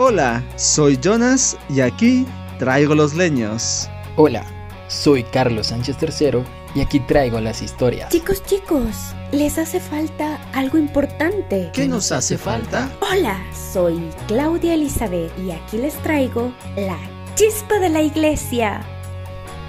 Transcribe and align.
Hola, 0.00 0.44
soy 0.54 0.96
Jonas 0.96 1.56
y 1.68 1.80
aquí 1.80 2.24
traigo 2.60 2.94
los 2.94 3.14
leños. 3.14 3.90
Hola, 4.14 4.46
soy 4.86 5.24
Carlos 5.24 5.66
Sánchez 5.66 5.96
III 6.00 6.44
y 6.76 6.82
aquí 6.82 7.00
traigo 7.00 7.40
las 7.40 7.62
historias. 7.62 8.08
Chicos, 8.10 8.44
chicos, 8.44 8.94
les 9.32 9.58
hace 9.58 9.80
falta 9.80 10.36
algo 10.52 10.78
importante. 10.78 11.70
¿Qué 11.72 11.88
nos 11.88 12.12
hace 12.12 12.38
falta? 12.38 12.88
Hola, 13.00 13.44
soy 13.72 14.08
Claudia 14.28 14.74
Elizabeth 14.74 15.36
y 15.36 15.50
aquí 15.50 15.78
les 15.78 15.94
traigo 15.94 16.52
la 16.76 17.00
chispa 17.34 17.80
de 17.80 17.88
la 17.88 18.00
iglesia. 18.00 18.82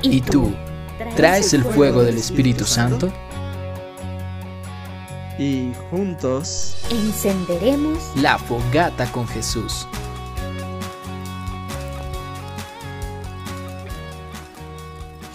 ¿Y, 0.03 0.21
tú? 0.21 0.53
¿Traes 1.15 1.55
el 1.55 1.63
fuego 1.63 2.03
del 2.03 2.17
Espíritu 2.17 2.65
Santo? 2.65 3.11
Y 5.39 5.71
juntos 5.89 6.77
encenderemos 6.91 7.97
la 8.15 8.37
fogata 8.37 9.11
con 9.11 9.27
Jesús. 9.27 9.87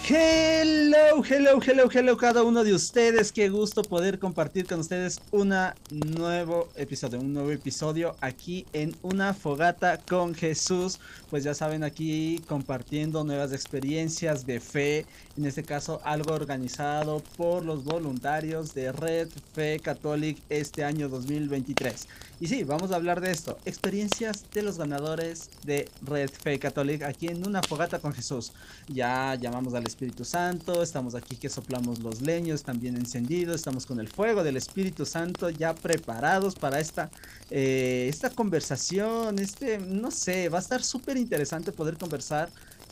Hello, 0.07 1.23
hello, 1.27 1.59
hello, 1.65 1.89
hello 1.91 2.15
cada 2.15 2.43
uno 2.43 2.63
de 2.63 2.75
ustedes. 2.75 3.31
Qué 3.31 3.49
gusto 3.49 3.81
poder 3.81 4.19
compartir 4.19 4.67
con 4.67 4.81
ustedes 4.81 5.19
un 5.31 5.51
nuevo 5.89 6.69
episodio, 6.75 7.19
un 7.19 7.33
nuevo 7.33 7.49
episodio 7.49 8.15
aquí 8.21 8.67
en 8.73 8.95
Una 9.01 9.33
Fogata 9.33 9.97
con 9.97 10.35
Jesús. 10.35 10.99
Pues 11.31 11.43
ya 11.43 11.55
saben, 11.55 11.83
aquí 11.83 12.39
compartiendo 12.47 13.23
nuevas 13.23 13.51
experiencias 13.51 14.45
de 14.45 14.59
fe, 14.59 15.07
en 15.37 15.45
este 15.45 15.63
caso 15.63 16.01
algo 16.03 16.33
organizado 16.33 17.21
por 17.35 17.65
los 17.65 17.83
voluntarios 17.83 18.73
de 18.73 18.91
Red 18.91 19.29
Fe 19.53 19.79
Catholic 19.79 20.37
este 20.49 20.83
año 20.83 21.09
2023. 21.09 22.07
Y 22.39 22.47
sí, 22.47 22.63
vamos 22.63 22.91
a 22.91 22.95
hablar 22.95 23.21
de 23.21 23.31
esto, 23.31 23.57
experiencias 23.65 24.45
de 24.53 24.61
los 24.61 24.77
ganadores 24.77 25.49
de 25.63 25.89
Red 26.01 26.29
Fe 26.29 26.59
Catholic 26.59 27.03
aquí 27.03 27.27
en 27.27 27.47
Una 27.47 27.61
Fogata 27.61 27.99
con 27.99 28.13
Jesús. 28.13 28.51
Ya 28.87 29.35
llamamos 29.35 29.73
al 29.73 29.85
Espíritu 29.85 30.25
Santo, 30.25 30.83
estamos 30.83 31.15
aquí 31.15 31.37
que 31.37 31.49
soplamos 31.49 31.99
los 31.99 32.21
leños, 32.21 32.63
también 32.63 32.97
encendidos, 32.97 33.55
estamos 33.55 33.85
con 33.85 33.99
el 33.99 34.09
fuego 34.09 34.43
del 34.43 34.57
Espíritu 34.57 35.05
Santo 35.05 35.49
ya 35.49 35.73
preparados 35.75 36.55
para 36.55 36.79
esta, 36.79 37.09
eh, 37.49 38.07
esta 38.09 38.29
conversación, 38.29 39.39
este, 39.39 39.77
no 39.77 40.11
sé, 40.11 40.49
va 40.49 40.57
a 40.57 40.61
estar 40.61 40.83
súper 40.83 41.17
interesante 41.17 41.71
poder 41.71 41.97
conversar 41.97 42.49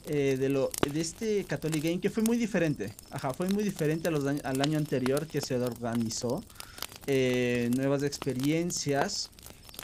eh, 0.07 0.37
de, 0.39 0.49
lo, 0.49 0.69
de 0.91 1.01
este 1.01 1.43
Catholic 1.45 1.83
Game 1.83 1.99
que 1.99 2.09
fue 2.09 2.23
muy 2.23 2.37
diferente, 2.37 2.93
ajá, 3.11 3.33
fue 3.33 3.49
muy 3.49 3.63
diferente 3.63 4.09
al 4.09 4.61
año 4.61 4.77
anterior 4.77 5.27
que 5.27 5.41
se 5.41 5.55
organizó, 5.55 6.43
eh, 7.07 7.69
nuevas 7.75 8.03
experiencias, 8.03 9.29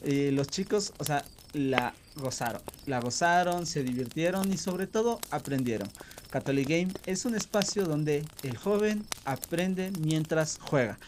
los 0.04 0.48
chicos, 0.48 0.94
o 0.98 1.04
sea, 1.04 1.26
la 1.54 1.94
gozaron, 2.16 2.62
la 2.86 3.00
gozaron, 3.00 3.66
se 3.66 3.84
divirtieron 3.84 4.52
y 4.52 4.58
sobre 4.58 4.88
todo 4.88 5.20
aprendieron. 5.32 5.90
Catholic 6.30 6.68
Game 6.68 6.94
es 7.06 7.26
un 7.26 7.36
espacio 7.36 7.86
donde 7.86 8.24
el 8.44 8.56
joven 8.56 9.06
aprende 9.26 9.92
mientras 10.00 10.60
juega, 10.62 11.00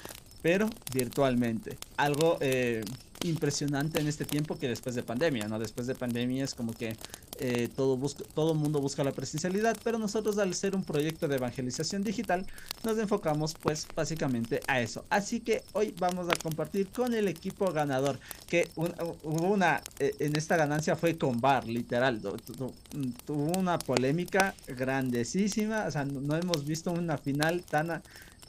pero 0.42 0.70
virtualmente. 0.94 1.78
Algo 1.98 2.38
eh, 2.42 2.84
impresionante 3.24 4.00
en 4.00 4.08
este 4.08 4.26
tiempo 4.26 4.58
que 4.58 4.68
después 4.68 4.96
de 4.96 5.04
pandemia, 5.04 5.48
¿no? 5.48 5.60
Después 5.60 5.88
de 5.88 5.96
pandemia 5.96 6.44
es 6.44 6.54
como 6.54 6.74
que 6.74 6.96
eh, 7.40 7.70
todo 7.76 7.98
busca, 7.98 8.24
todo 8.34 8.54
mundo 8.54 8.80
busca 8.80 9.04
la 9.04 9.12
presencialidad, 9.12 9.78
pero 9.84 9.98
nosotros 9.98 10.38
al 10.38 10.54
ser 10.54 10.76
un 10.76 10.84
proyecto 10.84 11.28
de 11.28 11.36
evangelización 11.36 12.04
digital 12.04 12.46
nos 12.84 12.98
enfocamos 12.98 13.56
pues 13.62 13.88
básicamente 13.96 14.62
a 14.68 14.82
eso. 14.82 15.06
Así 15.10 15.40
que 15.40 15.64
hoy 15.74 15.94
vamos 16.00 16.28
a 16.30 16.36
compartir 16.36 16.88
con 16.88 17.14
el 17.14 17.28
equipo 17.28 17.72
ganador, 17.72 18.20
que 18.48 18.70
hubo 18.76 19.48
una, 19.48 19.82
eh, 20.00 20.16
en 20.20 20.36
esta 20.36 20.56
ganancia 20.56 20.96
fue 20.96 21.18
con 21.18 21.40
Bar, 21.42 21.68
literal, 21.68 22.22
tuvo 22.22 23.58
una 23.58 23.80
polémica 23.80 24.54
grandísima, 24.68 25.86
o 25.88 25.92
sea, 25.92 26.06
no 26.06 26.36
hemos 26.36 26.66
visto 26.66 26.92
una 26.92 27.18
final 27.18 27.64
tan 27.64 28.02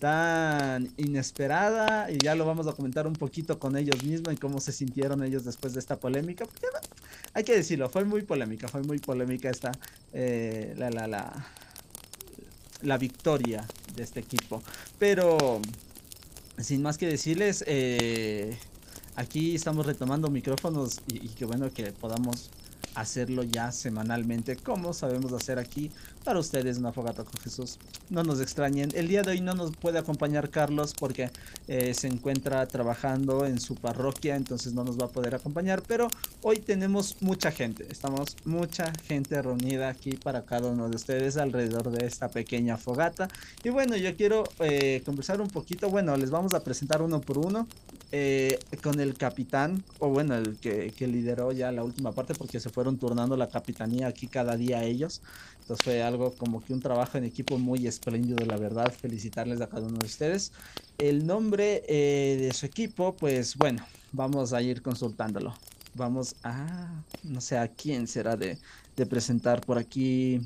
tan 0.03 0.93
inesperada 0.97 2.11
y 2.11 2.19
ya 2.19 2.35
lo 2.35 2.45
vamos 2.45 2.67
a 2.67 2.73
comentar 2.73 3.07
un 3.07 3.13
poquito 3.13 3.61
con 3.61 3.77
ellos 3.77 4.03
mismos 4.03 4.35
y 4.35 4.37
cómo 4.37 4.61
se 4.61 4.73
sintieron 4.73 5.23
ellos 5.23 5.45
después 5.45 5.75
de 5.75 5.79
esta 5.79 6.01
polémica. 6.01 6.45
hay 7.33 7.45
que 7.45 7.55
decirlo, 7.55 7.89
fue 7.89 8.05
muy 8.05 8.23
polémica, 8.23 8.67
fue 8.67 8.83
muy 8.83 8.99
polémica 8.99 9.49
esta 9.49 9.71
eh, 10.13 10.75
la, 10.77 10.91
la, 10.91 11.07
la, 11.07 11.47
la 12.83 12.99
victoria 12.99 13.65
de 13.95 14.03
este 14.03 14.19
equipo. 14.19 14.61
Pero 14.99 15.61
sin 16.59 16.83
más 16.83 16.99
que 16.99 17.07
decirles, 17.07 17.63
eh, 17.69 18.59
aquí 19.15 19.55
estamos 19.55 19.87
retomando 19.87 20.29
micrófonos 20.31 20.99
y, 21.07 21.27
y 21.27 21.29
que 21.29 21.45
bueno 21.45 21.73
que 21.73 21.93
podamos 21.93 22.51
hacerlo 22.95 23.43
ya 23.43 23.73
semanalmente, 23.73 24.57
como 24.57 24.93
sabemos 24.93 25.33
hacer 25.33 25.59
aquí 25.59 25.91
para 26.25 26.39
ustedes 26.39 26.79
una 26.79 26.93
fogata 26.93 27.25
con 27.25 27.41
Jesús. 27.43 27.79
No 28.11 28.23
nos 28.23 28.41
extrañen, 28.41 28.91
el 28.95 29.09
día 29.09 29.23
de 29.23 29.33
hoy 29.33 29.41
no 29.41 29.55
nos 29.55 29.77
puede 29.77 29.99
acompañar 29.99 30.51
Carlos 30.51 30.95
porque 30.99 31.31
eh, 31.69 31.95
se 31.95 32.09
encuentra 32.09 32.67
trabajando 32.67 33.47
en 33.47 33.61
su 33.61 33.75
parroquia, 33.75 34.37
entonces 34.37 34.73
no 34.73 34.85
nos 34.85 34.99
va 34.99 35.07
a 35.07 35.09
poder 35.09 35.35
acompañar, 35.35 35.83
pero 35.87 36.09
hoy 36.43 36.59
tenemos 36.59 37.17
mucha 37.21 37.51
gente, 37.51 37.87
estamos 37.91 38.37
mucha 38.45 38.93
gente 39.07 39.41
reunida 39.41 39.89
aquí 39.89 40.13
para 40.13 40.45
cada 40.45 40.69
uno 40.69 40.89
de 40.89 40.97
ustedes 40.97 41.37
alrededor 41.37 41.91
de 41.91 42.07
esta 42.07 42.29
pequeña 42.29 42.77
fogata. 42.77 43.29
Y 43.65 43.71
bueno, 43.71 43.97
yo 43.97 44.17
quiero 44.17 44.45
eh, 44.61 45.03
conversar 45.05 45.41
un 45.41 45.49
poquito, 45.49 45.89
bueno, 45.91 46.17
les 46.17 46.31
vamos 46.31 46.55
a 46.55 46.63
presentar 46.63 47.03
uno 47.03 47.21
por 47.21 47.39
uno. 47.39 47.67
Eh, 48.15 48.59
con 48.83 49.01
el 49.01 49.15
capitán, 49.15 49.83
o 49.99 50.11
bueno, 50.11 50.35
el 50.35 50.59
que, 50.59 50.93
lideró 51.07 51.51
ya 51.51 51.73
la 51.73 51.83
última 51.83 52.13
parte, 52.13 52.35
porque 52.35 52.61
se 52.61 52.69
fueron 52.69 52.99
turnando 52.99 53.39
la 53.39 53.49
capitanía 53.49 54.07
aquí 54.07 54.27
cada 54.27 54.55
día 54.55 54.85
ellos. 54.85 55.23
Entonces 55.63 55.83
fue 55.83 56.03
algo 56.03 56.35
como 56.35 56.63
que 56.63 56.75
un 56.75 56.81
trabajo 56.81 57.17
en 57.17 57.25
equipo 57.25 57.59
muy 57.59 57.87
espléndido, 57.87 58.45
la 58.45 58.59
verdad. 58.59 58.93
Felicitarles 58.93 59.63
a 59.63 59.67
cada 59.67 59.87
uno 59.87 59.97
de 59.97 60.05
ustedes. 60.05 60.53
El 60.99 61.27
nombre 61.27 61.85
eh, 61.89 62.37
de 62.39 62.53
su 62.53 62.67
equipo, 62.67 63.17
pues 63.17 63.57
bueno, 63.57 63.83
vamos 64.13 64.53
a 64.53 64.61
ir 64.61 64.83
consultándolo. 64.83 65.55
Vamos 65.95 66.37
a, 66.43 67.03
no 67.23 67.41
sé 67.41 67.57
a 67.57 67.69
quién 67.69 68.07
será 68.07 68.37
de, 68.37 68.59
de 68.95 69.07
presentar 69.07 69.63
por 69.63 69.79
aquí. 69.79 70.39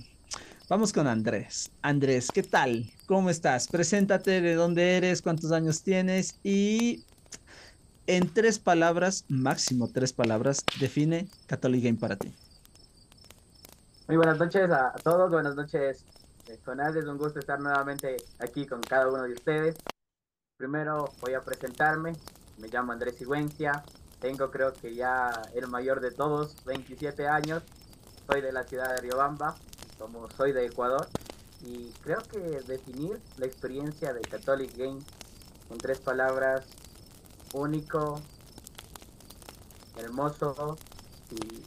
Vamos 0.69 0.93
con 0.93 1.09
Andrés. 1.09 1.73
Andrés, 1.83 2.29
¿qué 2.33 2.45
tal? 2.45 2.89
¿Cómo 3.07 3.29
estás? 3.29 3.67
Preséntate 3.67 4.41
de 4.41 4.55
dónde 4.55 4.97
eres, 4.97 5.21
cuántos 5.21 5.51
años 5.51 5.83
tienes 5.83 6.37
y 6.45 7.03
en 8.07 8.33
tres 8.33 8.59
palabras, 8.59 9.25
máximo 9.29 9.91
tres 9.93 10.13
palabras, 10.13 10.65
define 10.81 11.29
Catholic 11.47 11.85
Game 11.85 11.99
para 11.99 12.17
ti. 12.17 12.33
Muy 14.09 14.17
buenas 14.17 14.39
noches 14.39 14.71
a 14.71 14.93
todos, 15.03 15.31
buenas 15.31 15.57
noches 15.57 16.05
Jonás, 16.65 16.95
es 16.95 17.07
un 17.07 17.19
gusto 17.19 17.41
estar 17.41 17.61
nuevamente 17.61 18.17
aquí 18.39 18.67
con 18.67 18.81
cada 18.81 19.09
uno 19.09 19.23
de 19.25 19.33
ustedes. 19.33 19.77
Primero 20.57 21.13
voy 21.21 21.35
a 21.35 21.41
presentarme, 21.41 22.13
me 22.59 22.69
llamo 22.69 22.93
Andrés 22.93 23.17
Sigüencia, 23.17 23.83
tengo 24.21 24.51
creo 24.51 24.73
que 24.73 24.95
ya 24.95 25.31
el 25.55 25.67
mayor 25.67 26.01
de 26.01 26.13
todos, 26.13 26.65
27 26.65 27.27
años, 27.27 27.63
soy 28.31 28.41
de 28.41 28.53
la 28.53 28.65
ciudad 28.65 28.95
de 28.95 29.01
Riobamba, 29.01 29.57
como 29.99 30.31
soy 30.31 30.53
de 30.53 30.67
Ecuador, 30.67 31.09
y 31.65 31.91
creo 32.03 32.19
que 32.31 32.39
definir 32.39 33.21
la 33.39 33.47
experiencia 33.47 34.13
de 34.13 34.21
Catholic 34.21 34.77
Game 34.77 35.01
en 35.71 35.79
tres 35.79 35.99
palabras 35.99 36.65
único, 37.57 38.21
hermoso 39.97 40.79
y 41.31 41.63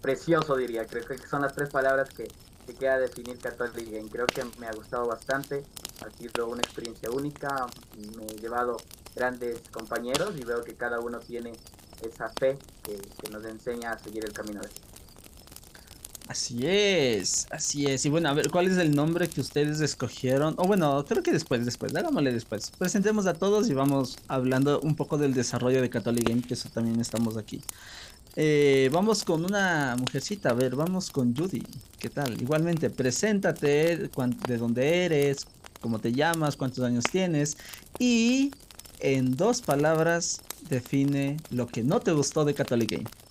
precioso 0.00 0.56
diría. 0.56 0.86
Creo 0.86 1.06
que 1.06 1.18
son 1.18 1.42
las 1.42 1.54
tres 1.54 1.70
palabras 1.70 2.08
que, 2.10 2.28
que 2.66 2.74
queda 2.74 2.98
definir 2.98 3.38
Catholic 3.38 3.90
Game. 3.90 4.08
Creo 4.08 4.26
que 4.26 4.44
me 4.58 4.66
ha 4.66 4.72
gustado 4.72 5.06
bastante, 5.06 5.64
ha 6.04 6.10
sido 6.10 6.48
una 6.48 6.62
experiencia 6.62 7.10
única, 7.10 7.66
me 8.16 8.26
he 8.26 8.36
llevado 8.36 8.76
grandes 9.14 9.60
compañeros 9.70 10.34
y 10.36 10.44
veo 10.44 10.62
que 10.62 10.74
cada 10.74 11.00
uno 11.00 11.18
tiene 11.20 11.52
esa 12.02 12.28
fe 12.30 12.58
que, 12.82 13.00
nos 13.30 13.44
enseña 13.44 13.92
a 13.92 13.98
seguir 13.98 14.24
el 14.24 14.32
camino 14.32 14.60
de 14.60 14.68
Así 16.26 16.66
es, 16.66 17.46
así 17.50 17.84
es. 17.86 18.06
Y 18.06 18.08
bueno, 18.08 18.30
a 18.30 18.32
ver, 18.32 18.50
¿cuál 18.50 18.66
es 18.66 18.78
el 18.78 18.96
nombre 18.96 19.28
que 19.28 19.42
ustedes 19.42 19.80
escogieron? 19.80 20.54
O 20.56 20.66
bueno, 20.66 21.04
creo 21.06 21.22
que 21.22 21.32
después, 21.32 21.64
después, 21.66 21.94
hagámosle 21.94 22.32
después. 22.32 22.72
Presentemos 22.78 23.26
a 23.26 23.34
todos 23.34 23.68
y 23.68 23.74
vamos 23.74 24.16
hablando 24.26 24.80
un 24.80 24.96
poco 24.96 25.18
del 25.18 25.34
desarrollo 25.34 25.82
de 25.82 25.90
Catholic 25.90 26.26
Game, 26.26 26.42
que 26.42 26.54
eso 26.54 26.70
también 26.70 26.98
estamos 26.98 27.36
aquí. 27.36 27.60
Eh, 28.36 28.88
vamos 28.90 29.22
con 29.22 29.44
una 29.44 29.96
mujercita, 29.98 30.50
a 30.50 30.54
ver, 30.54 30.74
vamos 30.74 31.10
con 31.10 31.36
Judy. 31.36 31.62
¿Qué 31.98 32.08
tal? 32.08 32.40
Igualmente, 32.40 32.88
preséntate, 32.88 34.08
de 34.48 34.58
dónde 34.58 35.04
eres, 35.04 35.46
cómo 35.80 35.98
te 35.98 36.12
llamas, 36.12 36.56
cuántos 36.56 36.84
años 36.84 37.04
tienes 37.04 37.58
y 37.98 38.50
en 39.00 39.36
dos 39.36 39.60
palabras 39.60 40.40
define 40.70 41.36
lo 41.50 41.66
que 41.66 41.82
no 41.82 42.00
te 42.00 42.12
gustó 42.12 42.46
de 42.46 42.54
Catholic 42.54 42.92
Game. 42.92 43.23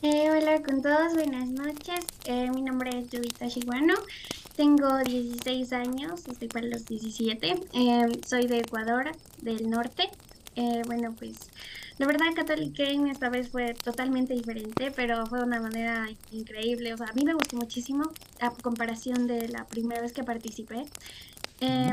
Eh, 0.00 0.30
hola 0.30 0.62
con 0.62 0.80
todos, 0.80 1.14
buenas 1.14 1.48
noches. 1.48 2.06
Eh, 2.24 2.48
mi 2.52 2.62
nombre 2.62 2.96
es 2.96 3.10
Yubita 3.10 3.48
Shiguano. 3.48 3.94
Tengo 4.54 4.96
16 4.98 5.72
años, 5.72 6.28
estoy 6.28 6.46
para 6.46 6.68
los 6.68 6.86
17. 6.86 7.60
Eh, 7.72 8.20
soy 8.24 8.46
de 8.46 8.58
Ecuador, 8.58 9.10
del 9.42 9.68
norte. 9.68 10.08
Eh, 10.54 10.82
bueno, 10.86 11.16
pues 11.18 11.50
la 11.98 12.06
verdad 12.06 12.26
Catholic 12.36 12.78
Game 12.78 13.10
esta 13.10 13.28
vez 13.28 13.48
fue 13.48 13.74
totalmente 13.74 14.34
diferente, 14.34 14.92
pero 14.94 15.26
fue 15.26 15.40
de 15.40 15.46
una 15.46 15.60
manera 15.60 16.06
increíble. 16.30 16.94
O 16.94 16.96
sea, 16.96 17.08
a 17.08 17.12
mí 17.14 17.24
me 17.24 17.34
gustó 17.34 17.56
muchísimo 17.56 18.04
a 18.40 18.50
comparación 18.50 19.26
de 19.26 19.48
la 19.48 19.64
primera 19.64 20.00
vez 20.00 20.12
que 20.12 20.22
participé. 20.22 20.84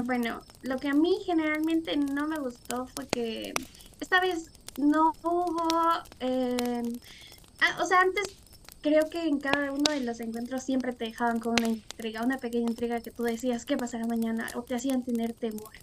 Bueno, 0.04 0.42
lo 0.62 0.78
que 0.78 0.90
a 0.90 0.94
mí 0.94 1.18
generalmente 1.26 1.98
no 1.98 2.28
me 2.28 2.38
gustó 2.38 2.86
fue 2.86 3.08
que 3.08 3.56
esta 4.00 4.20
vez 4.20 4.52
no 4.78 5.14
hubo... 5.24 5.68
Ah, 7.66 7.82
o 7.82 7.86
sea, 7.86 8.02
antes 8.02 8.28
creo 8.82 9.10
que 9.10 9.24
en 9.24 9.40
cada 9.40 9.72
uno 9.72 9.84
de 9.90 10.02
los 10.02 10.20
encuentros 10.20 10.62
siempre 10.62 10.94
te 10.94 11.06
dejaban 11.06 11.40
con 11.40 11.54
una 11.54 11.68
intriga, 11.70 12.22
una 12.22 12.38
pequeña 12.38 12.70
intriga 12.70 13.02
que 13.02 13.10
tú 13.10 13.24
decías 13.24 13.66
qué 13.66 13.76
pasará 13.76 14.06
mañana 14.06 14.48
o 14.54 14.62
te 14.62 14.76
hacían 14.76 15.04
tener 15.04 15.34
temor. 15.34 15.74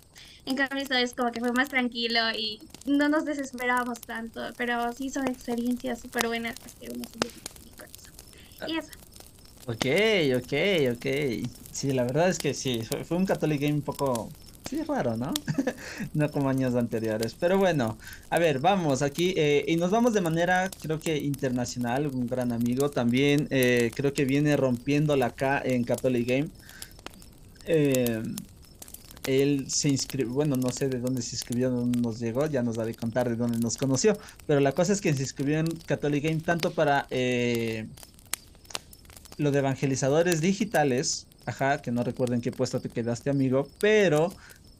En 0.46 0.54
cambio, 0.54 0.80
esta 0.80 0.94
vez 0.96 1.12
como 1.12 1.32
que 1.32 1.40
fue 1.40 1.50
más 1.52 1.68
tranquilo 1.68 2.20
y 2.36 2.60
no 2.86 3.08
nos 3.08 3.24
desesperábamos 3.24 4.00
tanto, 4.00 4.40
pero 4.56 4.92
sí 4.92 5.10
son 5.10 5.26
experiencias 5.26 6.00
súper 6.00 6.28
buenas 6.28 6.54
que 6.80 6.88
uno 6.94 7.02
se 7.04 8.68
Y 8.70 8.78
eso. 8.78 8.90
Ok, 9.66 9.86
ok, 10.36 10.96
ok. 10.96 11.48
Sí, 11.72 11.92
la 11.92 12.04
verdad 12.04 12.28
es 12.28 12.38
que 12.38 12.54
sí, 12.54 12.82
fue, 12.84 13.16
un 13.16 13.26
Catholic 13.26 13.60
Game 13.60 13.74
un 13.74 13.82
poco 13.82 14.30
Sí, 14.72 14.82
raro, 14.84 15.18
¿no? 15.18 15.34
no 16.14 16.30
como 16.30 16.48
años 16.48 16.74
anteriores. 16.74 17.36
Pero 17.38 17.58
bueno, 17.58 17.98
a 18.30 18.38
ver, 18.38 18.58
vamos 18.58 19.02
aquí. 19.02 19.34
Eh, 19.36 19.66
y 19.68 19.76
nos 19.76 19.90
vamos 19.90 20.14
de 20.14 20.22
manera, 20.22 20.70
creo 20.80 20.98
que 20.98 21.18
internacional. 21.18 22.06
Un 22.06 22.26
gran 22.26 22.52
amigo 22.52 22.88
también. 22.88 23.48
Eh, 23.50 23.90
creo 23.94 24.14
que 24.14 24.24
viene 24.24 24.56
rompiéndola 24.56 25.26
acá 25.26 25.60
en 25.62 25.84
Catholic 25.84 26.26
Game. 26.26 26.48
Eh, 27.66 28.22
él 29.26 29.66
se 29.68 29.90
inscribió, 29.90 30.32
bueno, 30.32 30.56
no 30.56 30.70
sé 30.70 30.88
de 30.88 31.00
dónde 31.00 31.20
se 31.20 31.36
inscribió, 31.36 31.68
dónde 31.68 32.00
nos 32.00 32.18
llegó, 32.18 32.46
ya 32.46 32.62
nos 32.62 32.78
a 32.78 32.90
contar 32.94 33.28
de 33.28 33.36
dónde 33.36 33.58
nos 33.58 33.76
conoció. 33.76 34.16
Pero 34.46 34.60
la 34.60 34.72
cosa 34.72 34.94
es 34.94 35.02
que 35.02 35.12
se 35.12 35.20
inscribió 35.20 35.58
en 35.58 35.66
Catholic 35.66 36.24
Game 36.24 36.40
tanto 36.40 36.70
para 36.70 37.06
lo 39.36 39.50
de 39.50 39.58
evangelizadores 39.58 40.40
digitales. 40.40 41.26
Ajá, 41.44 41.82
que 41.82 41.90
no 41.90 42.04
recuerden 42.04 42.40
qué 42.40 42.52
puesto 42.52 42.80
te 42.80 42.88
quedaste, 42.88 43.28
amigo, 43.28 43.68
pero 43.80 44.32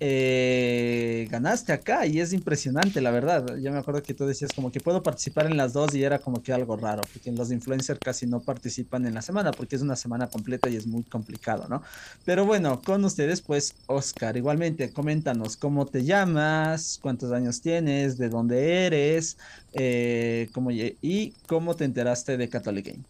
eh, 0.05 1.29
ganaste 1.31 1.73
acá 1.73 2.07
y 2.07 2.19
es 2.19 2.33
impresionante, 2.33 3.01
la 3.01 3.13
verdad. 3.13 3.57
Yo 3.59 3.71
me 3.71 3.79
acuerdo 3.79 4.03
que 4.03 4.15
tú 4.15 4.27
decías 4.27 4.53
como 4.53 4.73
que 4.73 4.81
puedo 4.81 5.01
participar 5.01 5.47
en 5.47 5.57
las 5.57 5.73
dos 5.73 5.95
y 5.95 6.03
era 6.03 6.19
como 6.19 6.43
que 6.43 6.53
algo 6.53 6.77
raro, 6.77 7.03
porque 7.13 7.31
los 7.31 7.53
influencers 7.53 8.01
casi 8.01 8.27
no 8.27 8.41
participan 8.41 9.07
en 9.07 9.15
la 9.15 9.23
semana, 9.23 9.53
porque 9.53 9.77
es 9.77 9.83
una 9.83 9.95
semana 9.95 10.29
completa 10.29 10.69
y 10.69 10.75
es 10.75 10.89
muy 10.89 11.05
complicado, 11.05 11.69
¿no? 11.69 11.83
Pero 12.25 12.45
bueno, 12.45 12.83
con 12.83 13.05
ustedes, 13.05 13.43
pues, 13.43 13.77
Oscar, 13.87 14.37
igualmente, 14.37 14.93
coméntanos 14.93 15.57
cómo 15.57 15.87
te 15.87 16.03
llamas, 16.03 16.99
cuántos 17.01 17.31
años 17.31 17.61
tienes, 17.61 18.19
de 18.19 18.29
dónde 18.29 18.87
eres, 18.87 19.39
eh, 19.73 20.49
cómo, 20.53 20.73
y 20.73 21.33
cómo 21.47 21.77
te 21.77 21.85
enteraste 21.85 22.37
de 22.37 22.49
Catholic 22.49 22.87
Game. 22.87 23.05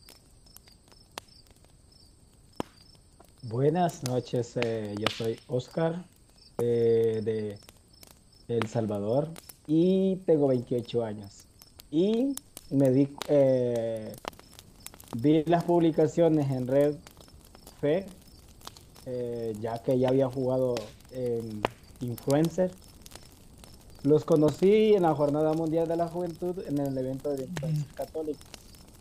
Buenas 3.40 4.02
noches, 4.02 4.52
eh, 4.56 4.94
yo 4.98 5.06
soy 5.08 5.40
Oscar, 5.46 6.11
de 6.58 7.58
El 8.48 8.66
Salvador 8.68 9.28
y 9.66 10.16
tengo 10.26 10.48
28 10.48 11.04
años. 11.04 11.46
Y 11.90 12.34
me 12.70 12.90
di, 12.90 13.08
eh, 13.28 14.14
vi 15.16 15.44
las 15.44 15.64
publicaciones 15.64 16.50
en 16.50 16.66
Red 16.66 16.96
Fe, 17.80 18.06
eh, 19.06 19.54
ya 19.60 19.82
que 19.82 19.98
ya 19.98 20.08
había 20.08 20.28
jugado 20.28 20.74
en 21.12 21.62
Influencer. 22.00 22.70
Los 24.02 24.24
conocí 24.24 24.94
en 24.94 25.02
la 25.02 25.14
Jornada 25.14 25.52
Mundial 25.52 25.86
de 25.86 25.96
la 25.96 26.08
Juventud 26.08 26.58
en 26.66 26.78
el 26.78 26.96
evento 26.98 27.30
de 27.30 27.44
Influencer 27.44 27.86
Católico. 27.94 28.40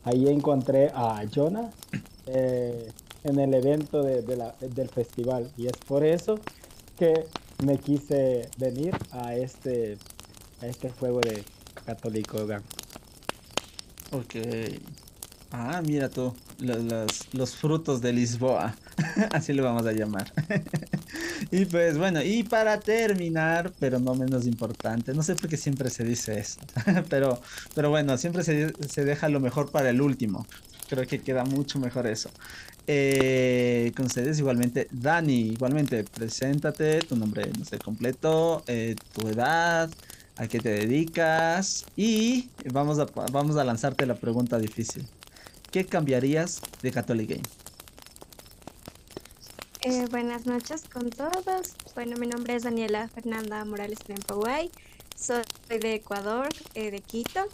Ahí 0.03 0.27
encontré 0.27 0.91
a 0.93 1.23
Jonah 1.33 1.71
eh, 2.27 2.91
en 3.23 3.39
el 3.39 3.53
evento 3.53 4.03
de, 4.03 4.21
del 4.21 4.89
festival 4.89 5.51
y 5.57 5.67
es 5.67 5.77
por 5.87 6.03
eso 6.03 6.39
que 6.97 7.27
me 7.61 7.77
quise 7.77 8.49
venir 8.57 8.95
a 9.11 9.35
este, 9.35 9.97
a 10.61 10.67
este 10.67 10.89
juego 10.89 11.21
de 11.21 11.43
Católico 11.85 12.45
Gang. 12.45 12.63
Ok. 14.11 14.35
Ah, 15.53 15.81
mira 15.85 16.07
tú, 16.09 16.33
los, 16.59 17.33
los, 17.33 17.55
frutos 17.55 18.01
de 18.01 18.13
Lisboa, 18.13 18.73
así 19.33 19.51
lo 19.51 19.63
vamos 19.63 19.85
a 19.85 19.91
llamar. 19.91 20.31
y 21.51 21.65
pues 21.65 21.97
bueno, 21.97 22.23
y 22.23 22.43
para 22.43 22.79
terminar, 22.79 23.73
pero 23.77 23.99
no 23.99 24.15
menos 24.15 24.47
importante, 24.47 25.13
no 25.13 25.23
sé 25.23 25.35
por 25.35 25.49
qué 25.49 25.57
siempre 25.57 25.89
se 25.89 26.05
dice 26.05 26.39
eso, 26.39 26.61
pero, 27.09 27.41
pero 27.75 27.89
bueno, 27.89 28.17
siempre 28.17 28.45
se, 28.45 28.71
se 28.87 29.03
deja 29.03 29.27
lo 29.27 29.41
mejor 29.41 29.71
para 29.71 29.89
el 29.89 30.01
último. 30.01 30.47
Creo 30.91 31.07
que 31.07 31.21
queda 31.21 31.45
mucho 31.45 31.79
mejor 31.79 32.05
eso. 32.05 32.29
Eh, 32.85 33.93
con 33.95 34.07
ustedes 34.07 34.37
igualmente, 34.39 34.89
Dani, 34.91 35.51
igualmente, 35.51 36.03
preséntate, 36.03 36.99
tu 36.99 37.15
nombre, 37.15 37.49
no 37.57 37.63
sé, 37.63 37.79
completo, 37.79 38.61
eh, 38.67 38.97
tu 39.13 39.25
edad, 39.29 39.89
a 40.35 40.47
qué 40.47 40.59
te 40.59 40.67
dedicas 40.67 41.85
y 41.95 42.49
vamos 42.73 42.99
a, 42.99 43.05
vamos 43.31 43.55
a 43.55 43.63
lanzarte 43.63 44.05
la 44.05 44.15
pregunta 44.15 44.59
difícil. 44.59 45.07
¿Qué 45.71 45.85
cambiarías 45.85 46.59
de 46.81 46.91
Catholic 46.91 47.29
Game? 47.29 47.43
Eh, 49.83 50.07
buenas 50.11 50.45
noches 50.45 50.83
con 50.91 51.09
todos. 51.09 51.73
Bueno, 51.95 52.17
mi 52.17 52.27
nombre 52.27 52.57
es 52.57 52.63
Daniela 52.63 53.07
Fernanda 53.07 53.63
Morales 53.63 53.99
Paguay. 54.27 54.69
Soy 55.15 55.43
de 55.69 55.93
Ecuador, 55.95 56.49
de 56.73 56.99
Quito. 56.99 57.47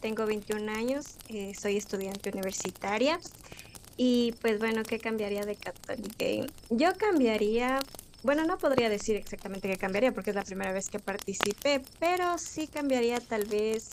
Tengo 0.00 0.26
21 0.26 0.70
años. 0.72 1.16
soy 1.58 1.76
estudiante 1.76 2.30
universitaria. 2.30 3.18
Y 3.96 4.32
pues 4.40 4.58
bueno, 4.58 4.82
¿qué 4.84 4.98
cambiaría 4.98 5.42
de 5.42 5.56
Catholic 5.56 6.16
Game? 6.18 6.46
Yo 6.70 6.94
cambiaría, 6.96 7.80
bueno, 8.22 8.44
no 8.44 8.58
podría 8.58 8.88
decir 8.88 9.16
exactamente 9.16 9.68
qué 9.68 9.76
cambiaría 9.76 10.12
porque 10.12 10.30
es 10.30 10.36
la 10.36 10.44
primera 10.44 10.72
vez 10.72 10.88
que 10.88 10.98
participé, 10.98 11.82
pero 11.98 12.38
sí 12.38 12.66
cambiaría 12.68 13.20
tal 13.20 13.44
vez 13.44 13.90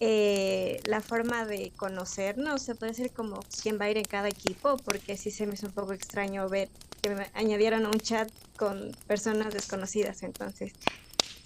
eh, 0.00 0.80
la 0.84 1.00
forma 1.00 1.46
de 1.46 1.72
conocernos, 1.76 2.62
se 2.62 2.74
puede 2.74 2.90
decir 2.92 3.12
como 3.12 3.38
quién 3.62 3.80
va 3.80 3.84
a 3.84 3.90
ir 3.90 3.98
en 3.98 4.04
cada 4.04 4.28
equipo, 4.28 4.76
porque 4.78 5.16
sí 5.16 5.30
se 5.30 5.46
me 5.46 5.54
hizo 5.54 5.66
un 5.66 5.72
poco 5.72 5.92
extraño 5.92 6.48
ver 6.48 6.68
que 7.00 7.10
me 7.10 7.30
añadieron 7.34 7.86
un 7.86 8.00
chat 8.00 8.28
con 8.56 8.96
personas 9.06 9.54
desconocidas, 9.54 10.24
entonces 10.24 10.72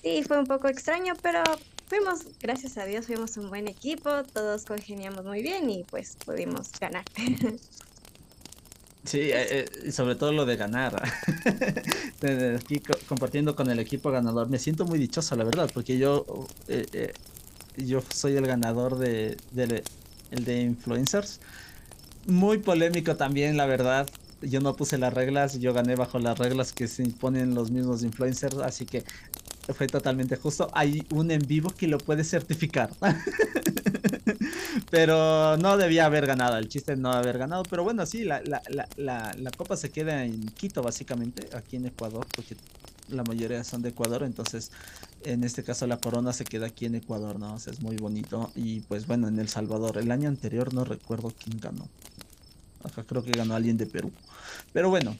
sí, 0.03 0.23
fue 0.27 0.39
un 0.39 0.47
poco 0.47 0.69
extraño, 0.69 1.15
pero 1.21 1.43
fuimos, 1.87 2.27
gracias 2.41 2.77
a 2.79 2.85
Dios, 2.85 3.07
fuimos 3.07 3.37
un 3.37 3.49
buen 3.49 3.69
equipo, 3.69 4.25
todos 4.33 4.65
congeniamos 4.65 5.25
muy 5.25 5.43
bien 5.43 5.71
y 5.71 5.85
pues 5.85 6.17
pudimos 6.25 6.71
ganar. 6.81 7.05
Sí, 9.07 9.21
eh, 9.21 9.67
eh, 9.85 9.93
sobre 9.93 10.17
todo 10.17 10.33
lo 10.33 10.45
de 10.47 10.57
ganar. 10.57 11.01
Aquí 12.59 12.83
compartiendo 13.07 13.55
con 13.55 13.71
el 13.71 13.79
equipo 13.79 14.11
ganador. 14.11 14.49
Me 14.49 14.59
siento 14.59 14.85
muy 14.85 14.99
dichoso, 14.99 15.37
la 15.37 15.45
verdad, 15.45 15.71
porque 15.73 15.97
yo, 15.97 16.27
eh, 16.67 17.13
yo 17.77 18.03
soy 18.13 18.37
el 18.37 18.47
ganador 18.47 18.99
de, 18.99 19.37
el 20.31 20.45
de 20.45 20.61
influencers. 20.61 21.41
Muy 22.27 22.59
polémico 22.59 23.17
también, 23.17 23.57
la 23.57 23.67
verdad. 23.67 24.09
Yo 24.43 24.61
no 24.61 24.75
puse 24.75 24.99
las 24.99 25.15
reglas, 25.15 25.59
yo 25.61 25.73
gané 25.73 25.95
bajo 25.95 26.19
las 26.19 26.39
reglas 26.39 26.73
que 26.73 26.89
se 26.89 27.03
imponen 27.05 27.55
los 27.55 27.71
mismos 27.71 28.03
influencers, 28.03 28.59
así 28.59 28.87
que 28.87 29.05
fue 29.75 29.87
totalmente 29.87 30.37
justo. 30.37 30.69
Hay 30.73 31.07
un 31.13 31.31
en 31.31 31.43
vivo 31.47 31.71
que 31.71 31.89
lo 31.89 31.99
puede 31.99 32.25
certificar. 32.25 32.91
pero 34.91 35.57
no 35.57 35.77
debía 35.77 36.07
haber 36.07 36.27
ganado. 36.27 36.57
El 36.57 36.69
chiste 36.69 36.97
no 36.97 37.13
haber 37.13 37.39
ganado. 37.39 37.63
Pero 37.65 37.85
bueno, 37.85 38.07
sí, 38.07 38.25
la, 38.25 38.41
la, 38.43 38.63
la, 38.97 39.35
la, 39.37 39.51
copa 39.51 39.77
se 39.77 39.91
queda 39.91 40.25
en 40.25 40.47
Quito, 40.47 40.83
básicamente, 40.83 41.49
aquí 41.57 41.77
en 41.77 41.87
Ecuador, 41.87 42.27
porque 42.35 42.57
la 43.09 43.25
mayoría 43.25 43.63
son 43.65 43.83
de 43.83 43.91
Ecuador. 43.91 44.23
Entonces, 44.23 44.71
en 45.25 45.45
este 45.45 45.63
caso, 45.63 45.87
la 45.87 45.99
corona 45.99 46.33
se 46.33 46.45
queda 46.45 46.67
aquí 46.67 46.87
en 46.87 46.95
Ecuador, 46.95 47.39
¿no? 47.39 47.55
O 47.55 47.59
sea, 47.59 47.73
es 47.73 47.81
muy 47.81 47.97
bonito. 47.97 48.53
Y 48.55 48.81
pues 48.81 49.07
bueno, 49.07 49.29
en 49.29 49.39
El 49.39 49.49
Salvador. 49.49 49.99
El 49.99 50.11
año 50.11 50.29
anterior 50.29 50.73
no 50.73 50.85
recuerdo 50.85 51.33
quién 51.43 51.59
ganó. 51.61 51.89
Acá 52.85 53.05
creo 53.05 53.25
que 53.25 53.33
ganó 53.33 53.55
alguien 53.55 53.77
de 53.77 53.87
Perú. 53.87 54.13
Pero 54.73 54.91
bueno, 54.91 55.17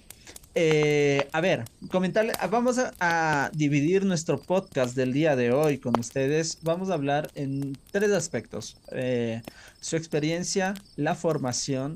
eh, 0.59 1.29
a 1.33 1.43
ver, 1.43 1.65
comentarle, 1.91 2.33
ah, 2.41 2.47
vamos 2.47 2.79
a, 2.79 3.51
dividir 3.53 4.07
nuestro 4.07 4.41
podcast 4.41 4.97
del 4.97 5.13
día 5.13 5.37
de 5.37 5.53
hoy 5.53 5.77
con 5.77 6.01
ustedes. 6.01 6.61
Vamos 6.63 6.89
a 6.89 6.95
hablar 6.95 7.31
en 7.35 7.77
tres 7.91 8.11
aspectos. 8.13 8.79
Eh, 8.91 9.43
su 9.83 9.97
experiencia, 9.97 10.73
la 10.97 11.15
formación. 11.15 11.93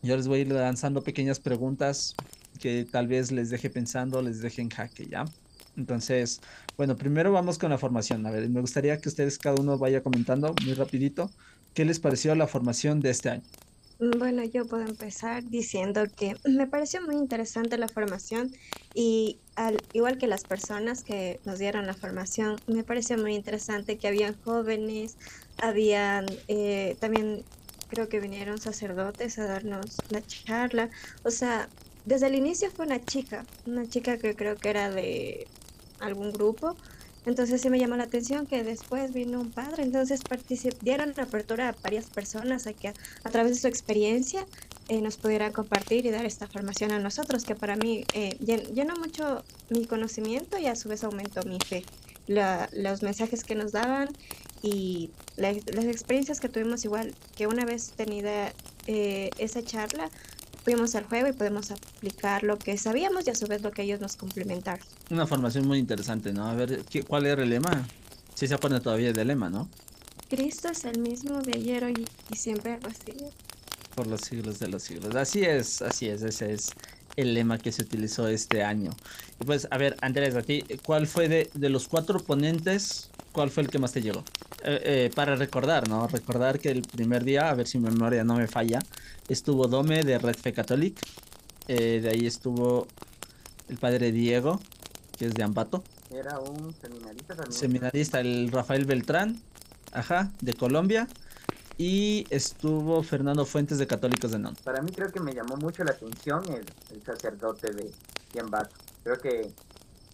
Yo 0.00 0.16
les 0.16 0.28
voy 0.28 0.38
a 0.38 0.42
ir 0.42 0.52
lanzando 0.52 1.02
pequeñas 1.02 1.40
preguntas 1.40 2.14
que 2.60 2.86
tal 2.88 3.08
vez 3.08 3.32
les 3.32 3.50
deje 3.50 3.68
pensando, 3.68 4.22
les 4.22 4.40
deje 4.40 4.62
en 4.62 4.70
jaque, 4.70 5.08
¿ya? 5.08 5.24
Entonces, 5.76 6.40
bueno, 6.76 6.96
primero 6.96 7.32
vamos 7.32 7.58
con 7.58 7.70
la 7.70 7.78
formación. 7.78 8.24
A 8.26 8.30
ver, 8.30 8.48
me 8.48 8.60
gustaría 8.60 9.00
que 9.00 9.08
ustedes 9.08 9.38
cada 9.38 9.60
uno 9.60 9.76
vaya 9.76 10.04
comentando 10.04 10.54
muy 10.64 10.74
rapidito 10.74 11.32
qué 11.74 11.84
les 11.84 11.98
pareció 11.98 12.32
la 12.36 12.46
formación 12.46 13.00
de 13.00 13.10
este 13.10 13.30
año. 13.30 13.42
Bueno, 13.98 14.44
yo 14.44 14.66
puedo 14.66 14.82
empezar 14.84 15.42
diciendo 15.44 16.04
que 16.14 16.34
me 16.44 16.66
pareció 16.66 17.00
muy 17.00 17.14
interesante 17.16 17.78
la 17.78 17.88
formación 17.88 18.52
y 18.94 19.40
al 19.54 19.78
igual 19.94 20.18
que 20.18 20.26
las 20.26 20.44
personas 20.44 21.02
que 21.02 21.40
nos 21.46 21.58
dieron 21.58 21.86
la 21.86 21.94
formación, 21.94 22.56
me 22.66 22.84
pareció 22.84 23.16
muy 23.16 23.34
interesante 23.34 23.96
que 23.96 24.08
habían 24.08 24.38
jóvenes, 24.42 25.16
habían 25.56 26.26
eh, 26.48 26.96
también 27.00 27.42
creo 27.88 28.08
que 28.10 28.20
vinieron 28.20 28.58
sacerdotes 28.58 29.38
a 29.38 29.46
darnos 29.46 29.96
la 30.10 30.20
charla. 30.26 30.90
O 31.22 31.30
sea, 31.30 31.70
desde 32.04 32.26
el 32.26 32.34
inicio 32.34 32.70
fue 32.70 32.84
una 32.84 33.02
chica, 33.02 33.46
una 33.64 33.88
chica 33.88 34.18
que 34.18 34.36
creo 34.36 34.56
que 34.56 34.68
era 34.68 34.90
de 34.90 35.48
algún 36.00 36.32
grupo. 36.32 36.76
Entonces 37.26 37.60
sí 37.60 37.68
me 37.70 37.78
llamó 37.80 37.96
la 37.96 38.04
atención 38.04 38.46
que 38.46 38.62
después 38.62 39.12
vino 39.12 39.40
un 39.40 39.50
padre, 39.50 39.82
entonces 39.82 40.20
dieron 40.80 41.12
apertura 41.18 41.68
a 41.68 41.76
varias 41.82 42.06
personas 42.08 42.66
a 42.68 42.72
que 42.72 42.88
a, 42.88 43.30
través 43.30 43.52
de 43.52 43.60
su 43.60 43.66
experiencia 43.66 44.46
eh, 44.88 45.00
nos 45.02 45.16
pudieran 45.18 45.52
compartir 45.52 46.06
y 46.06 46.10
dar 46.10 46.24
esta 46.24 46.46
formación 46.46 46.92
a 46.92 47.00
nosotros, 47.00 47.44
que 47.44 47.56
para 47.56 47.74
mí 47.76 48.04
eh, 48.14 48.38
llen- 48.38 48.72
llenó 48.72 48.96
mucho 48.96 49.44
mi 49.68 49.86
conocimiento 49.86 50.56
y 50.56 50.66
a 50.66 50.76
su 50.76 50.88
vez 50.88 51.02
aumentó 51.02 51.42
mi 51.44 51.58
fe. 51.60 51.84
La- 52.26 52.68
los 52.72 53.02
mensajes 53.02 53.42
que 53.44 53.56
nos 53.56 53.72
daban 53.72 54.08
y 54.62 55.10
la 55.36 55.52
las 55.52 55.84
experiencias 55.86 56.40
que 56.40 56.48
tuvimos 56.48 56.84
igual, 56.84 57.14
que 57.36 57.46
una 57.48 57.64
vez 57.64 57.92
tenida 57.96 58.52
eh, 58.86 59.30
esa 59.38 59.62
charla, 59.62 60.10
fuimos 60.66 60.96
al 60.96 61.04
juego 61.04 61.28
y 61.28 61.32
podemos 61.32 61.70
aplicar 61.70 62.42
lo 62.42 62.58
que 62.58 62.76
sabíamos 62.76 63.24
y 63.24 63.30
a 63.30 63.36
su 63.36 63.46
vez 63.46 63.62
lo 63.62 63.70
que 63.70 63.82
ellos 63.82 64.00
nos 64.00 64.16
complementaron. 64.16 64.84
Una 65.10 65.24
formación 65.24 65.64
muy 65.64 65.78
interesante, 65.78 66.32
¿no? 66.32 66.44
A 66.44 66.54
ver, 66.54 66.84
¿qué, 66.90 67.04
¿cuál 67.04 67.24
era 67.24 67.44
el 67.44 67.50
lema? 67.50 67.86
Sí 68.34 68.48
se 68.48 68.54
acuerdan 68.54 68.82
todavía 68.82 69.12
del 69.12 69.28
lema, 69.28 69.48
¿no? 69.48 69.68
Cristo 70.28 70.68
es 70.68 70.84
el 70.84 70.98
mismo 70.98 71.40
de 71.40 71.52
ayer, 71.56 71.84
hoy 71.84 72.04
y 72.32 72.36
siempre 72.36 72.72
algo 72.72 72.88
así. 72.88 73.16
Por 73.94 74.08
los 74.08 74.22
siglos 74.22 74.58
de 74.58 74.66
los 74.66 74.82
siglos. 74.82 75.14
Así 75.14 75.44
es, 75.44 75.82
así 75.82 76.08
es, 76.08 76.22
ese 76.22 76.52
es 76.52 76.70
el 77.14 77.34
lema 77.34 77.58
que 77.58 77.70
se 77.70 77.82
utilizó 77.82 78.26
este 78.26 78.64
año. 78.64 78.90
Y 79.40 79.44
pues, 79.44 79.68
a 79.70 79.78
ver, 79.78 79.96
Andrés, 80.00 80.34
a 80.34 80.42
ti, 80.42 80.64
¿cuál 80.84 81.06
fue 81.06 81.28
de, 81.28 81.48
de 81.54 81.68
los 81.68 81.86
cuatro 81.86 82.18
ponentes, 82.18 83.08
cuál 83.30 83.50
fue 83.50 83.62
el 83.62 83.70
que 83.70 83.78
más 83.78 83.92
te 83.92 84.02
llegó? 84.02 84.24
Eh, 84.62 84.80
eh, 84.84 85.10
para 85.14 85.36
recordar, 85.36 85.88
¿no? 85.88 86.06
Recordar 86.08 86.58
que 86.58 86.70
el 86.70 86.82
primer 86.82 87.24
día, 87.24 87.50
a 87.50 87.54
ver 87.54 87.66
si 87.66 87.78
mi 87.78 87.88
memoria 87.90 88.24
no 88.24 88.36
me 88.36 88.48
falla, 88.48 88.80
estuvo 89.28 89.68
Dome 89.68 90.02
de 90.02 90.18
Red 90.18 90.36
Fe 90.36 90.52
Catholic, 90.52 90.98
eh, 91.68 92.00
de 92.00 92.08
ahí 92.08 92.26
estuvo 92.26 92.88
el 93.68 93.76
padre 93.78 94.12
Diego, 94.12 94.60
que 95.18 95.26
es 95.26 95.34
de 95.34 95.42
Ambato, 95.42 95.84
Era 96.10 96.38
un 96.40 96.74
seminarista 96.74 97.34
también. 97.36 97.52
seminarista, 97.52 98.20
el 98.20 98.50
Rafael 98.50 98.86
Beltrán, 98.86 99.40
ajá, 99.92 100.32
de 100.40 100.54
Colombia, 100.54 101.06
y 101.78 102.26
estuvo 102.30 103.02
Fernando 103.02 103.44
Fuentes 103.44 103.78
de 103.78 103.86
Católicos 103.86 104.30
de 104.32 104.38
Non. 104.38 104.56
Para 104.64 104.80
mí 104.82 104.90
creo 104.90 105.12
que 105.12 105.20
me 105.20 105.32
llamó 105.34 105.56
mucho 105.58 105.84
la 105.84 105.92
atención 105.92 106.42
el, 106.52 106.64
el 106.96 107.02
sacerdote 107.04 107.72
de 107.72 107.92
Yambato. 108.32 108.74
Creo 109.04 109.18
que 109.18 109.52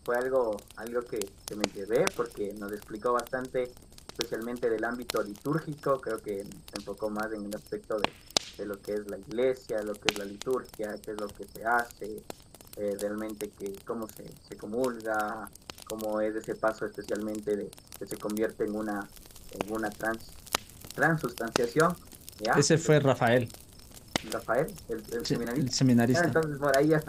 fue 0.04 0.16
algo, 0.16 0.56
algo 0.76 1.02
que, 1.02 1.20
que 1.46 1.54
me 1.54 1.64
llevé 1.74 2.04
porque 2.16 2.52
nos 2.58 2.72
explicó 2.72 3.12
bastante, 3.12 3.70
especialmente 4.12 4.68
del 4.70 4.84
ámbito 4.84 5.22
litúrgico. 5.22 6.00
Creo 6.00 6.18
que 6.18 6.44
se 6.44 6.76
enfocó 6.76 7.10
más 7.10 7.32
en 7.32 7.46
el 7.46 7.54
aspecto 7.54 7.98
de, 7.98 8.10
de 8.58 8.66
lo 8.66 8.80
que 8.80 8.94
es 8.94 9.10
la 9.10 9.18
iglesia, 9.18 9.82
lo 9.82 9.94
que 9.94 10.12
es 10.12 10.18
la 10.18 10.24
liturgia, 10.24 10.94
qué 11.02 11.12
es 11.12 11.20
lo 11.20 11.28
que 11.28 11.46
se 11.48 11.64
hace, 11.64 12.22
eh, 12.76 12.96
realmente 13.00 13.50
que 13.50 13.74
cómo 13.84 14.06
se, 14.08 14.24
se 14.48 14.56
comulga, 14.56 15.50
cómo 15.86 16.20
es 16.20 16.34
ese 16.36 16.54
paso 16.54 16.86
especialmente 16.86 17.56
de 17.56 17.70
que 17.98 18.06
se 18.06 18.16
convierte 18.16 18.64
en 18.64 18.76
una, 18.76 19.08
en 19.50 19.72
una 19.72 19.90
trans, 19.90 20.30
transustanciación. 20.94 21.96
¿ya? 22.38 22.52
Ese 22.52 22.78
fue 22.78 23.00
Rafael, 23.00 23.48
Rafael, 24.30 24.72
el, 24.88 25.02
el 25.12 25.26
sí, 25.26 25.34
seminarista. 25.70 26.20
el 26.20 26.24
Ah, 26.24 26.26
entonces 26.26 26.58
por 26.58 26.76
ahí 26.76 26.88
ya, 26.88 27.02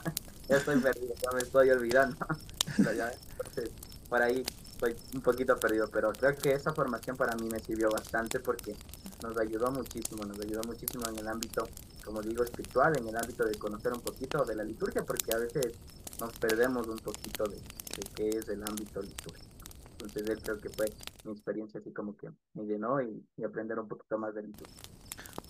ya 0.50 0.58
estoy 0.58 0.80
perdido, 0.80 1.14
ya 1.22 1.32
me 1.32 1.42
estoy 1.42 1.70
olvidando. 1.70 2.18
Entonces, 2.78 3.70
por 4.10 4.22
ahí 4.22 4.44
estoy 4.88 4.96
un 5.16 5.22
poquito 5.22 5.58
perdido, 5.58 5.90
pero 5.90 6.12
creo 6.12 6.36
que 6.36 6.52
esa 6.52 6.74
formación 6.74 7.16
para 7.16 7.36
mí 7.36 7.48
me 7.50 7.60
sirvió 7.60 7.90
bastante 7.90 8.40
porque 8.40 8.75
nos 9.22 9.38
ayudó 9.38 9.72
muchísimo, 9.72 10.24
nos 10.25 10.40
ayudó 10.40 10.62
muchísimo 10.68 11.08
en 11.08 11.18
el 11.20 11.28
ámbito, 11.28 11.68
como 12.04 12.22
digo, 12.22 12.44
espiritual, 12.44 12.98
en 12.98 13.08
el 13.08 13.16
ámbito 13.16 13.46
de 13.46 13.56
conocer 13.58 13.94
un 13.94 14.02
poquito 14.02 14.44
de 14.44 14.56
la 14.56 14.63
liturgia, 14.63 15.04
porque 15.04 15.34
a 15.34 15.38
veces 15.38 15.74
nos 16.20 16.32
perdemos 16.38 16.88
un 16.88 16.98
poquito 16.98 17.46
de, 17.46 17.56
de 17.58 18.04
qué 18.16 18.30
es 18.30 18.50
el 18.50 18.62
ámbito 18.63 19.02
litúrgico. 19.02 19.48
Entonces 20.00 20.40
creo 20.44 20.60
que 20.60 20.70
fue 20.70 20.86
mi 21.24 21.32
experiencia 21.32 21.80
así 21.80 21.92
como 21.92 22.18
que 22.18 22.30
me 22.54 22.66
llenó 22.66 23.02
y, 23.02 23.25
y 23.38 23.44
aprender 23.44 23.80
un 23.80 23.88
poquito 23.88 24.18
más 24.18 24.34
de 24.36 24.44
liturgia. 24.44 24.75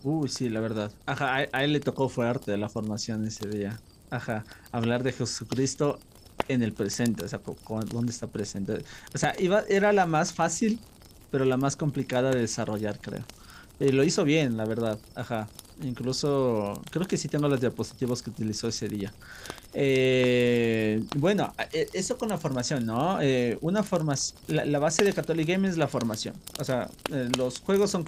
Uy, 0.04 0.30
sí, 0.30 0.50
la 0.50 0.60
verdad. 0.60 0.92
Ajá, 1.06 1.38
a, 1.38 1.48
a 1.52 1.63
él 1.63 1.74
le 1.74 1.80
tocó 1.80 2.08
fuerte 2.10 2.56
la 2.58 2.70
formación 2.70 3.25
ese 3.25 3.48
día. 3.48 3.80
Ajá, 4.12 4.46
hablar 4.72 5.02
de 5.02 5.12
Jesucristo 5.12 5.98
en 6.48 6.64
el 6.64 6.74
presente, 6.74 7.24
o 7.26 7.28
sea, 7.28 7.42
¿dónde 7.90 8.12
está 8.12 8.28
presente? 8.28 8.84
O 9.14 9.18
sea, 9.18 9.36
iba, 9.40 9.64
era 9.70 9.94
la 9.94 10.06
más 10.06 10.34
fácil, 10.34 10.80
pero 11.32 11.46
la 11.46 11.58
más 11.58 11.76
complicada 11.76 12.32
de 12.32 12.42
desarrollar, 12.42 13.00
creo. 13.00 13.24
Eh, 13.80 13.92
lo 13.92 14.04
hizo 14.04 14.24
bien, 14.24 14.58
la 14.58 14.66
verdad. 14.66 15.00
Ajá. 15.16 15.48
Incluso 15.82 16.82
creo 16.92 17.08
que 17.08 17.18
sí 17.18 17.27
tengo 17.27 17.48
los 17.48 17.60
diapositivos 17.60 18.22
que 18.22 18.30
utilizó 18.30 18.68
ese 18.68 18.88
día. 18.88 19.13
Eh, 19.74 21.03
bueno, 21.15 21.53
eh, 21.72 21.88
eso 21.94 22.18
con 22.18 22.30
la 22.30 22.38
formación, 22.38 22.86
¿no? 22.86 23.20
Eh, 23.22 23.58
una 23.62 23.82
formación, 23.82 24.39
la, 24.48 24.80
base 24.80 25.03
de 25.03 25.13
Catholic 25.13 25.48
Game 25.48 25.68
es 25.68 25.77
la 25.77 25.88
formación. 25.88 26.36
O 26.60 26.63
sea, 26.63 26.89
eh, 27.12 27.30
los 27.38 27.60
juegos 27.60 27.89
son, 27.89 28.06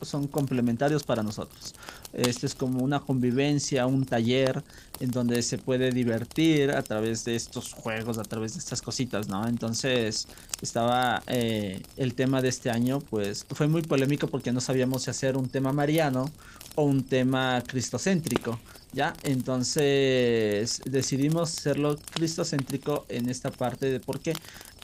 son 0.00 0.26
complementarios 0.26 1.04
para 1.04 1.22
nosotros. 1.22 1.74
Este 2.14 2.46
es 2.46 2.54
como 2.54 2.82
una 2.82 3.00
convivencia, 3.00 3.86
un 3.86 4.06
taller 4.06 4.62
en 5.00 5.10
donde 5.10 5.42
se 5.42 5.58
puede 5.58 5.90
divertir 5.90 6.70
a 6.70 6.82
través 6.82 7.24
de 7.24 7.34
estos 7.34 7.72
juegos, 7.72 8.18
a 8.18 8.22
través 8.22 8.52
de 8.54 8.60
estas 8.60 8.80
cositas, 8.80 9.28
¿no? 9.28 9.46
Entonces, 9.48 10.28
estaba 10.60 11.22
eh, 11.26 11.82
el 11.96 12.14
tema 12.14 12.40
de 12.40 12.48
este 12.48 12.70
año, 12.70 13.00
pues 13.00 13.44
fue 13.50 13.66
muy 13.66 13.82
polémico 13.82 14.28
porque 14.28 14.52
no 14.52 14.60
sabíamos 14.60 15.02
si 15.02 15.10
hacer 15.10 15.36
un 15.36 15.48
tema 15.48 15.72
mariano 15.72 16.30
o 16.74 16.84
un 16.84 17.04
tema 17.04 17.62
cristocéntrico. 17.66 18.58
¿Ya? 18.94 19.14
Entonces 19.22 20.82
decidimos 20.84 21.56
hacerlo 21.58 21.98
cristocéntrico 22.12 23.06
en 23.08 23.30
esta 23.30 23.50
parte 23.50 23.90
de 23.90 24.00
porque 24.00 24.34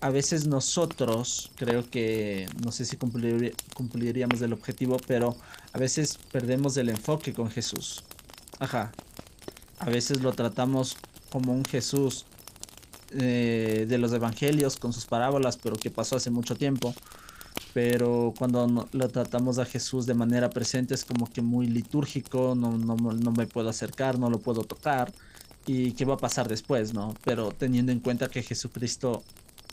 a 0.01 0.09
veces 0.09 0.47
nosotros 0.47 1.51
creo 1.57 1.89
que 1.91 2.49
no 2.65 2.73
sé 2.73 2.87
si 2.87 2.97
cumplir- 2.97 3.55
cumpliríamos 3.75 4.41
el 4.41 4.55
objetivo, 4.55 4.97
pero 5.07 5.37
a 5.75 5.79
veces 5.79 6.19
perdemos 6.33 6.79
el 6.79 6.89
enfoque 6.89 7.35
con 7.35 7.51
Jesús. 7.51 8.03
Ajá. 8.59 8.93
A 9.79 9.91
veces 9.91 10.23
lo 10.23 10.33
tratamos 10.33 10.97
como 11.31 11.53
un 11.53 11.67
Jesús 11.67 12.25
eh, 13.11 13.85
de 13.87 13.99
los 13.99 14.13
evangelios 14.13 14.77
con 14.77 14.95
sus 14.95 15.05
parábolas, 15.05 15.59
pero 15.59 15.77
que 15.77 15.91
pasó 15.91 16.17
hace 16.17 16.31
mucho 16.31 16.57
tiempo. 16.57 16.95
Pero 17.81 18.35
cuando 18.37 18.89
lo 18.91 19.09
tratamos 19.09 19.61
a 19.61 19.65
Jesús 19.65 20.05
de 20.05 20.13
manera 20.13 20.51
presente 20.51 20.95
es 20.95 21.05
como 21.05 21.31
que 21.31 21.43
muy 21.43 21.69
litúrgico, 21.69 22.57
no, 22.57 22.77
no, 22.77 22.97
no 22.97 23.31
me 23.31 23.47
puedo 23.47 23.69
acercar, 23.69 24.19
no 24.19 24.29
lo 24.29 24.41
puedo 24.41 24.65
tocar. 24.65 25.13
¿Y 25.65 25.93
qué 25.93 26.05
va 26.05 26.15
a 26.15 26.17
pasar 26.17 26.49
después, 26.49 26.93
no? 26.93 27.15
Pero 27.25 27.53
teniendo 27.53 27.93
en 27.93 28.01
cuenta 28.01 28.27
que 28.27 28.43
Jesucristo 28.43 29.23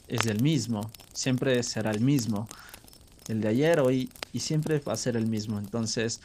es 0.07 0.27
el 0.27 0.39
mismo, 0.43 0.91
siempre 1.13 1.63
será 1.63 1.89
el 1.89 2.00
mismo, 2.00 2.47
el 3.27 3.41
de 3.41 3.47
ayer, 3.47 3.79
hoy 3.79 4.12
y 4.33 4.39
siempre 4.41 4.77
va 4.88 4.93
a 4.93 4.97
ser 4.97 5.17
el 5.17 5.25
mismo. 5.25 5.57
Entonces, 5.57 6.21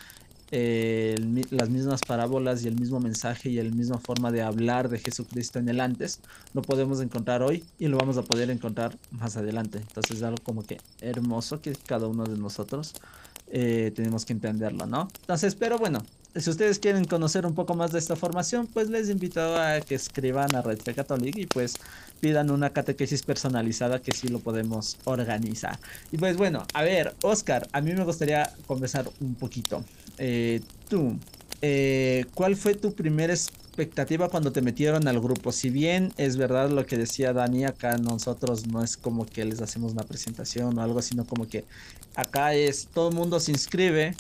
eh, 0.53 1.15
las 1.51 1.71
mismas 1.71 2.01
parábolas 2.01 2.65
y 2.65 2.69
el 2.69 2.79
mismo 2.79 2.99
mensaje 3.01 3.51
y 3.51 3.63
la 3.63 3.75
misma 3.75 3.99
forma 3.99 4.33
de 4.33 4.43
hablar 4.43 4.89
de 4.89 4.99
Jesucristo 4.99 5.59
en 5.59 5.69
el 5.69 5.81
antes 5.81 6.21
lo 6.55 6.63
podemos 6.63 7.01
encontrar 7.01 7.43
hoy 7.43 7.65
y 7.79 7.87
lo 7.87 7.99
vamos 7.99 8.17
a 8.17 8.23
poder 8.23 8.51
encontrar 8.51 8.97
más 9.13 9.37
adelante. 9.37 9.79
Entonces 9.79 10.19
es 10.19 10.23
algo 10.23 10.43
como 10.43 10.65
que 10.65 10.79
hermoso 11.01 11.61
que 11.61 11.73
cada 11.87 12.07
uno 12.09 12.25
de 12.25 12.37
nosotros 12.37 12.95
eh, 13.53 13.93
tenemos 13.95 14.25
que 14.25 14.33
entenderlo, 14.33 14.87
¿no? 14.87 15.09
Entonces, 15.21 15.55
pero 15.55 15.79
bueno, 15.79 16.01
si 16.37 16.49
ustedes 16.49 16.79
quieren 16.79 17.05
conocer 17.05 17.45
un 17.45 17.55
poco 17.55 17.75
más 17.75 17.91
de 17.91 17.99
esta 17.99 18.15
formación, 18.15 18.69
pues 18.69 18.89
les 18.89 19.11
invito 19.11 19.41
a 19.57 19.81
que 19.81 19.97
escriban 19.97 20.55
a 20.55 20.63
Red 20.63 20.79
Fe 20.79 20.95
y 21.35 21.47
pues 21.47 21.75
pidan 22.21 22.51
una 22.51 22.71
catequesis 22.71 23.23
personalizada 23.23 24.01
que 24.01 24.13
sí 24.13 24.29
lo 24.29 24.39
podemos 24.39 24.97
organizar. 25.05 25.79
Y 26.13 26.19
pues 26.19 26.37
bueno, 26.37 26.65
a 26.75 26.83
ver, 26.83 27.15
Oscar, 27.23 27.69
a 27.73 27.81
mí 27.81 27.93
me 27.93 28.05
gustaría 28.05 28.53
conversar 28.67 29.11
un 29.21 29.35
poquito. 29.35 29.85
Eh, 30.23 30.61
tú, 30.91 31.19
eh, 31.63 32.27
¿cuál 32.35 32.55
fue 32.55 32.75
tu 32.75 32.93
primera 32.93 33.33
expectativa 33.33 34.29
cuando 34.29 34.53
te 34.53 34.61
metieron 34.61 35.09
al 35.09 35.19
grupo? 35.19 35.51
Si 35.51 35.71
bien 35.71 36.13
es 36.19 36.37
verdad 36.37 36.69
lo 36.69 36.85
que 36.85 36.99
decía 36.99 37.33
Dani, 37.33 37.65
acá 37.65 37.97
nosotros 37.97 38.67
no 38.67 38.85
es 38.85 38.99
como 38.99 39.25
que 39.25 39.47
les 39.47 39.63
hacemos 39.63 39.93
una 39.93 40.03
presentación 40.03 40.79
o 40.79 40.83
algo, 40.83 41.01
sino 41.01 41.25
como 41.25 41.49
que 41.49 41.65
acá 42.17 42.53
es 42.53 42.89
todo 42.93 43.09
el 43.09 43.15
mundo 43.15 43.41
se 43.41 43.53
inscribe, 43.53 44.15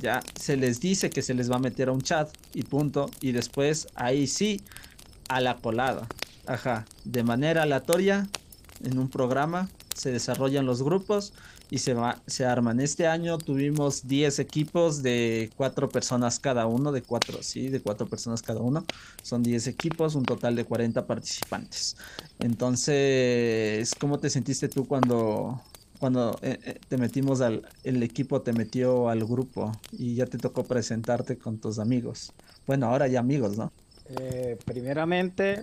ya 0.00 0.22
se 0.40 0.56
les 0.56 0.78
dice 0.78 1.10
que 1.10 1.20
se 1.20 1.34
les 1.34 1.50
va 1.50 1.56
a 1.56 1.58
meter 1.58 1.88
a 1.88 1.92
un 1.92 2.00
chat 2.00 2.30
y 2.54 2.62
punto, 2.62 3.10
y 3.20 3.32
después 3.32 3.88
ahí 3.96 4.28
sí 4.28 4.60
a 5.28 5.40
la 5.40 5.56
colada. 5.56 6.06
Ajá, 6.46 6.86
de 7.04 7.24
manera 7.24 7.64
aleatoria 7.64 8.28
en 8.84 9.00
un 9.00 9.10
programa 9.10 9.68
se 9.96 10.12
desarrollan 10.12 10.64
los 10.64 10.80
grupos 10.80 11.32
y 11.70 11.78
se, 11.78 11.94
va, 11.94 12.20
se 12.26 12.44
arman. 12.44 12.80
Este 12.80 13.06
año 13.06 13.38
tuvimos 13.38 14.06
10 14.06 14.40
equipos 14.40 15.02
de 15.02 15.50
4 15.56 15.88
personas 15.88 16.40
cada 16.40 16.66
uno, 16.66 16.90
de 16.90 17.02
4, 17.02 17.42
sí, 17.42 17.68
de 17.68 17.80
4 17.80 18.08
personas 18.08 18.42
cada 18.42 18.60
uno. 18.60 18.84
Son 19.22 19.42
10 19.42 19.68
equipos, 19.68 20.16
un 20.16 20.24
total 20.24 20.56
de 20.56 20.64
40 20.64 21.06
participantes. 21.06 21.96
Entonces, 22.40 23.94
¿cómo 23.94 24.18
te 24.18 24.30
sentiste 24.30 24.68
tú 24.68 24.86
cuando, 24.86 25.60
cuando 26.00 26.36
eh, 26.42 26.58
eh, 26.64 26.80
te 26.88 26.98
metimos 26.98 27.40
al, 27.40 27.68
el 27.84 28.02
equipo 28.02 28.42
te 28.42 28.52
metió 28.52 29.08
al 29.08 29.24
grupo 29.24 29.72
y 29.92 30.16
ya 30.16 30.26
te 30.26 30.38
tocó 30.38 30.64
presentarte 30.64 31.38
con 31.38 31.58
tus 31.58 31.78
amigos? 31.78 32.32
Bueno, 32.66 32.86
ahora 32.86 33.06
ya 33.06 33.20
amigos, 33.20 33.56
¿no? 33.56 33.72
Eh, 34.18 34.58
primeramente, 34.64 35.62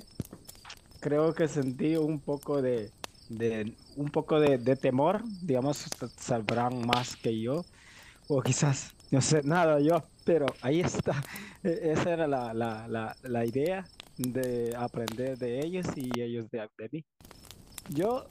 creo 1.02 1.34
que 1.34 1.50
sentí 1.50 1.98
un 1.98 2.22
poco 2.22 2.62
de, 2.62 2.92
de 3.30 3.76
un 3.96 4.10
poco 4.10 4.40
de, 4.40 4.58
de 4.58 4.76
temor, 4.76 5.24
digamos, 5.42 5.86
sabrán 6.18 6.86
más 6.86 7.16
que 7.18 7.40
yo, 7.42 7.66
o 8.28 8.42
quizás 8.42 8.96
no 9.12 9.22
sé 9.22 9.42
nada 9.44 9.80
yo, 9.80 10.04
pero 10.26 10.46
ahí 10.62 10.82
está, 10.82 11.24
E- 11.64 11.92
esa 11.94 12.14
era 12.14 12.28
la, 12.28 12.54
la, 12.54 12.88
la, 12.88 13.16
la 13.24 13.46
idea 13.46 13.88
de 14.18 14.76
aprender 14.78 15.38
de 15.38 15.62
ellos 15.66 15.86
y 15.96 16.10
ellos 16.20 16.50
de, 16.52 16.68
de 16.78 16.90
mí. 16.92 17.06
Yo, 17.90 18.26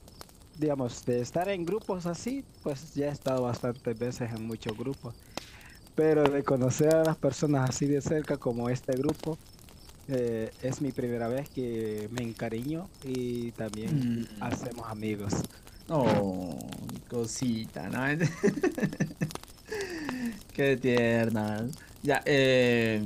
digamos, 0.59 1.05
de 1.05 1.21
estar 1.21 1.49
en 1.49 1.65
grupos 1.65 2.07
así, 2.07 2.45
pues 2.63 2.95
ya 2.95 3.07
he 3.07 3.11
estado 3.11 3.43
bastantes 3.43 3.99
veces 3.99 4.31
en 4.33 4.47
muchos 4.47 4.77
grupos, 4.77 5.15
pero 5.95 6.25
de 6.25 6.43
conocer 6.45 6.95
a 6.95 7.05
las 7.05 7.17
personas 7.17 7.71
así 7.71 7.87
de 7.87 8.01
cerca 8.01 8.37
como 8.37 8.69
este 8.69 8.97
grupo, 8.97 9.39
eh, 10.09 10.51
es 10.63 10.81
mi 10.81 10.93
primera 10.93 11.29
vez 11.29 11.49
que 11.51 12.09
me 12.13 12.23
encariño 12.23 12.89
y 13.05 13.51
también 13.53 14.21
Mm. 14.39 14.43
hacemos 14.43 14.87
amigos. 14.89 15.33
Oh, 15.89 16.55
cosita, 17.09 17.89
¿no? 17.89 18.03
Qué 20.55 20.77
tierna. 20.77 21.67
Ya, 22.03 22.23
eh, 22.25 23.03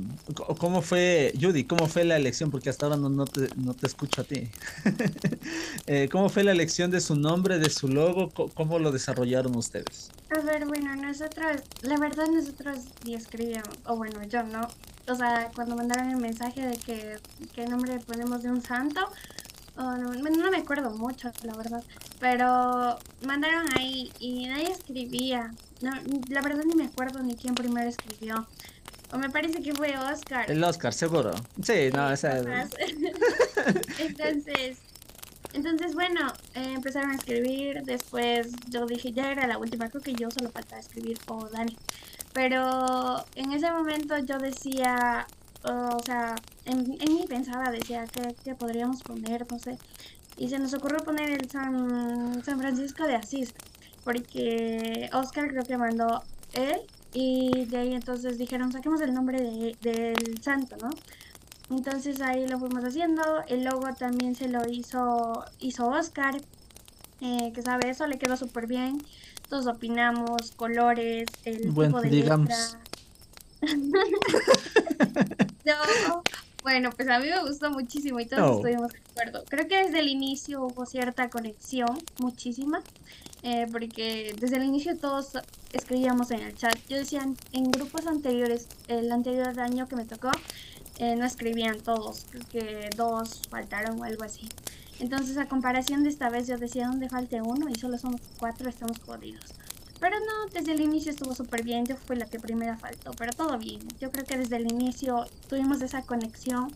¿cómo 0.58 0.82
fue, 0.82 1.32
Judy, 1.40 1.64
cómo 1.64 1.86
fue 1.86 2.04
la 2.04 2.16
elección? 2.16 2.50
Porque 2.50 2.68
hasta 2.68 2.86
ahora 2.86 2.98
no, 2.98 3.08
no 3.08 3.24
te, 3.24 3.48
no 3.56 3.72
te 3.74 3.86
escucho 3.86 4.20
a 4.20 4.24
ti. 4.24 4.48
Eh, 5.86 6.08
¿cómo 6.12 6.28
fue 6.28 6.44
la 6.44 6.52
elección 6.52 6.90
de 6.92 7.00
su 7.00 7.16
nombre, 7.16 7.58
de 7.58 7.68
su 7.68 7.88
logo? 7.88 8.30
¿Cómo 8.54 8.78
lo 8.78 8.92
desarrollaron 8.92 9.56
ustedes? 9.56 10.10
A 10.30 10.38
ver, 10.40 10.64
bueno, 10.66 10.94
nosotros, 10.94 11.62
la 11.82 11.98
verdad 11.98 12.26
nosotros 12.32 12.78
ni 13.04 13.14
escribíamos, 13.14 13.70
o 13.86 13.96
bueno, 13.96 14.22
yo 14.28 14.44
no. 14.44 14.68
O 15.10 15.14
sea, 15.16 15.50
cuando 15.54 15.74
mandaron 15.74 16.10
el 16.10 16.18
mensaje 16.18 16.64
de 16.64 16.76
que 16.76 17.18
qué 17.52 17.66
nombre 17.66 17.94
le 17.94 18.00
ponemos 18.00 18.42
de 18.42 18.50
un 18.50 18.62
santo, 18.62 19.00
o 19.76 19.82
no, 19.82 20.50
me 20.50 20.58
acuerdo 20.58 20.90
mucho, 20.90 21.32
la 21.42 21.56
verdad, 21.56 21.82
pero 22.20 22.98
mandaron 23.26 23.66
ahí 23.76 24.12
y 24.20 24.46
nadie 24.46 24.70
escribía. 24.70 25.52
No, 25.80 25.92
la 26.28 26.42
verdad 26.42 26.62
ni 26.64 26.74
me 26.74 26.84
acuerdo 26.84 27.22
ni 27.22 27.34
quién 27.34 27.54
primero 27.54 27.88
escribió. 27.88 28.46
O 29.12 29.18
me 29.18 29.30
parece 29.30 29.60
que 29.60 29.74
fue 29.74 29.96
Oscar. 29.98 30.48
El 30.48 30.62
Oscar, 30.62 30.92
seguro. 30.92 31.32
Sí, 31.62 31.90
no, 31.92 32.12
esa 32.12 32.36
Ajá. 32.36 32.68
Entonces, 33.98 34.78
entonces 35.52 35.94
bueno, 35.94 36.32
eh, 36.54 36.74
empezaron 36.74 37.10
a 37.10 37.14
escribir, 37.16 37.82
después 37.82 38.52
yo 38.68 38.86
dije, 38.86 39.12
ya 39.12 39.32
era 39.32 39.48
la 39.48 39.58
última, 39.58 39.88
creo 39.88 40.02
que 40.02 40.12
yo 40.12 40.30
solo 40.30 40.50
faltaba 40.50 40.80
escribir 40.80 41.18
o 41.26 41.48
Dani. 41.48 41.76
Pero 42.32 43.24
en 43.34 43.52
ese 43.52 43.70
momento 43.72 44.18
yo 44.18 44.38
decía, 44.38 45.26
o 45.64 46.02
sea, 46.04 46.36
en, 46.64 46.96
en 47.00 47.14
mí 47.14 47.24
pensaba, 47.28 47.70
decía, 47.70 48.04
¿qué, 48.06 48.34
qué 48.44 48.54
podríamos 48.54 49.02
poner? 49.02 49.46
No 49.50 49.58
sé. 49.58 49.78
Y 50.36 50.48
se 50.48 50.58
nos 50.58 50.72
ocurrió 50.74 50.98
poner 50.98 51.30
el 51.30 51.50
San, 51.50 52.42
San 52.44 52.58
Francisco 52.58 53.04
de 53.04 53.16
Asís, 53.16 53.52
porque 54.04 55.10
Oscar 55.12 55.48
creo 55.48 55.64
que 55.64 55.76
mandó 55.76 56.22
él, 56.54 56.80
y 57.12 57.66
de 57.66 57.78
ahí 57.78 57.94
entonces 57.94 58.38
dijeron, 58.38 58.72
saquemos 58.72 59.00
el 59.00 59.12
nombre 59.12 59.40
de, 59.42 59.76
del 59.80 60.42
santo, 60.42 60.76
¿no? 60.80 60.90
Entonces 61.70 62.20
ahí 62.20 62.46
lo 62.48 62.58
fuimos 62.58 62.84
haciendo. 62.84 63.22
El 63.46 63.64
logo 63.64 63.92
también 63.94 64.34
se 64.34 64.48
lo 64.48 64.68
hizo, 64.68 65.44
hizo 65.58 65.88
Oscar, 65.88 66.40
eh, 67.20 67.52
que 67.54 67.62
sabe 67.62 67.90
eso, 67.90 68.06
le 68.06 68.18
quedó 68.18 68.36
súper 68.36 68.66
bien. 68.66 68.98
Todos 69.50 69.66
opinamos, 69.66 70.52
colores, 70.56 71.26
el 71.44 71.70
Bueno, 71.72 72.00
tipo 72.00 72.02
de 72.02 72.08
digamos. 72.10 72.48
letra. 72.48 72.80
No, 75.64 76.22
bueno, 76.62 76.90
pues 76.96 77.08
a 77.08 77.18
mí 77.18 77.26
me 77.28 77.40
gustó 77.42 77.70
muchísimo 77.70 78.18
y 78.20 78.26
todos 78.26 78.42
Oh. 78.50 78.56
estuvimos 78.56 78.92
de 78.92 78.98
acuerdo. 79.10 79.44
Creo 79.48 79.68
que 79.68 79.84
desde 79.84 80.00
el 80.00 80.08
inicio 80.08 80.62
hubo 80.64 80.86
cierta 80.86 81.28
conexión, 81.28 81.98
muchísima, 82.18 82.82
eh, 83.42 83.66
porque 83.70 84.34
desde 84.40 84.56
el 84.56 84.64
inicio 84.64 84.96
todos 84.96 85.32
escribíamos 85.72 86.30
en 86.30 86.40
el 86.40 86.54
chat. 86.56 86.74
Yo 86.88 86.96
decía 86.96 87.22
en- 87.22 87.36
en 87.52 87.70
grupos 87.70 88.06
anteriores, 88.06 88.66
el 88.88 89.10
anterior 89.12 89.58
año 89.60 89.86
que 89.88 89.96
me 89.96 90.04
tocó, 90.06 90.30
eh, 90.98 91.16
no 91.16 91.24
escribían 91.26 91.80
todos, 91.80 92.24
creo 92.30 92.42
que 92.50 92.90
dos 92.96 93.42
faltaron 93.50 94.00
o 94.00 94.04
algo 94.04 94.24
así. 94.24 94.48
Entonces, 95.00 95.38
a 95.38 95.46
comparación 95.46 96.02
de 96.02 96.10
esta 96.10 96.28
vez, 96.28 96.46
yo 96.46 96.58
decía, 96.58 96.86
¿dónde 96.86 97.08
falte 97.08 97.40
uno? 97.40 97.68
Y 97.68 97.74
solo 97.74 97.98
somos 97.98 98.20
cuatro, 98.38 98.68
estamos 98.68 98.98
jodidos. 98.98 99.44
Pero 99.98 100.16
no, 100.20 100.50
desde 100.52 100.72
el 100.72 100.80
inicio 100.80 101.10
estuvo 101.10 101.34
súper 101.34 101.62
bien, 101.62 101.84
yo 101.86 101.96
fui 101.96 102.16
la 102.16 102.26
que 102.26 102.38
primera 102.38 102.76
faltó, 102.76 103.10
pero 103.18 103.32
todo 103.32 103.58
bien. 103.58 103.80
Yo 104.00 104.10
creo 104.10 104.24
que 104.24 104.38
desde 104.38 104.56
el 104.56 104.70
inicio 104.70 105.26
tuvimos 105.48 105.80
esa 105.82 106.02
conexión 106.02 106.72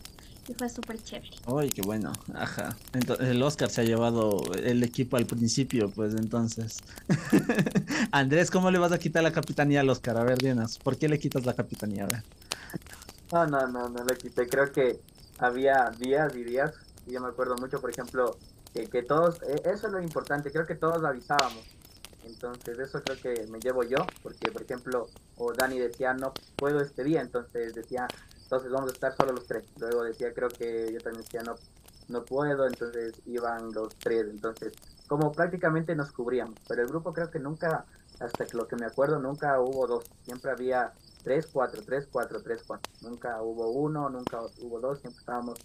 y 0.47 0.53
fue 0.53 0.69
súper 0.69 1.01
chévere. 1.01 1.31
Ay, 1.47 1.69
qué 1.69 1.81
bueno. 1.81 2.13
Ajá. 2.33 2.75
Entonces, 2.93 3.29
el 3.29 3.41
Oscar 3.41 3.69
se 3.69 3.81
ha 3.81 3.83
llevado 3.83 4.41
el 4.63 4.83
equipo 4.83 5.17
al 5.17 5.25
principio, 5.25 5.89
pues 5.89 6.13
entonces. 6.13 6.77
Andrés, 8.11 8.51
¿cómo 8.51 8.69
le 8.69 8.77
vas 8.77 8.91
a 8.91 8.99
quitar 8.99 9.23
la 9.23 9.31
capitanía 9.31 9.81
al 9.81 9.89
Oscar? 9.89 10.17
A 10.17 10.23
ver, 10.23 10.37
dinos, 10.37 10.77
¿por 10.77 10.97
qué 10.97 11.09
le 11.09 11.17
quitas 11.17 11.45
la 11.45 11.53
capitanía? 11.53 12.03
A 12.05 12.07
ver. 12.07 12.23
No, 13.31 13.47
no, 13.47 13.67
no, 13.67 13.89
no 13.89 14.03
lo 14.03 14.15
quité. 14.15 14.47
Creo 14.47 14.71
que 14.71 14.99
había 15.39 15.91
días 15.97 16.35
y 16.35 16.43
días. 16.43 16.73
Y 17.05 17.11
yo 17.11 17.21
me 17.21 17.27
acuerdo 17.27 17.55
mucho, 17.55 17.79
por 17.79 17.89
ejemplo, 17.89 18.37
que, 18.73 18.87
que 18.87 19.03
todos, 19.03 19.41
eh, 19.43 19.61
eso 19.65 19.87
es 19.87 19.93
lo 19.93 20.01
importante, 20.01 20.51
creo 20.51 20.65
que 20.65 20.75
todos 20.75 21.03
avisábamos. 21.03 21.63
Entonces, 22.23 22.79
eso 22.79 23.01
creo 23.03 23.17
que 23.21 23.47
me 23.47 23.59
llevo 23.59 23.83
yo, 23.83 23.97
porque, 24.23 24.51
por 24.51 24.63
ejemplo, 24.63 25.07
o 25.37 25.53
Dani 25.53 25.79
decía, 25.79 26.13
no 26.13 26.33
puedo 26.55 26.81
este 26.81 27.03
día, 27.03 27.21
entonces 27.21 27.75
decía, 27.75 28.07
entonces 28.45 28.71
vamos 28.71 28.89
a 28.89 28.93
estar 28.93 29.15
solo 29.15 29.33
los 29.33 29.45
tres. 29.45 29.65
Luego 29.79 30.03
decía, 30.03 30.33
creo 30.33 30.49
que 30.49 30.91
yo 30.91 30.99
también 30.99 31.23
decía, 31.23 31.41
no, 31.43 31.55
no 32.07 32.25
puedo, 32.25 32.67
entonces 32.67 33.21
iban 33.25 33.71
los 33.71 33.95
tres. 33.95 34.27
Entonces, 34.29 34.73
como 35.07 35.31
prácticamente 35.31 35.95
nos 35.95 36.11
cubríamos. 36.11 36.59
Pero 36.67 36.83
el 36.83 36.87
grupo 36.87 37.13
creo 37.13 37.29
que 37.31 37.39
nunca, 37.39 37.85
hasta 38.19 38.45
que 38.45 38.57
lo 38.57 38.67
que 38.67 38.75
me 38.75 38.85
acuerdo, 38.85 39.19
nunca 39.19 39.59
hubo 39.59 39.87
dos. 39.87 40.05
Siempre 40.23 40.51
había 40.51 40.93
tres, 41.23 41.47
cuatro, 41.51 41.81
tres, 41.83 42.07
cuatro, 42.11 42.41
tres, 42.41 42.63
cuatro. 42.65 42.91
Nunca 43.01 43.41
hubo 43.41 43.69
uno, 43.71 44.09
nunca 44.09 44.39
hubo 44.61 44.79
dos, 44.79 44.99
siempre 44.99 45.19
estábamos. 45.19 45.59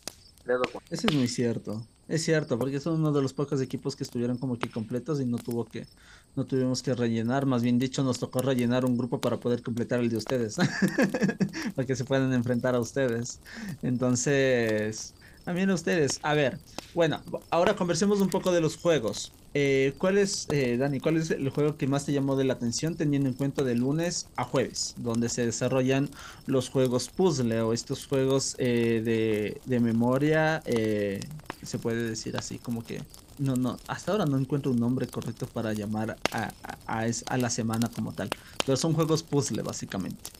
Eso 0.90 1.06
es 1.08 1.14
muy 1.14 1.28
cierto. 1.28 1.86
Es 2.08 2.24
cierto, 2.24 2.58
porque 2.58 2.80
son 2.80 2.94
uno 2.94 3.12
de 3.12 3.22
los 3.22 3.32
pocos 3.32 3.60
equipos 3.60 3.94
que 3.94 4.02
estuvieron 4.02 4.36
como 4.36 4.58
que 4.58 4.68
completos 4.68 5.20
y 5.20 5.26
no 5.26 5.38
tuvo 5.38 5.64
que, 5.64 5.86
no 6.34 6.44
tuvimos 6.44 6.82
que 6.82 6.92
rellenar. 6.94 7.46
Más 7.46 7.62
bien 7.62 7.78
dicho, 7.78 8.02
nos 8.02 8.18
tocó 8.18 8.40
rellenar 8.40 8.84
un 8.84 8.98
grupo 8.98 9.20
para 9.20 9.38
poder 9.38 9.62
completar 9.62 10.00
el 10.00 10.08
de 10.08 10.16
ustedes. 10.16 10.56
para 11.76 11.86
que 11.86 11.94
se 11.94 12.04
puedan 12.04 12.32
enfrentar 12.32 12.74
a 12.74 12.80
ustedes. 12.80 13.38
Entonces, 13.82 15.14
también 15.44 15.70
ustedes. 15.70 16.18
A 16.22 16.34
ver, 16.34 16.58
bueno, 16.94 17.22
ahora 17.50 17.76
conversemos 17.76 18.20
un 18.20 18.28
poco 18.28 18.50
de 18.50 18.60
los 18.60 18.76
juegos. 18.76 19.32
Eh, 19.52 19.96
¿cuál 19.98 20.16
es, 20.18 20.48
eh, 20.50 20.76
Dani, 20.76 21.00
cuál 21.00 21.16
es 21.16 21.30
el 21.32 21.48
juego 21.50 21.76
que 21.76 21.88
más 21.88 22.06
te 22.06 22.12
llamó 22.12 22.36
de 22.36 22.44
la 22.44 22.52
atención 22.54 22.96
teniendo 22.96 23.28
en 23.28 23.34
cuenta 23.34 23.64
de 23.64 23.74
lunes 23.74 24.32
a 24.36 24.44
jueves, 24.44 24.92
donde 24.96 25.28
se 25.28 25.44
desarrollan 25.44 26.12
los 26.46 26.68
juegos 26.70 27.10
puzzle 27.10 27.60
o 27.62 27.72
estos 27.72 28.06
juegos 28.06 28.54
eh, 28.58 29.02
de, 29.04 29.60
de 29.64 29.80
memoria, 29.80 30.62
eh, 30.66 31.30
se 31.62 31.80
puede 31.80 32.08
decir 32.08 32.36
así, 32.36 32.60
como 32.60 32.84
que 32.86 33.08
no, 33.38 33.56
no, 33.56 33.82
hasta 33.88 34.12
ahora 34.12 34.26
no 34.26 34.38
encuentro 34.38 34.70
un 34.70 34.78
nombre 34.78 35.10
correcto 35.10 35.50
para 35.50 35.72
llamar 35.74 36.20
a, 36.30 36.56
a, 36.62 36.80
a 36.86 37.06
es- 37.08 37.24
a 37.28 37.36
la 37.36 37.50
semana 37.50 37.92
como 37.92 38.14
tal, 38.14 38.32
pero 38.64 38.76
son 38.76 38.92
juegos 38.94 39.24
puzzle 39.24 39.62
básicamente, 39.62 40.30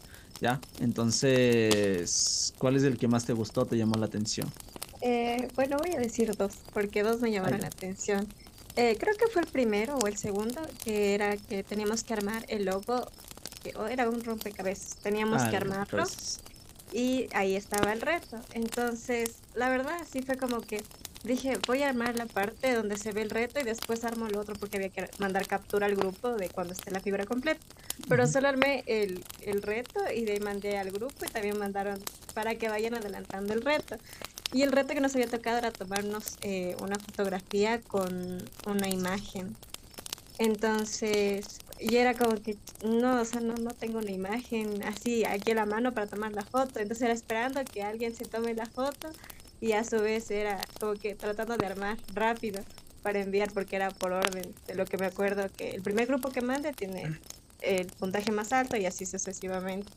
¿ya? 0.41 0.65
Entonces, 0.77 2.55
¿cuál 2.59 2.77
es 2.77 2.85
el 2.85 2.97
que 2.99 3.09
más 3.09 3.25
te 3.27 3.33
gustó, 3.33 3.67
te 3.67 3.77
llamó 3.77 3.97
la 3.97 4.07
atención? 4.07 4.55
Eh, 5.03 5.51
bueno, 5.55 5.79
voy 5.79 5.93
a 5.95 5.99
decir 6.01 6.37
dos, 6.37 6.67
porque 6.73 7.03
dos 7.03 7.21
me 7.21 7.31
llamaron 7.33 7.61
Ay. 7.61 7.63
la 7.63 7.69
atención. 7.69 8.35
Eh, 8.81 8.97
creo 8.99 9.15
que 9.15 9.27
fue 9.27 9.43
el 9.43 9.49
primero 9.49 9.97
o 9.97 10.07
el 10.07 10.17
segundo, 10.17 10.63
que 10.83 11.15
era 11.15 11.37
que 11.37 11.63
teníamos 11.63 12.03
que 12.03 12.15
armar 12.15 12.45
el 12.49 12.65
logo, 12.65 13.07
que 13.63 13.77
o 13.77 13.87
era 13.87 14.09
un 14.09 14.25
rompecabezas, 14.25 14.97
teníamos 14.97 15.43
Ah, 15.43 15.51
que 15.51 15.57
armarlo 15.57 16.05
y 16.93 17.29
ahí 17.35 17.57
estaba 17.57 17.93
el 17.93 18.01
reto. 18.01 18.41
Entonces, 18.55 19.37
la 19.55 19.69
verdad 19.69 19.99
sí 20.11 20.23
fue 20.23 20.37
como 20.39 20.61
que 20.63 20.83
dije, 21.25 21.59
voy 21.67 21.83
a 21.83 21.91
armar 21.91 22.17
la 22.17 22.25
parte 22.25 22.73
donde 22.73 22.97
se 22.97 23.13
ve 23.13 23.21
el 23.21 23.29
reto 23.29 23.61
y 23.61 23.65
después 23.65 24.03
armo 24.05 24.27
el 24.27 24.37
otro 24.37 24.55
porque 24.55 24.79
había 24.79 24.89
que 24.89 25.11
mandar 25.19 25.47
captura 25.47 25.85
al 25.87 25.95
grupo 25.95 26.31
de 26.35 26.49
cuando 26.49 26.73
esté 26.73 26.91
la 26.91 27.01
fibra 27.01 27.27
completa. 27.27 27.61
Pero 28.09 28.27
solo 28.27 28.49
armé 28.49 28.83
el, 28.87 29.23
el 29.43 29.61
reto 29.61 30.01
y 30.15 30.25
de 30.25 30.33
ahí 30.33 30.41
mandé 30.41 30.79
al 30.79 30.91
grupo 30.91 31.27
y 31.27 31.29
también 31.29 31.59
mandaron 31.59 32.01
para 32.33 32.55
que 32.55 32.71
vayan 32.71 32.95
adelantando 32.95 33.53
el 33.53 33.61
reto. 33.61 33.99
Y 34.53 34.63
el 34.63 34.73
reto 34.73 34.95
que 34.95 35.01
nos 35.01 35.15
había 35.15 35.29
tocado 35.29 35.59
era 35.59 35.71
tomarnos 35.71 36.37
eh, 36.43 36.77
una 36.83 36.97
fotografía 36.97 37.81
con 37.81 38.43
una 38.67 38.89
imagen. 38.89 39.57
Entonces, 40.39 41.59
y 41.79 41.97
era 41.97 42.15
como 42.15 42.35
que, 42.43 42.57
no, 42.85 43.21
o 43.21 43.25
sea, 43.25 43.41
no, 43.41 43.55
no 43.55 43.71
tengo 43.71 43.99
una 43.99 44.11
imagen 44.11 44.83
así 44.83 45.25
aquí 45.25 45.53
a 45.53 45.55
la 45.55 45.67
mano 45.67 45.93
para 45.93 46.07
tomar 46.07 46.33
la 46.33 46.45
foto. 46.45 46.81
Entonces 46.81 47.03
era 47.03 47.13
esperando 47.13 47.65
que 47.65 47.83
alguien 47.83 48.15
se 48.15 48.25
tome 48.25 48.55
la 48.55 48.67
foto 48.67 49.11
y 49.61 49.73
a 49.73 49.85
su 49.85 49.99
vez 49.99 50.31
era 50.31 50.59
como 50.81 50.95
que 50.95 51.15
tratando 51.15 51.57
de 51.57 51.67
armar 51.67 51.99
rápido 52.15 52.63
para 53.03 53.21
enviar 53.21 53.53
porque 53.53 53.77
era 53.77 53.91
por 53.91 54.13
orden. 54.13 54.55
De 54.67 54.75
lo 54.75 54.85
que 54.85 54.99
me 54.99 55.07
acuerdo 55.07 55.47
que 55.57 55.71
el 55.71 55.83
primer 55.83 56.07
grupo 56.07 56.31
que 56.31 56.41
mande 56.41 56.73
tiene 56.73 57.19
el 57.61 57.87
puntaje 57.87 58.33
más 58.33 58.53
alto 58.53 58.77
y 58.77 58.87
así 58.87 59.07
sucesivamente. 59.07 59.93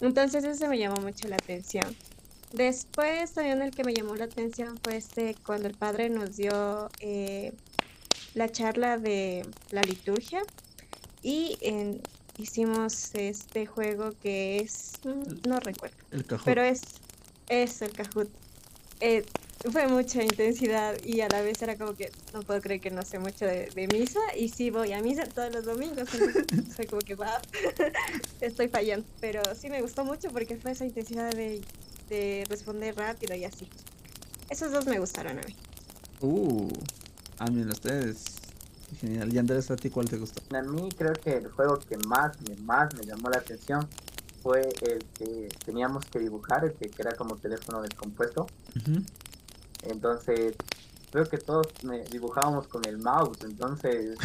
Entonces 0.00 0.44
eso 0.44 0.68
me 0.68 0.78
llamó 0.78 1.00
mucho 1.00 1.28
la 1.28 1.36
atención. 1.36 1.96
Después 2.52 3.32
también 3.32 3.62
el 3.62 3.70
que 3.70 3.84
me 3.84 3.94
llamó 3.94 4.16
la 4.16 4.24
atención 4.24 4.78
fue 4.82 4.96
este 4.96 5.36
cuando 5.46 5.68
el 5.68 5.74
padre 5.74 6.10
nos 6.10 6.36
dio 6.36 6.90
eh, 7.00 7.52
la 8.34 8.50
charla 8.50 8.98
de 8.98 9.46
la 9.70 9.82
liturgia 9.82 10.42
y 11.22 11.56
hicimos 12.38 13.14
este 13.14 13.66
juego 13.66 14.12
que 14.20 14.58
es, 14.58 14.94
mm, 15.04 15.48
no 15.48 15.60
recuerdo, 15.60 15.96
El 16.10 16.24
pero 16.44 16.62
es, 16.62 16.82
es 17.48 17.82
el 17.82 17.92
Kahoot. 17.92 18.30
Eh, 19.00 19.24
fue 19.70 19.88
mucha 19.88 20.22
intensidad 20.22 20.96
y 21.04 21.20
a 21.20 21.28
la 21.28 21.42
vez 21.42 21.60
era 21.60 21.76
como 21.76 21.94
que 21.94 22.10
no 22.32 22.40
puedo 22.42 22.60
creer 22.62 22.80
que 22.80 22.90
no 22.90 23.02
sé 23.02 23.18
mucho 23.18 23.44
de, 23.44 23.88
misa 23.92 24.20
y 24.36 24.48
sí 24.48 24.70
voy 24.70 24.92
a 24.92 25.02
misa 25.02 25.26
todos 25.26 25.52
los 25.52 25.66
domingos. 25.66 26.08
soy 26.74 26.86
como 26.90 27.00
que, 27.00 27.14
wow, 27.14 27.26
estoy 28.40 28.68
fallando. 28.68 29.06
Pero 29.20 29.42
sí 29.54 29.68
me 29.68 29.82
gustó 29.82 30.04
mucho 30.04 30.30
porque 30.30 30.56
fue 30.56 30.72
esa 30.72 30.86
intensidad 30.86 31.30
de, 31.32 31.60
de 32.10 32.44
responder 32.48 32.94
rápido 32.96 33.34
y 33.34 33.44
así. 33.44 33.68
Esos 34.50 34.72
dos 34.72 34.84
me 34.86 34.98
gustaron 34.98 35.38
a 35.38 35.42
mí. 35.42 35.56
Uh, 36.20 36.68
a 37.38 37.46
mí 37.46 37.62
ustedes. 37.62 38.24
Genial. 39.00 39.32
¿Y 39.32 39.38
Andrés, 39.38 39.70
a 39.70 39.76
ti 39.76 39.88
cuál 39.88 40.10
te 40.10 40.18
gustó? 40.18 40.42
A 40.54 40.62
mí 40.62 40.88
creo 40.98 41.12
que 41.12 41.36
el 41.36 41.48
juego 41.48 41.78
que 41.78 41.96
más, 41.98 42.36
más 42.64 42.92
me 42.96 43.06
llamó 43.06 43.30
la 43.30 43.38
atención 43.38 43.88
fue 44.42 44.68
el 44.82 45.04
que 45.14 45.48
teníamos 45.64 46.04
que 46.06 46.18
dibujar, 46.18 46.64
el 46.64 46.72
que 46.72 46.90
era 46.98 47.12
como 47.12 47.36
teléfono 47.36 47.80
descompuesto. 47.82 48.46
Entonces, 49.82 50.56
creo 51.10 51.24
que 51.26 51.38
todos 51.38 51.68
dibujábamos 52.10 52.66
con 52.66 52.84
el 52.86 52.98
mouse, 52.98 53.38
entonces... 53.44 54.18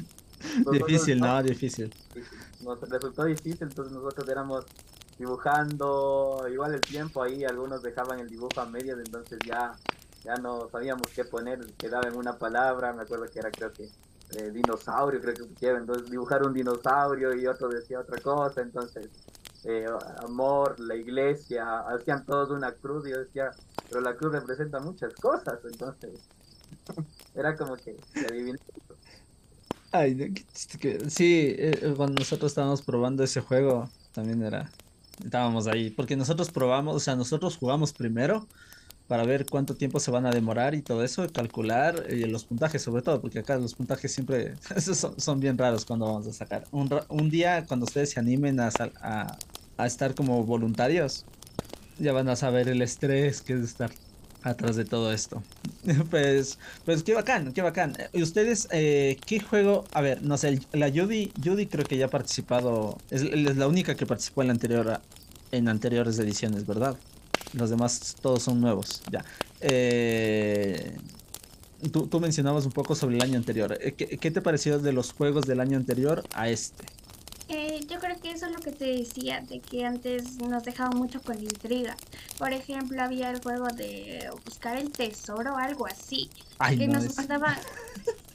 difícil, 0.72 1.20
no, 1.20 1.42
difícil. 1.42 1.94
Nos 2.60 2.80
resultó 2.80 3.24
difícil, 3.24 3.58
entonces 3.62 3.92
nosotros 3.92 4.28
éramos 4.28 4.64
dibujando, 5.18 6.46
igual 6.50 6.74
el 6.74 6.80
tiempo 6.80 7.22
ahí, 7.22 7.44
algunos 7.44 7.82
dejaban 7.82 8.20
el 8.20 8.28
dibujo 8.28 8.60
a 8.60 8.66
medias, 8.66 8.98
entonces 8.98 9.38
ya, 9.46 9.72
ya 10.24 10.34
no 10.36 10.68
sabíamos 10.70 11.08
qué 11.14 11.24
poner, 11.24 11.66
quedaba 11.74 12.08
en 12.08 12.16
una 12.16 12.36
palabra, 12.38 12.92
me 12.92 13.02
acuerdo 13.02 13.26
que 13.26 13.38
era 13.38 13.50
creo 13.50 13.72
que 13.72 13.84
eh, 13.84 14.50
dinosaurio, 14.50 15.20
creo 15.20 15.34
que 15.34 15.44
pusieron, 15.44 15.82
entonces 15.82 16.10
dibujar 16.10 16.44
un 16.46 16.54
dinosaurio 16.54 17.34
y 17.34 17.46
otro 17.46 17.68
decía 17.68 18.00
otra 18.00 18.18
cosa, 18.20 18.62
entonces 18.62 19.08
eh, 19.64 19.86
amor, 20.24 20.80
la 20.80 20.96
iglesia, 20.96 21.80
hacían 21.80 22.24
todos 22.24 22.50
una 22.50 22.72
cruz 22.72 23.06
y 23.06 23.10
yo 23.10 23.18
decía, 23.20 23.50
pero 23.88 24.00
la 24.00 24.16
cruz 24.16 24.32
representa 24.32 24.80
muchas 24.80 25.14
cosas, 25.14 25.58
entonces 25.64 26.10
era 27.34 27.56
como 27.56 27.76
que 27.76 27.96
adiviné. 28.28 28.58
Ay, 29.92 30.34
sí, 30.54 31.54
eh, 31.58 31.94
cuando 31.96 32.20
nosotros 32.20 32.50
estábamos 32.50 32.80
probando 32.80 33.22
ese 33.22 33.42
juego, 33.42 33.90
también 34.12 34.42
era, 34.42 34.70
estábamos 35.24 35.66
ahí, 35.66 35.90
porque 35.90 36.16
nosotros 36.16 36.50
probamos, 36.50 36.96
o 36.96 37.00
sea, 37.00 37.16
nosotros 37.16 37.56
jugamos 37.56 37.92
primero 37.92 38.46
para 39.08 39.24
ver 39.24 39.46
cuánto 39.46 39.74
tiempo 39.74 40.00
se 40.00 40.10
van 40.10 40.26
a 40.26 40.30
demorar 40.30 40.74
y 40.74 40.82
todo 40.82 41.04
eso, 41.04 41.26
calcular 41.32 42.06
y 42.10 42.24
los 42.24 42.44
puntajes 42.44 42.82
sobre 42.82 43.02
todo, 43.02 43.20
porque 43.20 43.40
acá 43.40 43.56
los 43.58 43.74
puntajes 43.74 44.12
siempre 44.12 44.54
son, 44.80 45.18
son 45.20 45.40
bien 45.40 45.58
raros 45.58 45.84
cuando 45.84 46.06
vamos 46.06 46.26
a 46.26 46.32
sacar. 46.32 46.64
Un, 46.70 46.88
un 47.08 47.30
día 47.30 47.66
cuando 47.66 47.84
ustedes 47.84 48.10
se 48.10 48.20
animen 48.20 48.60
a, 48.60 48.70
a, 49.00 49.36
a 49.76 49.86
estar 49.86 50.14
como 50.14 50.44
voluntarios, 50.44 51.26
ya 51.98 52.12
van 52.12 52.28
a 52.28 52.36
saber 52.36 52.68
el 52.68 52.82
estrés 52.82 53.42
que 53.42 53.54
es 53.54 53.60
estar 53.60 53.90
atrás 54.42 54.76
de 54.76 54.84
todo 54.84 55.12
esto. 55.12 55.42
pues, 56.10 56.58
pues 56.84 57.02
qué 57.02 57.14
bacán, 57.14 57.52
qué 57.52 57.62
bacán. 57.62 57.96
¿Y 58.12 58.22
ustedes 58.22 58.68
eh, 58.70 59.18
qué 59.26 59.40
juego? 59.40 59.84
A 59.92 60.00
ver, 60.00 60.22
no 60.22 60.36
sé, 60.36 60.60
la 60.72 60.90
Judy, 60.90 61.32
Judy 61.42 61.66
creo 61.66 61.84
que 61.84 61.96
ya 61.96 62.06
ha 62.06 62.10
participado, 62.10 62.98
es, 63.10 63.22
la 63.22 63.66
única 63.68 63.94
que 63.94 64.06
participó 64.06 64.42
en 64.42 64.48
la 64.48 64.54
anterior, 64.54 65.00
en 65.50 65.68
anteriores 65.68 66.18
ediciones, 66.18 66.66
¿verdad? 66.66 66.96
Los 67.54 67.70
demás 67.70 68.16
todos 68.20 68.42
son 68.42 68.60
nuevos, 68.60 69.02
ya. 69.10 69.24
Eh, 69.60 70.96
tú, 71.90 72.20
mencionabas 72.20 72.64
un 72.66 72.72
poco 72.72 72.94
sobre 72.94 73.16
el 73.16 73.22
año 73.22 73.36
anterior. 73.36 73.78
Eh, 73.80 73.92
¿Qué, 73.92 74.18
¿Qué 74.18 74.30
te 74.30 74.40
pareció 74.40 74.78
de 74.78 74.92
los 74.92 75.12
juegos 75.12 75.46
del 75.46 75.60
año 75.60 75.76
anterior 75.76 76.22
a 76.34 76.48
este? 76.48 76.84
Eh, 77.54 77.80
yo 77.86 77.98
creo 77.98 78.18
que 78.18 78.30
eso 78.30 78.46
es 78.46 78.52
lo 78.52 78.60
que 78.60 78.72
te 78.72 78.86
decía, 78.86 79.42
de 79.42 79.60
que 79.60 79.84
antes 79.84 80.38
nos 80.38 80.64
dejaba 80.64 80.90
mucho 80.92 81.20
con 81.20 81.38
intriga. 81.38 81.94
Por 82.38 82.50
ejemplo, 82.50 83.02
había 83.02 83.30
el 83.30 83.42
juego 83.42 83.66
de 83.68 84.30
buscar 84.46 84.78
el 84.78 84.90
tesoro 84.90 85.52
o 85.52 85.58
algo 85.58 85.86
así. 85.86 86.30
que 86.78 86.88
nos 86.88 87.14
mandaba... 87.16 87.56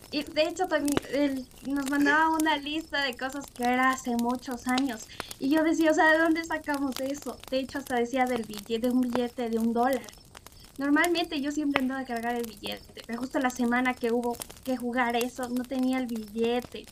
Y 0.10 0.23
de 0.23 0.43
hecho 0.43 0.67
también 0.67 1.45
nos 1.65 1.89
mandaba 1.89 2.30
una 2.30 2.56
lista 2.56 3.03
de 3.03 3.17
cosas 3.17 3.43
que 3.47 3.65
era 3.65 3.89
hace 3.89 4.15
muchos 4.15 4.65
años. 4.65 5.06
Y 5.38 5.49
yo 5.49 5.63
decía, 5.63 5.91
o 5.91 5.93
sea, 5.93 6.13
¿de 6.13 6.19
dónde 6.19 6.45
sacamos 6.45 6.97
eso? 7.01 7.38
De 7.51 7.60
hecho, 7.60 7.80
hasta 7.80 7.97
decía 7.97 8.25
del 8.25 8.43
billete, 8.43 8.88
de 8.88 8.89
un 8.89 9.01
billete 9.01 9.49
de 9.49 9.60
un 9.60 9.73
dólar. 9.73 10.08
Normalmente 10.77 11.41
yo 11.41 11.51
siempre 11.51 11.82
ando 11.82 11.95
a 11.95 12.06
cargar 12.06 12.36
el 12.36 12.45
billete, 12.45 13.03
pero 13.06 13.19
justo 13.19 13.39
la 13.39 13.49
semana 13.49 13.95
que 13.95 14.13
hubo 14.13 14.38
que 14.63 14.77
jugar 14.77 15.17
eso, 15.17 15.49
no 15.49 15.65
tenía 15.65 15.97
el 15.97 16.08
billete 16.08 16.86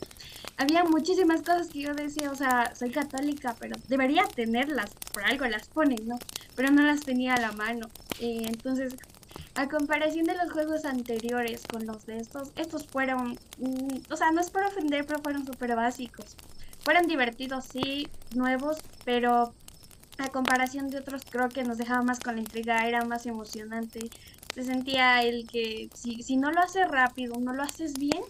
había 0.56 0.84
muchísimas 0.84 1.42
cosas 1.42 1.68
que 1.68 1.80
yo 1.80 1.94
decía, 1.94 2.30
o 2.30 2.34
sea, 2.34 2.74
soy 2.74 2.90
católica, 2.90 3.54
pero 3.58 3.76
debería 3.88 4.24
tenerlas, 4.24 4.90
por 5.12 5.24
algo 5.24 5.46
las 5.46 5.68
ponen, 5.68 6.06
¿no? 6.06 6.18
Pero 6.54 6.70
no 6.70 6.82
las 6.82 7.00
tenía 7.00 7.34
a 7.34 7.40
la 7.40 7.52
mano. 7.52 7.88
Eh, 8.20 8.42
entonces, 8.46 8.96
a 9.54 9.68
comparación 9.68 10.24
de 10.24 10.36
los 10.36 10.50
juegos 10.52 10.84
anteriores 10.84 11.62
con 11.66 11.86
los 11.86 12.06
de 12.06 12.18
estos, 12.18 12.52
estos 12.56 12.86
fueron, 12.86 13.38
mm, 13.58 14.12
o 14.12 14.16
sea, 14.16 14.30
no 14.32 14.40
es 14.40 14.50
por 14.50 14.64
ofender, 14.64 15.04
pero 15.06 15.20
fueron 15.22 15.44
súper 15.46 15.76
básicos. 15.76 16.36
Fueron 16.84 17.06
divertidos, 17.06 17.64
sí, 17.64 18.08
nuevos, 18.34 18.78
pero 19.04 19.52
a 20.18 20.28
comparación 20.28 20.88
de 20.88 20.98
otros 20.98 21.22
creo 21.28 21.48
que 21.48 21.64
nos 21.64 21.76
dejaba 21.78 22.02
más 22.02 22.20
con 22.20 22.36
la 22.36 22.40
intriga, 22.40 22.86
era 22.86 23.04
más 23.04 23.26
emocionante. 23.26 24.10
Se 24.54 24.64
sentía 24.64 25.22
el 25.22 25.46
que 25.46 25.90
si, 25.94 26.22
si 26.22 26.36
no 26.36 26.50
lo 26.50 26.60
haces 26.60 26.88
rápido, 26.88 27.34
no 27.38 27.52
lo 27.52 27.62
haces 27.62 27.94
bien, 27.94 28.22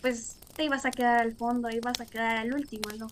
pues 0.00 0.36
te 0.56 0.64
ibas 0.64 0.84
a 0.84 0.90
quedar 0.90 1.20
al 1.20 1.34
fondo, 1.34 1.70
ibas 1.70 2.00
a 2.00 2.06
quedar 2.06 2.38
al 2.38 2.52
último, 2.54 2.88
¿no? 2.98 3.06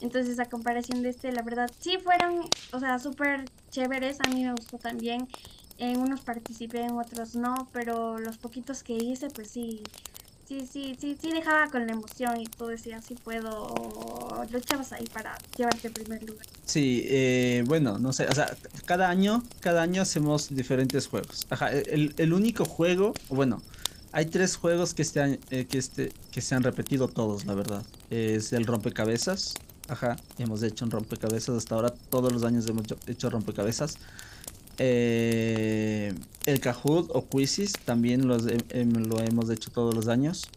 Entonces, 0.00 0.38
a 0.38 0.46
comparación 0.46 1.02
de 1.02 1.10
este, 1.10 1.32
la 1.32 1.42
verdad, 1.42 1.70
sí 1.80 1.98
fueron, 2.02 2.40
o 2.72 2.80
sea, 2.80 2.98
súper 2.98 3.44
chéveres. 3.70 4.18
A 4.26 4.28
mí 4.30 4.44
me 4.44 4.52
gustó 4.52 4.78
también. 4.78 5.28
En 5.78 5.98
unos 5.98 6.20
participé, 6.20 6.82
en 6.82 6.92
otros 6.92 7.34
no, 7.34 7.68
pero 7.72 8.18
los 8.18 8.38
poquitos 8.38 8.82
que 8.82 8.92
hice, 8.92 9.28
pues 9.28 9.50
sí, 9.50 9.82
sí, 10.46 10.68
sí, 10.70 10.96
sí, 11.00 11.16
sí 11.20 11.32
dejaba 11.32 11.68
con 11.68 11.86
la 11.86 11.92
emoción 11.92 12.40
y 12.40 12.46
tú 12.46 12.66
decías, 12.66 13.04
sí 13.04 13.16
puedo, 13.16 13.74
lo 14.48 14.58
echabas 14.58 14.92
ahí 14.92 15.06
para 15.12 15.36
llevarte 15.56 15.88
el 15.88 15.94
primer 15.94 16.22
lugar. 16.22 16.46
Sí, 16.64 17.04
eh, 17.08 17.64
bueno, 17.66 17.98
no 17.98 18.12
sé, 18.12 18.26
o 18.26 18.34
sea, 18.34 18.54
cada 18.84 19.08
año, 19.08 19.42
cada 19.60 19.82
año 19.82 20.02
hacemos 20.02 20.54
diferentes 20.54 21.08
juegos. 21.08 21.46
Ajá, 21.50 21.72
el, 21.72 22.14
el 22.18 22.32
único 22.32 22.64
juego, 22.64 23.14
bueno, 23.28 23.60
hay 24.14 24.26
tres 24.26 24.56
juegos 24.56 24.94
que, 24.94 25.02
este 25.02 25.40
que, 25.48 25.76
este, 25.76 26.12
que 26.30 26.40
se 26.40 26.54
han 26.54 26.62
repetido 26.62 27.08
todos, 27.08 27.46
la 27.46 27.54
verdad. 27.54 27.84
Es 28.10 28.52
el 28.52 28.64
rompecabezas. 28.64 29.54
Ajá, 29.88 30.16
hemos 30.38 30.62
hecho 30.62 30.84
un 30.84 30.92
rompecabezas 30.92 31.56
hasta 31.56 31.74
ahora. 31.74 31.92
Todos 32.10 32.32
los 32.32 32.44
años 32.44 32.66
hemos 32.68 32.84
hecho 33.08 33.28
rompecabezas. 33.28 33.98
Eh, 34.78 36.14
el 36.46 36.60
Kahoot 36.60 37.10
o 37.12 37.28
Quizzes 37.28 37.72
también 37.84 38.28
los, 38.28 38.44
lo 38.44 39.20
hemos 39.20 39.50
hecho 39.50 39.72
todos 39.72 39.94
los 39.94 40.06
años. 40.06 40.48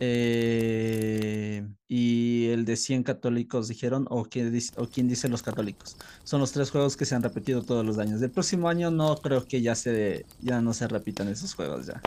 Eh, 0.00 1.66
y 1.86 2.46
el 2.48 2.64
de 2.64 2.76
100 2.76 3.04
católicos 3.04 3.68
dijeron, 3.68 4.06
o, 4.10 4.24
quién 4.24 4.50
dice, 4.52 4.72
o 4.76 4.88
quién 4.88 5.06
dice 5.06 5.28
los 5.28 5.42
católicos. 5.42 5.96
Son 6.24 6.40
los 6.40 6.50
tres 6.50 6.70
juegos 6.70 6.96
que 6.96 7.04
se 7.04 7.14
han 7.14 7.22
repetido 7.22 7.62
todos 7.62 7.86
los 7.86 7.98
años. 7.98 8.20
Del 8.20 8.30
próximo 8.30 8.68
año 8.68 8.90
no 8.90 9.16
creo 9.16 9.44
que 9.44 9.62
ya 9.62 9.74
se 9.74 10.26
ya 10.40 10.60
no 10.60 10.74
se 10.74 10.88
repitan 10.88 11.28
esos 11.28 11.54
juegos 11.54 11.86
ya. 11.86 12.00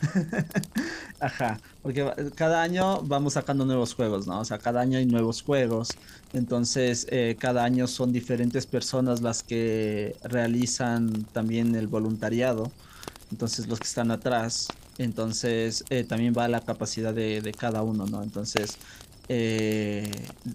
Ajá, 1.19 1.60
porque 1.82 2.12
cada 2.36 2.62
año 2.62 3.02
vamos 3.04 3.34
sacando 3.34 3.65
nuevos 3.65 3.93
juegos, 3.93 4.28
¿no? 4.28 4.39
O 4.41 4.45
sea, 4.45 4.58
cada 4.58 4.82
año 4.82 4.97
hay 4.97 5.06
nuevos 5.06 5.41
juegos. 5.41 5.89
Entonces, 6.34 7.08
eh, 7.10 7.38
cada 7.39 7.63
año 7.63 7.88
son 7.88 8.12
diferentes 8.12 8.65
personas 8.65 9.21
las 9.21 9.43
que 9.43 10.15
realizan 10.23 11.23
también 11.32 11.76
el 11.76 11.88
voluntariado. 11.88 12.71
Entonces, 13.32 13.67
los 13.67 13.80
que 13.80 13.88
están 13.88 14.12
atrás 14.12 14.67
entonces, 15.04 15.84
eh, 15.90 16.04
también 16.04 16.34
va 16.38 16.48
la 16.48 16.62
capacidad 16.62 17.14
de, 17.14 17.56
cada 17.58 17.84
uno, 17.84 18.06
¿no? 18.06 18.24
Entonces, 18.24 18.78
eh, 19.30 20.10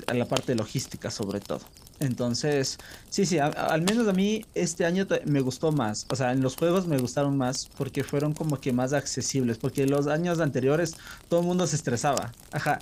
a 0.07 0.15
la 0.15 0.27
parte 0.27 0.55
logística 0.55 1.11
sobre 1.11 1.41
todo. 1.41 1.61
Entonces, 2.01 2.79
sí, 3.11 3.27
sí, 3.27 3.39
al 3.39 3.83
menos 3.83 4.09
a 4.09 4.13
mí 4.13 4.45
este 4.55 4.85
año 4.85 5.07
me 5.25 5.41
gustó 5.41 5.71
más. 5.71 6.05
O 6.11 6.17
sea, 6.17 6.33
en 6.33 6.41
los 6.41 6.57
juegos 6.57 6.87
me 6.89 6.99
gustaron 6.99 7.37
más 7.37 7.69
porque 7.77 8.03
fueron 8.03 8.33
como 8.35 8.61
que 8.61 8.73
más 8.73 8.93
accesibles. 8.93 9.59
Porque 9.59 9.87
los 9.87 10.09
años 10.09 10.41
anteriores 10.41 10.97
todo 11.29 11.41
el 11.41 11.47
mundo 11.47 11.67
se 11.69 11.77
estresaba. 11.77 12.33
Ajá, 12.51 12.81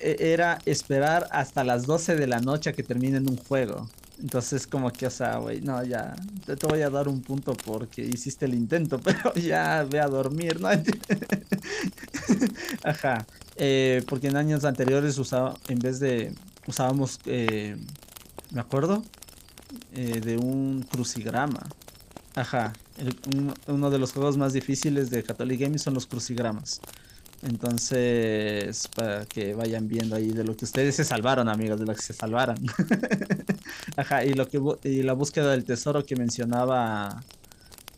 e- 0.00 0.16
era 0.32 0.58
esperar 0.64 1.28
hasta 1.32 1.64
las 1.64 1.86
12 1.86 2.16
de 2.16 2.26
la 2.26 2.40
noche 2.40 2.70
a 2.70 2.72
que 2.72 2.82
terminen 2.82 3.28
un 3.28 3.36
juego. 3.36 3.90
Entonces, 4.22 4.66
como 4.68 4.90
que, 4.92 5.06
o 5.06 5.10
sea, 5.10 5.38
güey, 5.38 5.60
no, 5.62 5.82
ya, 5.84 6.14
te, 6.46 6.54
voy 6.68 6.82
a 6.82 6.90
dar 6.90 7.08
un 7.08 7.22
punto 7.22 7.54
porque 7.54 8.02
hiciste 8.02 8.44
el 8.46 8.54
intento, 8.54 9.00
pero 9.00 9.34
ya 9.34 9.84
ve 9.90 9.98
a 10.00 10.06
dormir, 10.08 10.60
¿no? 10.60 10.68
Ajá, 12.84 13.26
eh, 13.56 14.02
porque 14.08 14.28
en 14.28 14.36
años 14.36 14.64
anteriores 14.64 15.18
usaba, 15.18 15.54
en 15.68 15.78
vez 15.78 16.00
de, 16.00 16.34
usábamos, 16.66 17.18
eh, 17.26 17.76
me 18.52 18.60
acuerdo, 18.60 19.02
eh, 19.92 20.20
de 20.20 20.36
un 20.38 20.82
crucigrama. 20.82 21.68
Ajá, 22.34 22.72
el- 22.96 23.16
un- 23.36 23.54
uno 23.66 23.90
de 23.90 23.98
los 23.98 24.12
juegos 24.12 24.36
más 24.36 24.52
difíciles 24.52 25.10
de 25.10 25.22
Catholic 25.22 25.60
Gaming 25.60 25.78
son 25.78 25.94
los 25.94 26.06
crucigramas. 26.06 26.80
Entonces, 27.42 28.88
para 28.94 29.26
que 29.26 29.54
vayan 29.54 29.88
viendo 29.88 30.14
ahí 30.14 30.30
de 30.30 30.44
lo 30.44 30.56
que 30.56 30.64
ustedes 30.64 30.94
se 30.94 31.04
salvaron, 31.04 31.48
amigos, 31.48 31.80
de 31.80 31.86
lo 31.86 31.94
que 31.94 32.02
se 32.02 32.12
salvaron. 32.12 32.56
Ajá, 33.96 34.24
y 34.24 34.34
lo 34.34 34.48
que 34.48 34.60
y 34.84 35.02
la 35.02 35.12
búsqueda 35.12 35.50
del 35.50 35.64
tesoro 35.64 36.04
que 36.04 36.14
mencionaba 36.14 37.20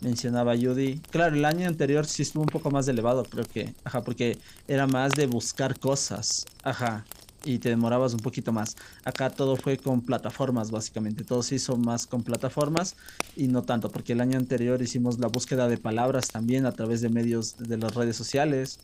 mencionaba 0.01 0.57
Judy. 0.57 1.01
Claro, 1.11 1.35
el 1.35 1.45
año 1.45 1.67
anterior 1.67 2.07
sí 2.07 2.23
estuvo 2.23 2.43
un 2.43 2.49
poco 2.49 2.71
más 2.71 2.87
elevado, 2.89 3.25
creo 3.25 3.45
que. 3.45 3.75
Ajá, 3.85 4.03
porque 4.03 4.39
era 4.69 4.87
más 4.87 5.13
de 5.13 5.27
buscar 5.27 5.79
cosas. 5.79 6.47
Ajá. 6.63 7.05
Y 7.45 7.59
te 7.59 7.69
demorabas 7.69 8.15
un 8.15 8.21
poquito 8.21 8.53
más. 8.53 8.77
Acá 9.05 9.29
todo 9.29 9.57
fue 9.57 9.77
con 9.77 10.01
plataformas, 10.01 10.71
básicamente. 10.71 11.25
Todo 11.25 11.43
se 11.43 11.57
hizo 11.57 11.77
más 11.77 12.07
con 12.07 12.23
plataformas 12.23 12.97
y 13.37 13.49
no 13.49 13.63
tanto, 13.63 13.91
porque 13.91 14.15
el 14.15 14.23
año 14.23 14.39
anterior 14.39 14.81
hicimos 14.81 15.19
la 15.19 15.29
búsqueda 15.29 15.69
de 15.69 15.77
palabras 15.77 16.29
también 16.29 16.65
a 16.65 16.73
través 16.73 17.03
de 17.03 17.11
medios 17.11 17.57
de 17.59 17.77
las 17.77 17.95
redes 17.95 18.17
sociales. 18.17 18.81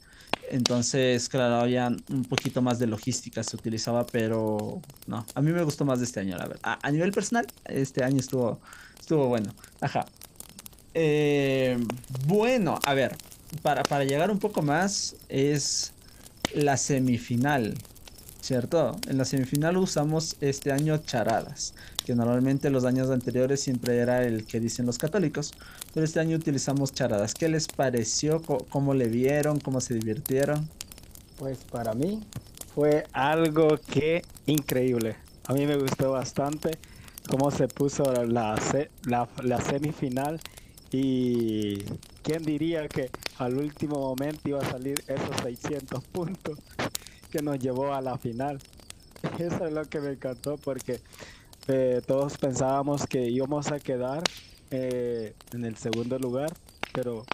Entonces, 0.50 1.28
claro, 1.28 1.56
había 1.56 1.86
un 1.86 2.24
poquito 2.24 2.60
más 2.60 2.78
de 2.80 2.88
logística 2.88 3.42
se 3.44 3.56
utilizaba, 3.56 4.04
pero 4.04 4.82
no, 5.06 5.24
a 5.34 5.40
mí 5.40 5.52
me 5.52 5.62
gustó 5.62 5.84
más 5.84 6.00
de 6.00 6.06
este 6.06 6.20
año, 6.20 6.36
la 6.36 6.46
verdad. 6.46 6.78
A, 6.82 6.90
nivel 6.90 7.12
personal, 7.12 7.46
este 7.66 8.02
año 8.02 8.18
estuvo, 8.18 8.60
estuvo 8.98 9.28
bueno. 9.28 9.54
Ajá. 9.80 10.06
Eh, 10.94 11.78
bueno, 12.26 12.80
a 12.84 12.94
ver, 12.94 13.16
para, 13.62 13.84
para 13.84 14.04
llegar 14.04 14.30
un 14.30 14.40
poco 14.40 14.60
más 14.60 15.14
es 15.28 15.92
la 16.52 16.76
semifinal, 16.76 17.74
¿cierto? 18.50 18.96
En 19.06 19.16
la 19.16 19.24
semifinal 19.24 19.76
usamos 19.76 20.36
este 20.40 20.72
año 20.72 20.98
charadas, 20.98 21.72
que 22.04 22.16
normalmente 22.16 22.68
los 22.68 22.84
años 22.84 23.08
anteriores 23.08 23.60
siempre 23.60 23.98
era 23.98 24.24
el 24.24 24.44
que 24.44 24.58
dicen 24.58 24.86
los 24.86 24.98
católicos, 24.98 25.52
pero 25.94 26.04
este 26.04 26.18
año 26.18 26.36
utilizamos 26.36 26.92
charadas. 26.92 27.32
¿Qué 27.32 27.48
les 27.48 27.68
pareció? 27.68 28.42
¿Cómo 28.42 28.92
le 28.92 29.06
vieron? 29.06 29.60
¿Cómo 29.60 29.80
se 29.80 29.94
divirtieron? 29.94 30.68
Pues 31.38 31.58
para 31.70 31.94
mí 31.94 32.24
fue 32.74 33.04
algo 33.12 33.78
que 33.88 34.22
increíble. 34.46 35.14
A 35.46 35.52
mí 35.52 35.64
me 35.64 35.76
gustó 35.76 36.10
bastante 36.10 36.72
cómo 37.28 37.52
se 37.52 37.68
puso 37.68 38.02
la, 38.24 38.58
la 39.04 39.60
semifinal 39.60 40.40
y 40.90 41.84
quién 42.24 42.42
diría 42.42 42.88
que 42.88 43.10
al 43.38 43.56
último 43.56 44.00
momento 44.00 44.48
iba 44.48 44.60
a 44.60 44.68
salir 44.68 45.04
esos 45.06 45.36
600 45.40 46.02
puntos 46.08 46.58
que 47.30 47.42
nos 47.42 47.58
llevó 47.58 47.94
a 47.94 48.00
la 48.00 48.18
final. 48.18 48.58
Eso 49.38 49.66
es 49.66 49.72
lo 49.72 49.84
que 49.84 50.00
me 50.00 50.10
encantó 50.12 50.56
porque 50.58 51.00
eh, 51.68 52.02
todos 52.06 52.36
pensábamos 52.38 53.06
que 53.06 53.28
íbamos 53.28 53.70
a 53.70 53.78
quedar 53.78 54.22
eh, 54.70 55.34
en 55.52 55.64
el 55.64 55.76
segundo 55.76 56.18
lugar, 56.18 56.52
pero 56.92 57.24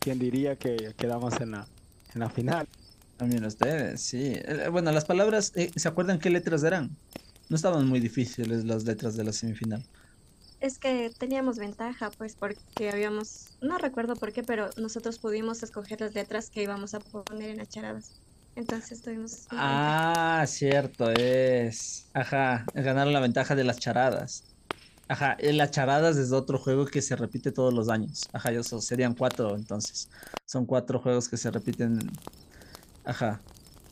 quién 0.00 0.18
diría 0.18 0.56
que 0.56 0.94
quedamos 0.96 1.40
en 1.40 1.52
la, 1.52 1.66
en 2.14 2.20
la 2.20 2.30
final. 2.30 2.68
También 3.16 3.44
ustedes, 3.44 4.00
sí. 4.02 4.34
Eh, 4.34 4.68
Bueno, 4.70 4.92
las 4.92 5.04
palabras, 5.04 5.52
eh, 5.54 5.70
¿se 5.74 5.88
acuerdan 5.88 6.18
qué 6.18 6.30
letras 6.30 6.62
eran? 6.64 6.96
No 7.48 7.56
estaban 7.56 7.86
muy 7.86 8.00
difíciles 8.00 8.64
las 8.64 8.84
letras 8.84 9.16
de 9.16 9.24
la 9.24 9.32
semifinal. 9.32 9.84
Es 10.60 10.78
que 10.78 11.10
teníamos 11.16 11.58
ventaja, 11.58 12.10
pues, 12.10 12.34
porque 12.34 12.90
habíamos, 12.90 13.56
no 13.60 13.78
recuerdo 13.78 14.16
por 14.16 14.32
qué, 14.32 14.42
pero 14.42 14.70
nosotros 14.76 15.18
pudimos 15.18 15.62
escoger 15.62 16.00
las 16.00 16.14
letras 16.14 16.50
que 16.50 16.62
íbamos 16.62 16.94
a 16.94 17.00
poner 17.00 17.50
en 17.50 17.58
las 17.58 17.68
charadas. 17.68 18.12
Entonces 18.56 19.02
tuvimos. 19.02 19.46
Ah, 19.50 20.44
cierto, 20.48 21.10
es. 21.10 22.06
Ajá, 22.14 22.64
ganaron 22.74 23.12
la 23.12 23.20
ventaja 23.20 23.54
de 23.54 23.64
las 23.64 23.78
charadas. 23.78 24.44
Ajá, 25.08 25.36
eh, 25.38 25.52
las 25.52 25.70
charadas 25.70 26.16
es 26.16 26.32
otro 26.32 26.58
juego 26.58 26.86
que 26.86 27.02
se 27.02 27.14
repite 27.14 27.52
todos 27.52 27.72
los 27.72 27.90
años. 27.90 28.22
Ajá, 28.32 28.50
eso 28.50 28.80
serían 28.80 29.14
cuatro 29.14 29.54
entonces. 29.54 30.08
Son 30.46 30.64
cuatro 30.64 30.98
juegos 30.98 31.28
que 31.28 31.36
se 31.36 31.50
repiten. 31.50 32.10
Ajá. 33.04 33.40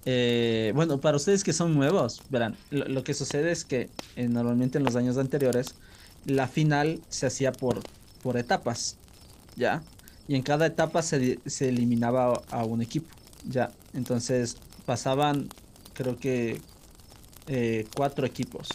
Eh, 0.06 0.72
bueno, 0.74 0.98
para 0.98 1.18
ustedes 1.18 1.44
que 1.44 1.52
son 1.52 1.74
nuevos, 1.74 2.22
verán, 2.30 2.56
lo, 2.70 3.04
que 3.04 3.14
sucede 3.14 3.52
es 3.52 3.64
que 3.64 3.90
eh, 4.16 4.28
normalmente 4.28 4.78
en 4.78 4.84
los 4.84 4.96
años 4.96 5.16
anteriores 5.16 5.74
la 6.26 6.46
final 6.48 7.00
se 7.08 7.26
hacía 7.26 7.52
por, 7.52 7.80
por 8.22 8.36
etapas, 8.36 8.96
¿ya? 9.56 9.82
Y 10.26 10.36
en 10.36 10.42
cada 10.42 10.66
etapa 10.66 11.02
se, 11.02 11.38
se 11.46 11.68
eliminaba 11.68 12.42
a, 12.50 12.60
a 12.60 12.64
un 12.64 12.82
equipo, 12.82 13.08
¿ya? 13.48 13.70
Entonces 13.94 14.56
pasaban, 14.86 15.48
creo 15.92 16.18
que, 16.18 16.60
eh, 17.46 17.86
cuatro 17.96 18.26
equipos, 18.26 18.68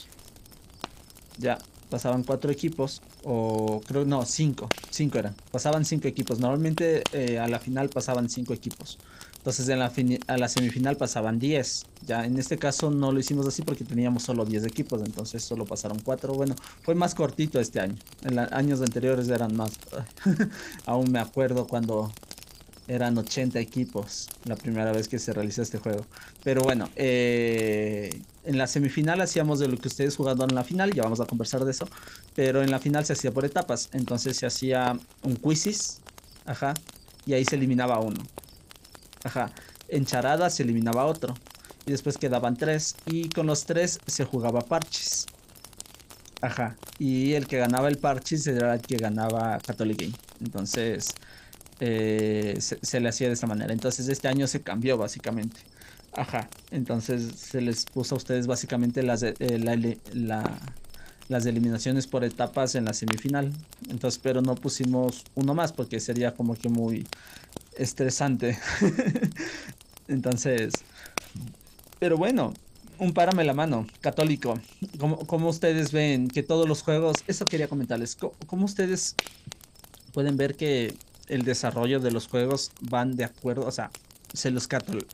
¿ya? 1.37 1.57
Pasaban 1.89 2.23
cuatro 2.23 2.51
equipos, 2.51 3.01
o 3.23 3.81
creo, 3.85 4.05
no, 4.05 4.25
cinco, 4.25 4.69
cinco 4.91 5.17
eran, 5.17 5.35
pasaban 5.51 5.85
cinco 5.85 6.07
equipos. 6.07 6.39
Normalmente 6.39 7.03
eh, 7.13 7.39
a 7.39 7.47
la 7.47 7.59
final 7.59 7.89
pasaban 7.89 8.29
cinco 8.29 8.53
equipos. 8.53 8.99
Entonces 9.39 9.69
en 9.69 9.79
la 9.79 9.91
a 10.27 10.37
la 10.37 10.49
semifinal 10.49 10.97
pasaban 10.97 11.39
10. 11.39 11.85
Ya 12.05 12.25
en 12.25 12.37
este 12.37 12.57
caso 12.57 12.91
no 12.91 13.13
lo 13.13 13.19
hicimos 13.19 13.47
así 13.47 13.61
porque 13.61 13.85
teníamos 13.85 14.23
solo 14.23 14.43
10 14.45 14.65
equipos, 14.65 15.01
entonces 15.01 15.43
solo 15.43 15.65
pasaron 15.65 15.99
4. 15.99 16.33
Bueno, 16.33 16.55
fue 16.83 16.93
más 16.93 17.15
cortito 17.15 17.59
este 17.59 17.79
año. 17.79 17.95
En 18.23 18.37
años 18.37 18.81
anteriores 18.81 19.29
eran 19.29 19.55
más. 19.55 19.71
Aún 20.85 21.11
me 21.11 21.19
acuerdo 21.19 21.67
cuando 21.67 22.11
eran 22.89 23.17
80 23.17 23.59
equipos 23.59 24.27
la 24.45 24.55
primera 24.55 24.91
vez 24.91 25.07
que 25.07 25.19
se 25.19 25.31
realizó 25.31 25.61
este 25.61 25.77
juego. 25.77 26.05
Pero 26.43 26.63
bueno, 26.63 26.89
eh, 26.95 28.09
en 28.43 28.57
la 28.57 28.67
semifinal 28.67 29.21
hacíamos 29.21 29.59
de 29.59 29.67
lo 29.67 29.77
que 29.77 29.87
ustedes 29.87 30.15
jugaron 30.15 30.49
en 30.49 30.55
la 30.55 30.63
final, 30.63 30.91
ya 30.91 31.03
vamos 31.03 31.21
a 31.21 31.25
conversar 31.25 31.63
de 31.63 31.71
eso. 31.71 31.87
Pero 32.35 32.63
en 32.63 32.71
la 32.71 32.79
final 32.79 33.05
se 33.05 33.13
hacía 33.13 33.31
por 33.31 33.45
etapas, 33.45 33.89
entonces 33.93 34.37
se 34.37 34.47
hacía 34.47 34.97
un 35.21 35.35
quizzes, 35.35 36.01
ajá, 36.45 36.73
y 37.25 37.33
ahí 37.33 37.45
se 37.45 37.55
eliminaba 37.55 37.99
uno. 37.99 38.21
Ajá. 39.23 39.51
En 39.87 40.05
charada 40.05 40.49
se 40.49 40.63
eliminaba 40.63 41.05
otro. 41.05 41.35
Y 41.85 41.91
después 41.91 42.17
quedaban 42.17 42.55
tres. 42.57 42.95
Y 43.05 43.29
con 43.29 43.47
los 43.47 43.65
tres 43.65 43.99
se 44.07 44.25
jugaba 44.25 44.61
parches. 44.61 45.27
Ajá. 46.41 46.75
Y 46.97 47.33
el 47.33 47.47
que 47.47 47.57
ganaba 47.57 47.87
el 47.87 47.97
parches 47.97 48.47
era 48.47 48.75
el 48.75 48.81
que 48.81 48.97
ganaba 48.97 49.59
Catholic 49.59 50.01
Game. 50.01 50.13
Entonces 50.41 51.09
eh, 51.79 52.57
se, 52.59 52.99
le 52.99 53.09
hacía 53.09 53.27
de 53.27 53.33
esta 53.33 53.47
manera. 53.47 53.73
Entonces 53.73 54.07
este 54.07 54.27
año 54.27 54.47
se 54.47 54.61
cambió 54.61 54.97
básicamente. 54.97 55.59
Ajá. 56.13 56.49
Entonces 56.71 57.31
se 57.35 57.61
les 57.61 57.85
puso 57.85 58.15
a 58.15 58.17
ustedes 58.17 58.47
básicamente 58.47 59.03
las, 59.03 59.23
eh, 59.23 59.35
las 61.27 61.45
eliminaciones 61.45 62.07
por 62.07 62.23
etapas 62.23 62.75
en 62.75 62.85
la 62.85 62.93
semifinal. 62.93 63.53
Entonces, 63.89 64.19
pero 64.21 64.41
no 64.41 64.55
pusimos 64.55 65.23
uno 65.35 65.53
más 65.53 65.71
porque 65.71 65.99
sería 65.99 66.33
como 66.33 66.55
que 66.55 66.69
muy 66.69 67.07
estresante. 67.77 68.57
Entonces, 70.07 70.73
pero 71.99 72.17
bueno, 72.17 72.53
un 72.97 73.13
párame 73.13 73.43
la 73.43 73.53
mano, 73.53 73.87
católico. 74.01 74.59
Como, 74.99 75.19
como 75.27 75.49
ustedes 75.49 75.91
ven 75.91 76.27
que 76.27 76.43
todos 76.43 76.67
los 76.67 76.81
juegos, 76.81 77.17
eso 77.27 77.45
quería 77.45 77.67
comentarles, 77.67 78.15
co- 78.15 78.35
¿cómo 78.47 78.65
ustedes 78.65 79.15
pueden 80.13 80.37
ver 80.37 80.55
que 80.55 80.95
el 81.29 81.43
desarrollo 81.43 81.99
de 81.99 82.11
los 82.11 82.27
juegos 82.27 82.71
van 82.81 83.15
de 83.15 83.23
acuerdo, 83.23 83.65
o 83.65 83.71
sea, 83.71 83.91
se 84.33 84.51
los, 84.51 84.67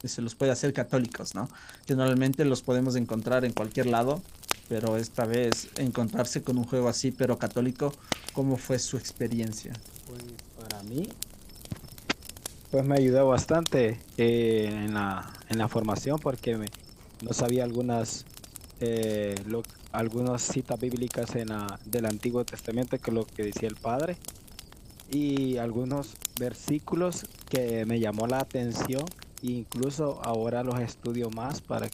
se 0.03 0.21
los 0.21 0.35
puede 0.35 0.51
hacer 0.51 0.73
católicos, 0.73 1.35
¿no? 1.35 1.49
Que 1.85 1.95
normalmente 1.95 2.43
los 2.45 2.61
podemos 2.61 2.95
encontrar 2.95 3.45
en 3.45 3.53
cualquier 3.53 3.85
lado, 3.87 4.21
pero 4.67 4.97
esta 4.97 5.25
vez 5.25 5.69
encontrarse 5.77 6.41
con 6.41 6.57
un 6.57 6.65
juego 6.65 6.89
así, 6.89 7.11
pero 7.11 7.37
católico, 7.37 7.93
¿cómo 8.33 8.57
fue 8.57 8.79
su 8.79 8.97
experiencia? 8.97 9.73
Pues 10.07 10.21
para 10.57 10.83
mí, 10.83 11.07
pues 12.71 12.85
me 12.85 12.95
ayudó 12.95 13.27
bastante 13.27 13.99
eh, 14.17 14.69
en 14.69 14.93
la, 14.93 15.31
en 15.49 15.57
la 15.57 15.67
formación 15.67 16.19
porque 16.19 16.57
me- 16.57 16.67
no 17.21 17.31
sabía 17.33 17.63
algunas, 17.63 18.25
eh, 18.81 19.35
lo- 19.47 19.63
algunas 19.93 20.41
citas 20.41 20.77
bíblicas 20.79 21.35
en 21.35 21.49
la- 21.49 21.79
del 21.85 22.05
Antiguo 22.05 22.43
Testamento 22.43 22.97
que 22.99 23.11
lo 23.11 23.25
que 23.25 23.43
decía 23.43 23.69
el 23.69 23.75
Padre 23.77 24.17
y 25.11 25.57
algunos 25.57 26.15
versículos 26.39 27.25
que 27.49 27.85
me 27.85 27.99
llamó 27.99 28.27
la 28.27 28.39
atención 28.39 29.05
e 29.43 29.51
incluso 29.51 30.19
ahora 30.23 30.63
los 30.63 30.79
estudio 30.79 31.29
más 31.29 31.61
para 31.61 31.89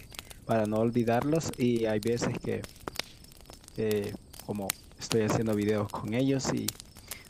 para 0.45 0.65
no 0.65 0.77
olvidarlos 0.77 1.51
y 1.57 1.85
hay 1.85 1.99
veces 1.99 2.37
que 2.39 2.61
eh, 3.77 4.13
como 4.45 4.67
estoy 4.99 5.21
haciendo 5.21 5.55
videos 5.55 5.89
con 5.89 6.13
ellos 6.13 6.51
y 6.53 6.67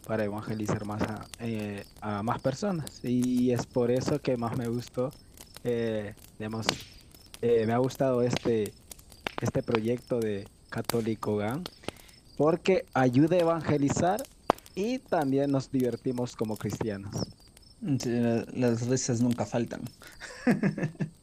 para 0.06 0.26
evangelizar 0.26 0.86
más 0.86 1.02
a, 1.04 1.26
eh, 1.40 1.86
a 2.02 2.24
más 2.24 2.42
personas. 2.42 3.00
Y 3.04 3.52
es 3.52 3.66
por 3.66 3.92
eso 3.92 4.20
que 4.20 4.38
más 4.38 4.58
me 4.58 4.68
gustó, 4.68 5.12
eh, 5.64 6.16
eh, 6.40 7.66
me 7.66 7.74
ha 7.74 7.78
gustado 7.78 8.22
este, 8.22 8.74
este 9.42 9.64
proyecto 9.64 10.20
de 10.20 10.48
Católico 10.70 11.38
GAN, 11.38 11.64
porque 12.38 12.86
ayuda 12.94 13.38
a 13.38 13.40
evangelizar 13.40 14.24
y 14.76 15.00
también 15.00 15.52
nos 15.52 15.70
divertimos 15.72 16.36
como 16.36 16.58
cristianos. 16.58 17.30
Sí, 18.00 18.10
la- 18.10 18.46
las 18.54 18.88
risas 18.88 19.22
nunca 19.22 19.46
faltan. 19.46 19.94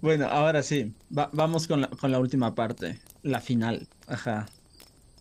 Bueno, 0.00 0.26
ahora 0.26 0.62
sí, 0.62 0.96
va- 1.16 1.30
vamos 1.32 1.66
con 1.66 1.80
la, 1.80 1.88
con 1.88 2.10
la 2.12 2.18
última 2.20 2.54
parte, 2.54 3.02
la 3.22 3.40
final. 3.40 3.88
Ajá. 4.06 4.54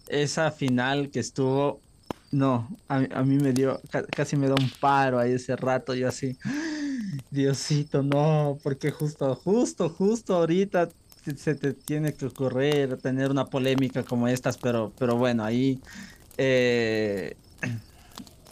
Esa 0.08 0.52
final 0.52 1.12
que 1.12 1.20
estuvo, 1.22 1.84
no, 2.32 2.70
a, 2.88 2.98
a 3.20 3.24
mí 3.24 3.40
me 3.40 3.54
dio, 3.54 3.82
ca- 3.90 4.06
casi 4.08 4.38
me 4.38 4.48
da 4.50 4.56
un 4.56 4.72
paro 4.76 5.20
ahí 5.20 5.34
ese 5.34 5.56
rato, 5.56 5.96
yo 5.96 6.08
así, 6.10 6.38
Diosito, 7.30 8.04
no, 8.04 8.60
porque 8.64 8.92
justo, 8.92 9.36
justo, 9.36 9.90
justo 9.90 10.36
ahorita 10.36 10.92
se 11.38 11.56
te 11.56 11.74
tiene 11.74 12.16
que 12.16 12.26
ocurrir 12.28 12.98
tener 13.02 13.32
una 13.32 13.50
polémica 13.50 14.06
como 14.06 14.28
estas, 14.28 14.58
pero, 14.60 14.96
pero 14.98 15.18
bueno, 15.18 15.44
ahí 15.44 15.82
eh, 16.38 17.36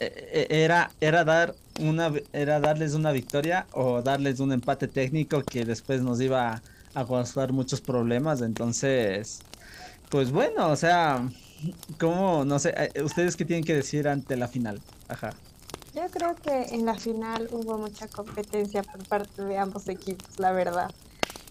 e- 0.00 0.46
e- 0.50 0.64
era, 0.64 0.90
era 1.00 1.24
dar 1.24 1.54
una, 1.80 2.12
era 2.32 2.60
darles 2.60 2.94
una 2.94 3.12
victoria 3.12 3.66
o 3.72 4.02
darles 4.02 4.40
un 4.40 4.52
empate 4.52 4.88
técnico 4.88 5.42
que 5.42 5.64
después 5.64 6.02
nos 6.02 6.20
iba 6.20 6.52
a, 6.54 6.62
a 6.94 7.06
causar 7.06 7.52
muchos 7.52 7.80
problemas. 7.80 8.40
Entonces, 8.42 9.40
pues 10.10 10.30
bueno, 10.30 10.68
o 10.68 10.76
sea, 10.76 11.28
¿cómo? 11.98 12.44
No 12.44 12.58
sé, 12.58 12.74
eh, 12.76 13.02
¿ustedes 13.02 13.36
qué 13.36 13.44
tienen 13.44 13.64
que 13.64 13.74
decir 13.74 14.08
ante 14.08 14.36
la 14.36 14.48
final? 14.48 14.80
Ajá. 15.08 15.32
Yo 15.94 16.02
creo 16.10 16.34
que 16.34 16.74
en 16.74 16.84
la 16.86 16.96
final 16.98 17.48
hubo 17.52 17.78
mucha 17.78 18.08
competencia 18.08 18.82
por 18.82 19.06
parte 19.06 19.42
de 19.42 19.58
ambos 19.58 19.88
equipos, 19.88 20.38
la 20.38 20.52
verdad. 20.52 20.90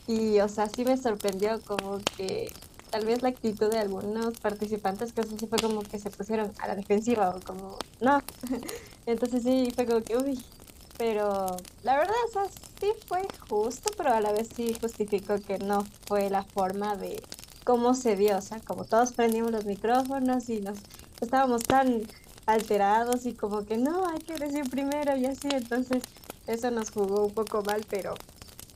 Y, 0.05 0.39
o 0.41 0.49
sea, 0.49 0.67
sí 0.67 0.83
me 0.83 0.97
sorprendió 0.97 1.61
como 1.61 1.99
que 2.17 2.51
tal 2.93 3.05
vez 3.05 3.23
la 3.23 3.29
actitud 3.29 3.71
de 3.71 3.79
algunos 3.79 4.37
participantes, 4.37 5.13
que 5.13 5.23
sí 5.23 5.47
fue 5.47 5.57
como 5.57 5.81
que 5.81 5.97
se 5.97 6.11
pusieron 6.11 6.53
a 6.59 6.67
la 6.67 6.75
defensiva 6.75 7.31
o 7.31 7.39
como, 7.39 7.79
no. 7.99 8.21
Entonces 9.07 9.41
sí, 9.41 9.71
fue 9.73 9.87
como 9.87 10.01
que, 10.01 10.15
uy. 10.15 10.39
Pero 10.99 11.57
la 11.81 11.97
verdad, 11.97 12.13
o 12.29 12.31
sea, 12.31 12.43
sí 12.79 12.91
fue 13.07 13.25
justo, 13.49 13.89
pero 13.97 14.13
a 14.13 14.21
la 14.21 14.31
vez 14.31 14.47
sí 14.55 14.77
justificó 14.79 15.41
que 15.41 15.57
no 15.57 15.83
fue 16.05 16.29
la 16.29 16.43
forma 16.43 16.95
de 16.95 17.19
cómo 17.63 17.95
se 17.95 18.15
dio. 18.15 18.37
O 18.37 18.41
sea, 18.41 18.59
como 18.59 18.85
todos 18.85 19.11
prendimos 19.13 19.51
los 19.51 19.65
micrófonos 19.65 20.47
y 20.49 20.61
nos 20.61 20.77
estábamos 21.19 21.63
tan 21.63 22.03
alterados 22.45 23.25
y 23.25 23.33
como 23.33 23.65
que 23.65 23.77
no, 23.77 24.07
hay 24.07 24.19
que 24.19 24.35
decir 24.35 24.69
primero 24.69 25.17
y 25.17 25.25
así, 25.25 25.47
entonces 25.51 26.03
eso 26.45 26.69
nos 26.69 26.91
jugó 26.91 27.25
un 27.25 27.33
poco 27.33 27.63
mal, 27.63 27.83
pero 27.89 28.13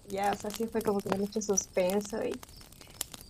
ya, 0.09 0.31
o 0.31 0.35
sea, 0.35 0.49
sí 0.49 0.65
fue 0.65 0.81
como 0.81 1.01
que 1.01 1.15
mucho 1.15 1.39
suspenso 1.39 2.23
y 2.23 2.31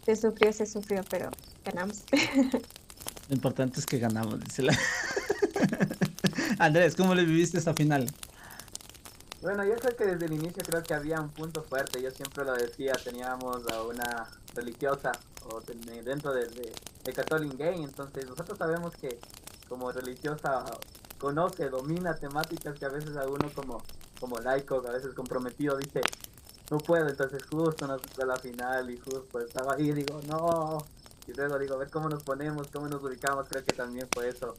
se 0.08 0.16
sufrió, 0.16 0.54
se 0.54 0.66
sufrió, 0.66 1.02
pero 1.10 1.30
ganamos. 1.66 2.04
Lo 3.30 3.36
importante 3.36 3.82
es 3.82 3.86
que 3.86 4.00
ganamos, 4.00 4.40
dice 4.40 4.62
la... 4.62 4.78
Andrés, 6.60 6.96
¿cómo 6.96 7.14
le 7.14 7.26
viviste 7.26 7.58
esta 7.58 7.74
final? 7.74 8.08
Bueno, 9.42 9.66
yo 9.66 9.76
creo 9.76 9.98
que 9.98 10.06
desde 10.06 10.28
el 10.28 10.34
inicio 10.34 10.64
creo 10.66 10.82
que 10.82 10.94
había 10.94 11.20
un 11.20 11.30
punto 11.30 11.62
fuerte. 11.62 12.02
Yo 12.02 12.10
siempre 12.12 12.46
lo 12.46 12.54
decía, 12.54 12.94
teníamos 13.04 13.68
a 13.68 13.84
una 13.84 14.30
religiosa 14.56 15.12
o 15.50 15.60
dentro 15.60 16.34
de, 16.34 16.48
de, 16.48 16.72
de 17.04 17.14
Catholic 17.14 17.58
Game. 17.58 17.84
Entonces 17.84 18.26
nosotros 18.28 18.58
sabemos 18.58 18.96
que 18.96 19.20
como 19.68 19.92
religiosa 19.92 20.64
conoce, 21.18 21.70
domina 21.70 22.16
temáticas 22.16 22.80
que 22.80 22.86
a 22.86 22.90
veces 22.90 23.18
a 23.18 23.28
uno 23.28 23.52
como, 23.54 23.84
como 24.22 24.40
laico, 24.40 24.82
a 24.88 24.92
veces 24.92 25.14
comprometido, 25.14 25.76
dice, 25.76 26.00
no 26.70 26.78
puedo. 26.78 27.08
Entonces 27.08 27.44
justo 27.50 27.88
nos 27.88 28.02
fue 28.02 28.26
la 28.26 28.38
final 28.38 28.90
y 28.90 28.98
justo 28.98 29.40
estaba 29.40 29.76
ahí 29.76 29.90
y 29.90 29.94
digo, 29.94 30.22
no. 30.28 30.78
Y 31.28 31.34
luego 31.34 31.60
digo, 31.60 31.76
a 31.76 31.78
ver 31.78 31.90
cómo 31.90 32.10
nos 32.10 32.24
ponemos, 32.24 32.68
cómo 32.68 32.88
nos 32.88 33.04
ubicamos. 33.04 33.48
Creo 33.50 33.64
que 33.64 33.74
también 33.74 34.08
fue 34.14 34.30
eso. 34.30 34.56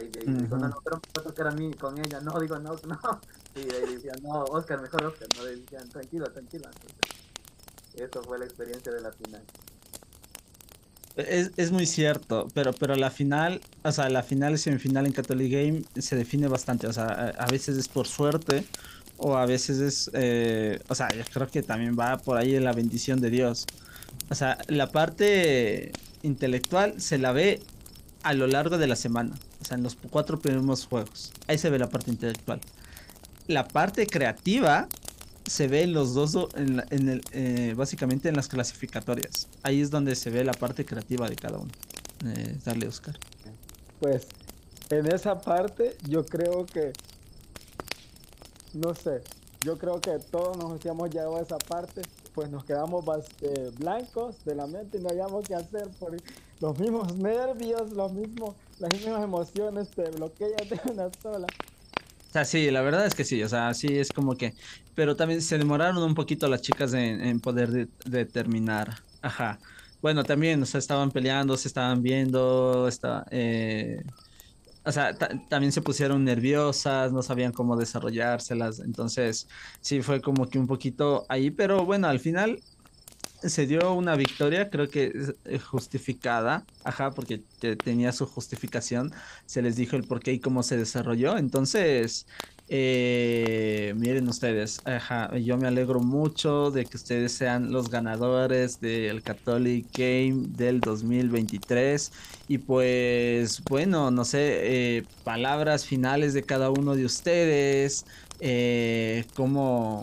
Y, 0.00 0.06
y 0.06 0.32
digo, 0.32 0.56
no, 0.56 0.68
no, 0.68 0.80
pero 0.82 0.96
me 0.96 1.12
va 1.16 1.20
a 1.20 1.22
tocar 1.22 1.46
a 1.48 1.50
mí 1.52 1.72
con 1.74 1.98
ella. 1.98 2.20
No, 2.20 2.38
digo, 2.40 2.58
no, 2.58 2.76
no. 2.86 3.20
Y 3.54 3.60
ahí 3.60 3.94
decían, 3.94 4.18
no, 4.22 4.44
Oscar, 4.44 4.80
mejor 4.80 5.04
Oscar. 5.04 5.28
No, 5.36 5.44
le 5.44 5.56
decían, 5.56 5.88
tranquilo, 5.88 6.30
tranquilo. 6.30 6.68
Entonces, 6.68 6.96
eso 7.94 8.22
fue 8.22 8.38
la 8.38 8.44
experiencia 8.44 8.92
de 8.92 9.00
la 9.00 9.12
final. 9.12 9.42
Es, 11.16 11.52
es 11.56 11.72
muy 11.72 11.86
cierto, 11.86 12.48
pero, 12.52 12.74
pero 12.74 12.94
la 12.94 13.10
final, 13.10 13.62
o 13.82 13.90
sea, 13.90 14.10
la 14.10 14.22
final 14.22 14.52
y 14.52 14.58
semifinal 14.58 15.06
en 15.06 15.12
Catholic 15.12 15.50
Game 15.50 15.82
se 15.98 16.14
define 16.14 16.46
bastante, 16.46 16.86
o 16.86 16.92
sea, 16.92 17.06
a, 17.06 17.28
a 17.30 17.46
veces 17.46 17.78
es 17.78 17.88
por 17.88 18.06
suerte 18.06 18.66
o 19.18 19.36
a 19.36 19.46
veces 19.46 19.78
es, 19.78 20.10
eh, 20.14 20.80
o 20.88 20.94
sea, 20.94 21.08
yo 21.14 21.22
creo 21.32 21.48
que 21.48 21.62
también 21.62 21.96
va 21.98 22.18
por 22.18 22.36
ahí 22.36 22.58
la 22.60 22.72
bendición 22.72 23.20
de 23.20 23.30
Dios. 23.30 23.66
O 24.30 24.34
sea, 24.34 24.58
la 24.68 24.90
parte 24.90 25.92
intelectual 26.22 27.00
se 27.00 27.18
la 27.18 27.32
ve 27.32 27.60
a 28.22 28.34
lo 28.34 28.46
largo 28.46 28.76
de 28.78 28.86
la 28.86 28.96
semana, 28.96 29.34
o 29.60 29.64
sea, 29.64 29.76
en 29.76 29.82
los 29.84 29.96
cuatro 30.10 30.38
primeros 30.38 30.86
juegos, 30.86 31.32
ahí 31.46 31.58
se 31.58 31.70
ve 31.70 31.78
la 31.78 31.88
parte 31.88 32.10
intelectual. 32.10 32.60
La 33.46 33.68
parte 33.68 34.06
creativa 34.06 34.88
se 35.46 35.68
ve 35.68 35.82
en 35.82 35.92
los 35.92 36.12
dos, 36.14 36.32
do- 36.32 36.48
en, 36.56 36.82
en 36.90 37.08
el, 37.08 37.22
eh, 37.30 37.74
básicamente 37.76 38.28
en 38.28 38.34
las 38.34 38.48
clasificatorias. 38.48 39.46
Ahí 39.62 39.80
es 39.80 39.90
donde 39.92 40.16
se 40.16 40.30
ve 40.30 40.42
la 40.42 40.54
parte 40.54 40.84
creativa 40.84 41.28
de 41.28 41.36
cada 41.36 41.58
uno. 41.58 41.70
Eh, 42.24 42.56
dale, 42.64 42.88
Oscar. 42.88 43.16
Pues 44.00 44.26
en 44.90 45.06
esa 45.06 45.40
parte 45.40 45.96
yo 46.08 46.26
creo 46.26 46.66
que, 46.66 46.92
no 48.76 48.94
sé, 48.94 49.22
yo 49.60 49.78
creo 49.78 50.00
que 50.00 50.18
todos 50.30 50.56
nos 50.58 50.84
hemos 50.84 51.10
llegado 51.10 51.36
a 51.36 51.42
esa 51.42 51.58
parte, 51.58 52.02
pues 52.32 52.50
nos 52.50 52.64
quedamos 52.64 53.04
eh, 53.40 53.70
blancos 53.74 54.44
de 54.44 54.54
la 54.54 54.66
mente 54.66 54.98
y 54.98 55.00
no 55.02 55.10
hayamos 55.10 55.46
qué 55.46 55.54
hacer 55.54 55.88
por 55.98 56.16
los 56.60 56.78
mismos 56.78 57.16
nervios, 57.16 57.90
los 57.92 58.12
mismos, 58.12 58.56
las 58.78 58.92
mismas 58.92 59.22
emociones 59.24 59.94
te 59.94 60.10
bloquean 60.10 60.68
de 60.68 60.80
una 60.92 61.10
sola. 61.22 61.54
O 62.28 62.38
sea, 62.38 62.44
sí, 62.44 62.70
la 62.70 62.82
verdad 62.82 63.06
es 63.06 63.14
que 63.14 63.24
sí, 63.24 63.42
o 63.42 63.48
sea, 63.48 63.72
sí 63.72 63.96
es 63.98 64.12
como 64.12 64.36
que, 64.36 64.54
pero 64.94 65.16
también 65.16 65.40
se 65.40 65.56
demoraron 65.58 66.02
un 66.02 66.14
poquito 66.14 66.48
las 66.48 66.60
chicas 66.60 66.92
en, 66.92 67.20
en 67.22 67.40
poder 67.40 67.70
de- 67.70 67.88
determinar, 68.04 68.94
ajá. 69.22 69.60
Bueno, 70.02 70.26
también, 70.26 70.62
o 70.62 70.66
sea, 70.66 70.78
estaban 70.78 71.12
peleando, 71.12 71.56
se 71.56 71.68
estaban 71.68 72.02
viendo, 72.02 72.88
está, 72.88 73.24
eh, 73.30 73.96
o 74.86 74.92
sea, 74.92 75.18
ta- 75.18 75.30
también 75.48 75.72
se 75.72 75.82
pusieron 75.82 76.24
nerviosas, 76.24 77.12
no 77.12 77.22
sabían 77.22 77.52
cómo 77.52 77.76
desarrollárselas, 77.76 78.80
entonces 78.80 79.48
sí 79.82 80.02
fue 80.02 80.22
como 80.22 80.48
que 80.48 80.58
un 80.58 80.66
poquito 80.68 81.26
ahí, 81.28 81.50
pero 81.50 81.84
bueno, 81.86 82.08
al 82.08 82.20
final 82.20 82.64
se 83.42 83.66
dio 83.66 83.92
una 83.94 84.16
victoria, 84.16 84.70
creo 84.70 84.90
que 84.90 85.12
eh, 85.44 85.58
justificada, 85.58 86.66
ajá, 86.84 87.14
porque 87.14 87.44
te- 87.58 87.76
tenía 87.76 88.12
su 88.12 88.26
justificación, 88.26 89.12
se 89.46 89.62
les 89.62 89.76
dijo 89.76 89.96
el 89.96 90.06
por 90.06 90.22
qué 90.22 90.32
y 90.32 90.40
cómo 90.40 90.62
se 90.62 90.76
desarrolló, 90.78 91.36
entonces, 91.38 92.26
eh, 92.68 93.94
miren 93.96 94.28
ustedes, 94.28 94.80
ajá, 94.84 95.36
yo 95.38 95.56
me 95.56 95.68
alegro 95.68 96.00
mucho 96.00 96.72
de 96.72 96.84
que 96.84 96.96
ustedes 96.96 97.30
sean 97.32 97.70
los 97.72 97.90
ganadores 97.90 98.80
del 98.80 99.22
Catholic 99.22 99.86
Game 99.96 100.48
del 100.48 100.80
2023 100.80 102.12
y 102.48 102.58
pues, 102.58 103.62
bueno, 103.64 104.10
no 104.10 104.24
sé, 104.24 104.96
eh, 104.98 105.04
palabras 105.22 105.86
finales 105.86 106.34
de 106.34 106.42
cada 106.42 106.70
uno 106.70 106.96
de 106.96 107.04
ustedes, 107.04 108.04
eh, 108.40 109.24
cómo... 109.34 110.00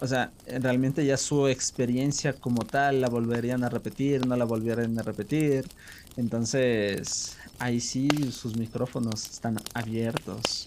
O 0.00 0.06
sea, 0.06 0.32
realmente 0.46 1.04
ya 1.06 1.16
su 1.16 1.48
experiencia 1.48 2.32
como 2.34 2.64
tal 2.64 3.00
la 3.00 3.08
volverían 3.08 3.64
a 3.64 3.68
repetir, 3.70 4.26
no 4.26 4.36
la 4.36 4.44
volverían 4.44 4.98
a 4.98 5.02
repetir. 5.02 5.64
Entonces, 6.16 7.36
ahí 7.58 7.80
sí 7.80 8.08
sus 8.30 8.56
micrófonos 8.56 9.24
están 9.30 9.56
abiertos 9.72 10.66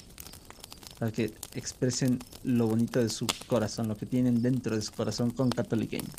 para 0.99 1.11
que 1.11 1.33
expresen 1.53 2.19
lo 2.43 2.67
bonito 2.67 2.99
de 2.99 3.09
su 3.09 3.27
corazón, 3.47 3.87
lo 3.87 3.95
que 3.95 4.05
tienen 4.05 4.41
dentro 4.41 4.75
de 4.75 4.81
su 4.81 4.91
corazón 4.91 5.31
con 5.31 5.49
Catholic 5.49 5.91
Game. 5.91 6.09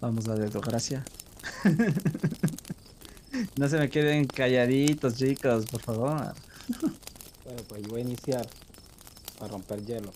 Vamos 0.00 0.28
a 0.28 0.34
darle 0.34 0.50
gracia. 0.60 1.04
no 3.56 3.68
se 3.68 3.78
me 3.78 3.88
queden 3.88 4.26
calladitos, 4.26 5.16
chicos, 5.16 5.66
por 5.66 5.80
favor. 5.82 6.34
Bueno, 7.44 7.62
pues 7.68 7.82
yo 7.82 7.90
voy 7.90 8.00
a 8.00 8.04
iniciar 8.04 8.44
a 9.40 9.46
romper 9.46 9.84
hielo. 9.84 10.10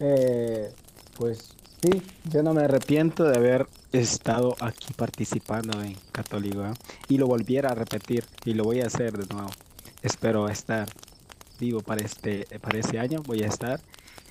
Eh, 0.00 0.70
pues 1.16 1.54
sí, 1.80 2.02
yo 2.30 2.42
no 2.42 2.52
me 2.52 2.62
arrepiento 2.62 3.24
de 3.24 3.38
haber 3.38 3.66
estado 3.92 4.54
aquí 4.60 4.92
participando 4.92 5.80
en 5.82 5.96
Católico 6.12 6.70
y 7.08 7.16
lo 7.16 7.26
volviera 7.26 7.70
a 7.70 7.74
repetir 7.74 8.26
y 8.44 8.52
lo 8.52 8.64
voy 8.64 8.82
a 8.82 8.86
hacer 8.86 9.16
de 9.16 9.34
nuevo. 9.34 9.48
Espero 10.02 10.50
estar 10.50 10.86
vivo 11.58 11.80
para 11.80 12.04
este 12.04 12.46
para 12.60 12.78
ese 12.78 12.98
año, 12.98 13.22
voy 13.24 13.42
a 13.42 13.46
estar 13.46 13.80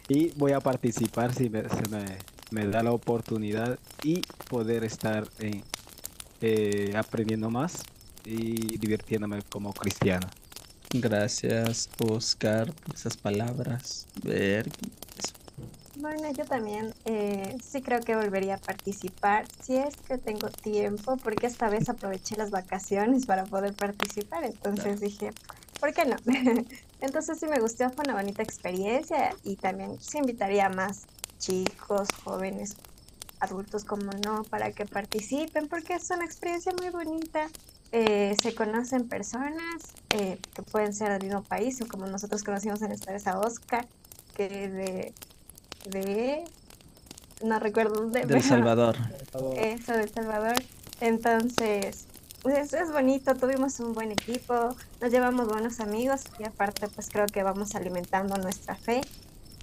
y 0.08 0.30
voy 0.32 0.54
a 0.54 0.60
participar 0.60 1.34
si 1.34 1.50
me, 1.50 1.64
se 1.68 1.90
me, 1.90 2.06
me 2.52 2.68
da 2.68 2.84
la 2.84 2.92
oportunidad 2.92 3.78
y 4.04 4.22
poder 4.50 4.84
estar 4.84 5.28
en, 5.40 5.64
eh, 6.42 6.94
aprendiendo 6.96 7.50
más 7.50 7.84
y 8.24 8.78
divirtiéndome 8.78 9.42
como 9.50 9.74
cristiano. 9.74 10.28
Gracias, 10.94 11.90
Oscar, 12.00 12.74
por 12.74 12.96
esas 12.96 13.18
palabras. 13.18 14.08
Ver. 14.24 14.70
Bueno, 15.96 16.32
yo 16.32 16.46
también 16.46 16.94
eh, 17.06 17.58
sí 17.62 17.82
creo 17.82 18.00
que 18.02 18.16
volvería 18.16 18.56
a 18.56 18.58
participar, 18.60 19.46
si 19.62 19.78
es 19.78 19.96
que 19.98 20.18
tengo 20.18 20.50
tiempo, 20.50 21.18
porque 21.18 21.48
esta 21.48 21.70
vez 21.70 21.90
aproveché 21.90 22.38
las 22.38 22.52
vacaciones 22.52 23.26
para 23.26 23.46
poder 23.46 23.74
participar, 23.74 24.44
entonces 24.44 25.02
dije, 25.02 25.32
¿por 25.80 25.94
qué 25.94 26.06
no? 26.06 26.16
entonces 27.02 27.40
sí 27.40 27.48
me 27.48 27.60
gustó, 27.60 27.90
fue 27.92 28.06
una 28.06 28.16
bonita 28.16 28.42
experiencia 28.44 29.36
y 29.44 29.56
también 29.56 30.00
sí 30.00 30.18
invitaría 30.18 30.66
a 30.68 30.70
más 30.70 31.06
chicos, 31.38 32.08
jóvenes, 32.24 32.76
adultos 33.40 33.84
como 33.84 34.12
no, 34.26 34.44
para 34.44 34.72
que 34.72 34.86
participen, 34.86 35.68
porque 35.68 35.96
es 35.96 36.10
una 36.10 36.26
experiencia 36.26 36.74
muy 36.80 36.90
bonita. 36.90 37.48
Eh, 37.92 38.36
se 38.42 38.54
conocen 38.54 39.08
personas 39.08 39.94
eh, 40.10 40.40
que 40.54 40.62
pueden 40.64 40.94
ser 40.94 41.12
del 41.12 41.24
mismo 41.24 41.44
país, 41.44 41.80
o 41.82 41.88
como 41.88 42.06
nosotros 42.08 42.44
conocimos 42.44 42.82
en 42.82 42.92
esta 42.92 43.14
vez 43.14 43.28
a 43.28 43.40
Oscar, 43.40 43.88
que 44.36 44.68
de 44.70 45.14
de 45.90 46.44
no 47.44 47.60
recuerdo 47.60 47.96
dónde. 47.96 48.26
Del 48.26 48.42
Salvador. 48.44 48.96
Eso, 49.56 49.94
del 49.94 50.10
Salvador. 50.10 50.56
Entonces, 51.00 52.07
pues 52.42 52.74
es 52.74 52.92
bonito, 52.92 53.36
tuvimos 53.36 53.80
un 53.80 53.94
buen 53.94 54.12
equipo, 54.12 54.76
nos 55.02 55.12
llevamos 55.12 55.48
buenos 55.48 55.80
amigos 55.80 56.24
y 56.40 56.44
aparte 56.46 56.88
pues 56.88 57.10
creo 57.10 57.26
que 57.26 57.44
vamos 57.44 57.76
alimentando 57.76 58.38
nuestra 58.38 58.76
fe 58.76 59.02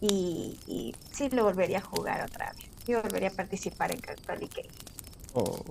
y, 0.01 0.59
y 0.67 0.95
sí 1.13 1.31
lo 1.31 1.45
volvería 1.45 1.79
a 1.79 1.83
jugar 1.83 2.25
otra 2.25 2.53
vez. 2.53 2.71
Yo 2.87 3.03
volvería 3.03 3.29
a 3.29 3.33
participar 3.33 3.93
en 3.93 4.01
Catholic 4.01 4.69
Oh, 5.33 5.65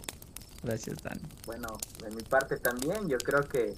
gracias 0.63 1.01
Dani. 1.03 1.21
Bueno, 1.45 1.67
de 2.03 2.11
mi 2.11 2.23
parte 2.23 2.57
también, 2.57 3.07
yo 3.07 3.17
creo 3.17 3.41
que 3.47 3.75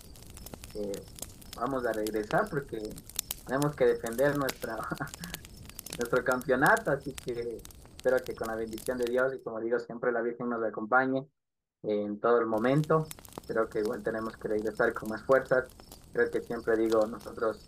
vamos 1.57 1.85
a 1.85 1.93
regresar 1.93 2.49
porque 2.49 2.81
tenemos 3.45 3.75
que 3.75 3.85
defender 3.85 4.37
nuestra 4.37 4.77
nuestro 5.97 6.23
campeonato, 6.23 6.91
así 6.91 7.13
que 7.13 7.61
espero 7.95 8.23
que 8.23 8.35
con 8.35 8.47
la 8.47 8.55
bendición 8.55 8.97
de 8.97 9.05
Dios 9.05 9.33
y 9.33 9.39
como 9.39 9.59
digo, 9.59 9.79
siempre 9.79 10.11
la 10.11 10.21
Virgen 10.21 10.49
nos 10.49 10.63
acompañe 10.63 11.27
en 11.87 12.19
todo 12.19 12.39
el 12.39 12.45
momento. 12.45 13.07
Creo 13.47 13.69
que 13.69 13.79
igual 13.79 14.01
tenemos 14.03 14.35
que 14.37 14.47
regresar 14.47 14.93
con 14.93 15.09
más 15.09 15.21
fuerzas. 15.23 15.65
Creo 16.13 16.29
que 16.31 16.41
siempre 16.41 16.77
digo, 16.77 17.05
nosotros 17.05 17.59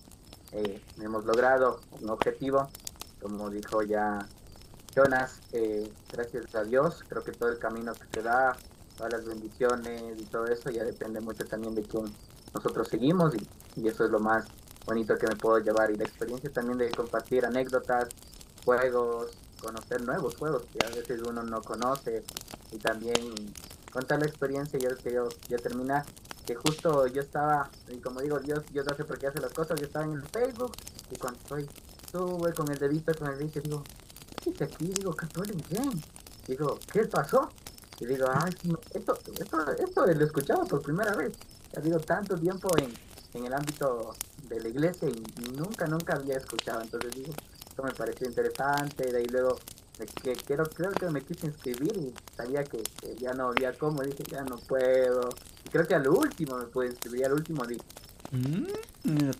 eh, 0.51 0.81
hemos 1.01 1.25
logrado 1.25 1.81
un 2.01 2.09
objetivo, 2.09 2.69
como 3.21 3.49
dijo 3.49 3.83
ya 3.83 4.19
Jonas, 4.95 5.41
eh, 5.51 5.91
gracias 6.11 6.55
a 6.55 6.63
Dios, 6.63 7.03
creo 7.07 7.23
que 7.23 7.31
todo 7.31 7.49
el 7.49 7.59
camino 7.59 7.93
que 7.93 8.07
se 8.11 8.23
da, 8.23 8.55
todas 8.95 9.13
las 9.13 9.25
bendiciones 9.25 10.01
y 10.17 10.25
todo 10.25 10.45
eso 10.47 10.71
ya 10.71 10.83
depende 10.83 11.19
mucho 11.19 11.45
también 11.45 11.75
de 11.75 11.83
quién 11.83 12.05
nosotros 12.53 12.87
seguimos 12.87 13.35
y, 13.35 13.47
y 13.75 13.87
eso 13.89 14.05
es 14.05 14.09
lo 14.09 14.19
más 14.19 14.45
bonito 14.85 15.15
que 15.17 15.27
me 15.27 15.35
puedo 15.35 15.59
llevar 15.59 15.91
y 15.91 15.97
la 15.97 16.05
experiencia 16.05 16.49
también 16.51 16.77
de 16.77 16.89
compartir 16.89 17.45
anécdotas, 17.45 18.07
juegos, 18.63 19.37
conocer 19.61 20.01
nuevos 20.01 20.35
juegos 20.37 20.63
que 20.71 20.79
a 20.85 20.89
veces 20.89 21.21
uno 21.27 21.43
no 21.43 21.61
conoce 21.61 22.23
y 22.71 22.77
también 22.77 23.35
contar 23.91 24.19
la 24.19 24.25
experiencia. 24.25 24.79
Yo 24.79 24.89
quiero 24.97 25.29
ya 25.47 25.57
terminar 25.57 26.05
que 26.45 26.55
justo 26.55 27.07
yo 27.07 27.21
estaba, 27.21 27.69
y 27.89 27.97
como 27.97 28.21
digo, 28.21 28.39
Dios, 28.39 28.63
Dios 28.71 28.87
hace 28.87 29.03
porque 29.03 29.27
hace 29.27 29.39
las 29.39 29.53
cosas, 29.53 29.79
yo 29.79 29.85
estaba 29.85 30.05
en 30.05 30.13
el 30.13 30.23
Facebook 30.23 30.71
y 31.11 31.17
cuando 31.17 31.39
estoy, 31.39 31.69
sube 32.11 32.53
con 32.53 32.71
el 32.71 32.77
dedito, 32.79 33.13
con 33.13 33.29
el 33.29 33.37
dedito, 33.37 33.59
digo, 33.59 33.83
¿qué 34.41 34.63
aquí? 34.63 34.85
Digo, 34.87 35.13
Catholic 35.13 35.65
¿qué 36.91 37.03
pasó? 37.05 37.49
Y 37.99 38.05
digo, 38.05 38.27
ay, 38.31 38.53
esto, 38.93 39.17
esto, 39.39 39.71
esto 39.71 40.05
lo 40.05 40.25
escuchaba 40.25 40.63
por 40.65 40.81
primera 40.81 41.15
vez. 41.15 41.33
Ya 41.73 41.81
digo, 41.81 41.99
tanto 41.99 42.37
tiempo 42.37 42.69
en, 42.77 42.93
en 43.33 43.45
el 43.45 43.53
ámbito 43.53 44.13
de 44.47 44.59
la 44.61 44.69
iglesia 44.69 45.09
y, 45.09 45.51
nunca, 45.51 45.87
nunca 45.87 46.15
había 46.15 46.37
escuchado. 46.37 46.81
Entonces 46.81 47.13
digo, 47.13 47.33
esto 47.67 47.83
me 47.83 47.91
pareció 47.91 48.27
interesante. 48.27 49.11
De 49.11 49.17
ahí 49.17 49.25
luego 49.25 49.57
que 50.05 50.33
quiero, 50.33 50.65
creo 50.65 50.91
que 50.91 51.09
me 51.09 51.21
quise 51.21 51.47
inscribir 51.47 51.95
y 51.97 52.13
sabía 52.35 52.63
que, 52.63 52.83
ya 53.19 53.33
no 53.33 53.49
había 53.49 53.73
cómo. 53.73 54.01
Dije, 54.03 54.23
ya 54.29 54.43
no 54.43 54.57
puedo. 54.57 55.29
Y 55.65 55.69
creo 55.69 55.87
que 55.87 55.95
al 55.95 56.07
último 56.07 56.57
me 56.57 56.65
pude 56.65 56.87
inscribir. 56.87 57.25
Al 57.25 57.33
último 57.33 57.65
dije. 57.65 57.83
Mm, 58.31 59.31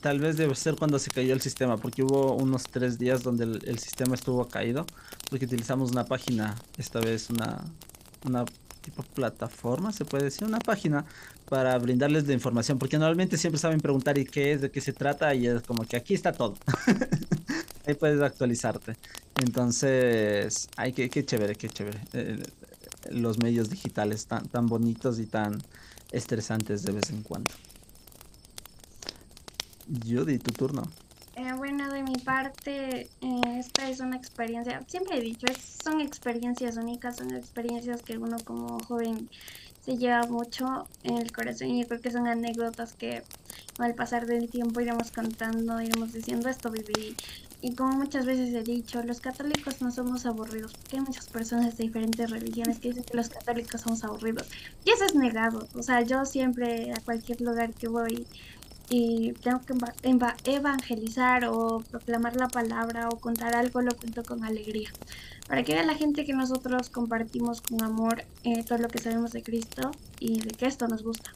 tal 0.00 0.20
vez 0.20 0.36
debe 0.36 0.54
ser 0.54 0.76
cuando 0.76 0.98
se 0.98 1.10
cayó 1.10 1.34
el 1.34 1.40
sistema, 1.40 1.76
porque 1.76 2.02
hubo 2.02 2.34
unos 2.36 2.62
tres 2.64 2.98
días 2.98 3.22
donde 3.22 3.44
el, 3.44 3.78
sistema 3.78 4.14
estuvo 4.14 4.46
caído, 4.46 4.86
porque 5.28 5.46
utilizamos 5.46 5.90
una 5.90 6.04
página, 6.04 6.54
esta 6.78 7.00
vez 7.00 7.28
una, 7.28 7.64
una 8.24 8.44
tipo 8.82 9.02
plataforma, 9.02 9.92
se 9.92 10.04
puede 10.04 10.24
decir, 10.24 10.46
una 10.46 10.60
página 10.60 11.04
para 11.48 11.76
brindarles 11.78 12.26
de 12.26 12.34
información, 12.34 12.78
porque 12.78 12.98
normalmente 12.98 13.36
siempre 13.36 13.58
saben 13.58 13.80
preguntar 13.80 14.16
y 14.16 14.24
qué 14.24 14.52
es, 14.52 14.60
de 14.60 14.70
qué 14.70 14.80
se 14.80 14.92
trata, 14.92 15.34
y 15.34 15.48
es 15.48 15.62
como 15.62 15.84
que 15.84 15.96
aquí 15.96 16.14
está 16.14 16.32
todo. 16.32 16.54
Ahí 17.86 17.94
puedes 17.94 18.20
actualizarte. 18.20 18.96
Entonces, 19.42 20.68
ay, 20.76 20.92
qué, 20.92 21.10
qué 21.10 21.24
chévere, 21.24 21.54
qué 21.56 21.68
chévere. 21.68 22.00
Eh, 22.12 22.42
los 23.10 23.38
medios 23.38 23.68
digitales 23.68 24.26
tan, 24.26 24.48
tan 24.48 24.66
bonitos 24.66 25.18
y 25.18 25.26
tan 25.26 25.62
estresantes 26.10 26.82
de 26.82 26.92
vez 26.92 27.10
en 27.10 27.22
cuando. 27.22 27.50
Judy, 30.04 30.38
tu 30.38 30.52
turno. 30.52 30.82
Eh, 31.36 31.52
bueno, 31.54 31.92
de 31.92 32.02
mi 32.02 32.16
parte, 32.16 33.02
eh, 33.02 33.58
esta 33.58 33.90
es 33.90 34.00
una 34.00 34.16
experiencia, 34.16 34.82
siempre 34.88 35.18
he 35.18 35.20
dicho, 35.20 35.46
son 35.82 36.00
experiencias 36.00 36.78
únicas, 36.78 37.16
son 37.16 37.34
experiencias 37.34 38.00
que 38.02 38.16
uno 38.16 38.38
como 38.42 38.78
joven 38.80 39.28
se 39.84 39.98
lleva 39.98 40.22
mucho 40.22 40.88
en 41.02 41.18
el 41.18 41.30
corazón 41.32 41.68
y 41.68 41.82
yo 41.82 41.88
creo 41.88 42.00
que 42.00 42.10
son 42.10 42.26
anécdotas 42.26 42.94
que 42.94 43.22
al 43.78 43.94
pasar 43.94 44.26
del 44.26 44.48
tiempo 44.48 44.80
iremos 44.80 45.12
contando, 45.12 45.78
iremos 45.80 46.14
diciendo 46.14 46.48
esto 46.48 46.70
viví. 46.70 47.14
Y 47.62 47.74
como 47.74 47.92
muchas 47.96 48.26
veces 48.26 48.54
he 48.54 48.62
dicho, 48.62 49.02
los 49.02 49.20
católicos 49.20 49.80
no 49.80 49.90
somos 49.90 50.26
aburridos, 50.26 50.74
porque 50.74 50.96
hay 50.96 51.02
muchas 51.02 51.26
personas 51.26 51.76
de 51.76 51.84
diferentes 51.84 52.30
religiones 52.30 52.78
que 52.78 52.88
dicen 52.88 53.04
que 53.04 53.16
los 53.16 53.28
católicos 53.28 53.80
somos 53.80 54.04
aburridos. 54.04 54.46
Y 54.84 54.90
eso 54.90 55.04
es 55.04 55.14
negado. 55.14 55.66
O 55.74 55.82
sea, 55.82 56.02
yo 56.02 56.24
siempre 56.26 56.92
a 56.92 57.00
cualquier 57.00 57.40
lugar 57.40 57.72
que 57.72 57.88
voy 57.88 58.26
y 58.88 59.32
tengo 59.32 59.60
que 59.62 59.74
evangelizar 60.44 61.46
o 61.46 61.82
proclamar 61.90 62.36
la 62.36 62.48
palabra 62.48 63.08
o 63.08 63.18
contar 63.18 63.56
algo, 63.56 63.82
lo 63.82 63.96
cuento 63.96 64.22
con 64.22 64.44
alegría. 64.44 64.90
Para 65.48 65.62
que 65.62 65.74
vea 65.74 65.84
la 65.84 65.94
gente 65.94 66.24
que 66.24 66.32
nosotros 66.32 66.90
compartimos 66.90 67.60
con 67.60 67.82
amor 67.82 68.24
eh, 68.44 68.62
todo 68.64 68.78
lo 68.78 68.88
que 68.88 68.98
sabemos 68.98 69.32
de 69.32 69.42
Cristo 69.42 69.90
y 70.20 70.40
de 70.40 70.50
que 70.50 70.66
esto 70.66 70.86
nos 70.88 71.02
gusta. 71.02 71.32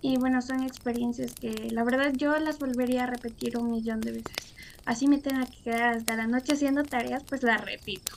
Y 0.00 0.16
bueno, 0.16 0.40
son 0.40 0.62
experiencias 0.62 1.34
que 1.34 1.70
la 1.70 1.82
verdad 1.82 2.12
yo 2.14 2.38
las 2.38 2.58
volvería 2.58 3.04
a 3.04 3.06
repetir 3.06 3.58
un 3.58 3.70
millón 3.70 4.00
de 4.00 4.12
veces. 4.12 4.54
Así 4.84 5.06
me 5.06 5.18
tenga 5.18 5.46
que 5.46 5.62
quedar 5.62 5.96
hasta 5.96 6.16
la 6.16 6.26
noche 6.26 6.54
haciendo 6.54 6.82
tareas, 6.82 7.24
pues 7.24 7.42
las 7.42 7.64
repito. 7.64 8.12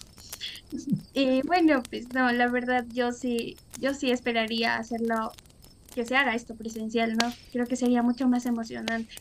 Y 1.14 1.42
bueno, 1.42 1.84
pues 1.90 2.14
no, 2.14 2.32
la 2.32 2.48
verdad 2.48 2.86
yo 2.94 3.12
sí, 3.12 3.58
yo 3.80 3.94
sí 3.94 4.12
esperaría 4.12 4.78
hacerlo 4.78 5.32
que 5.94 6.06
se 6.06 6.16
haga 6.16 6.36
esto 6.36 6.56
presencial, 6.56 7.18
¿no? 7.18 7.32
Creo 7.52 7.66
que 7.66 7.76
sería 7.76 8.02
mucho 8.02 8.28
más 8.28 8.46
emocionante. 8.46 9.14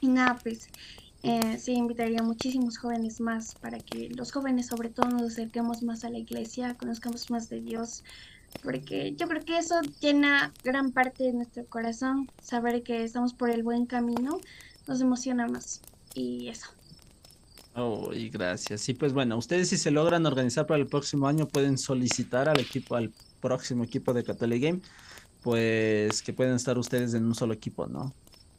Y 0.00 0.08
nada, 0.08 0.38
pues 0.42 0.68
eh, 1.22 1.58
sí 1.58 1.72
invitaría 1.74 2.20
a 2.20 2.24
muchísimos 2.24 2.78
jóvenes 2.78 3.20
más 3.20 3.54
para 3.54 3.78
que 3.78 4.08
los 4.10 4.32
jóvenes 4.32 4.66
sobre 4.66 4.88
todo 4.88 5.08
nos 5.08 5.22
acerquemos 5.22 5.82
más 5.82 6.04
a 6.04 6.10
la 6.10 6.18
iglesia, 6.18 6.74
conozcamos 6.74 7.30
más 7.30 7.48
de 7.48 7.60
Dios, 7.60 8.02
porque 8.62 9.14
yo 9.14 9.28
creo 9.28 9.44
que 9.44 9.58
eso 9.58 9.80
llena 10.00 10.52
gran 10.64 10.90
parte 10.90 11.24
de 11.24 11.32
nuestro 11.32 11.64
corazón, 11.66 12.28
saber 12.42 12.82
que 12.82 13.04
estamos 13.04 13.34
por 13.34 13.50
el 13.50 13.62
buen 13.62 13.86
camino, 13.86 14.40
nos 14.88 15.00
emociona 15.00 15.46
más. 15.46 15.80
Y 16.14 16.48
eso. 16.48 16.68
Oh, 17.74 18.12
y 18.12 18.28
gracias. 18.28 18.82
Sí, 18.82 18.94
pues 18.94 19.12
bueno, 19.12 19.38
ustedes 19.38 19.68
si 19.68 19.78
se 19.78 19.90
logran 19.90 20.26
organizar 20.26 20.66
para 20.66 20.80
el 20.80 20.86
próximo 20.86 21.26
año 21.26 21.48
pueden 21.48 21.78
solicitar 21.78 22.48
al 22.48 22.60
equipo, 22.60 22.96
al 22.96 23.12
próximo 23.40 23.82
equipo 23.84 24.12
de 24.12 24.24
Catholic 24.24 24.62
Game 24.62 24.80
pues 25.42 26.22
que 26.22 26.32
pueden 26.32 26.54
estar 26.54 26.78
ustedes 26.78 27.14
en 27.14 27.24
un 27.24 27.34
solo 27.34 27.52
equipo, 27.52 27.86
¿no? 27.86 28.14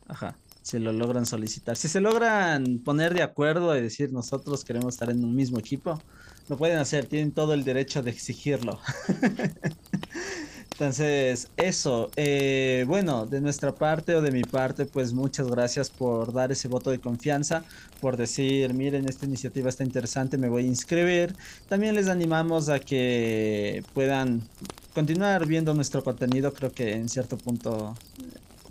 Ajá, 0.07 0.35
si 0.61 0.79
lo 0.79 0.91
logran 0.91 1.25
solicitar. 1.25 1.77
Si 1.77 1.87
se 1.87 2.01
logran 2.01 2.79
poner 2.79 3.13
de 3.13 3.23
acuerdo 3.23 3.75
y 3.75 3.81
decir 3.81 4.11
nosotros 4.11 4.63
queremos 4.63 4.93
estar 4.93 5.09
en 5.09 5.23
un 5.23 5.33
mismo 5.33 5.57
equipo, 5.57 6.01
lo 6.49 6.57
pueden 6.57 6.77
hacer, 6.77 7.05
tienen 7.05 7.31
todo 7.31 7.53
el 7.53 7.63
derecho 7.63 8.03
de 8.03 8.11
exigirlo. 8.11 8.79
Entonces, 10.73 11.49
eso, 11.55 12.09
eh, 12.15 12.83
bueno, 12.87 13.27
de 13.27 13.41
nuestra 13.41 13.73
parte 13.73 14.15
o 14.15 14.21
de 14.23 14.31
mi 14.31 14.41
parte, 14.41 14.87
pues 14.87 15.13
muchas 15.13 15.47
gracias 15.47 15.91
por 15.91 16.33
dar 16.33 16.51
ese 16.51 16.67
voto 16.67 16.89
de 16.89 16.99
confianza, 16.99 17.63
por 18.01 18.17
decir, 18.17 18.73
miren, 18.73 19.07
esta 19.07 19.27
iniciativa 19.27 19.69
está 19.69 19.83
interesante, 19.83 20.35
me 20.35 20.49
voy 20.49 20.63
a 20.63 20.67
inscribir. 20.67 21.35
También 21.69 21.93
les 21.93 22.07
animamos 22.07 22.69
a 22.69 22.79
que 22.79 23.83
puedan 23.93 24.41
continuar 24.95 25.45
viendo 25.45 25.75
nuestro 25.75 26.03
contenido, 26.03 26.51
creo 26.53 26.71
que 26.71 26.93
en 26.93 27.07
cierto 27.07 27.37
punto 27.37 27.95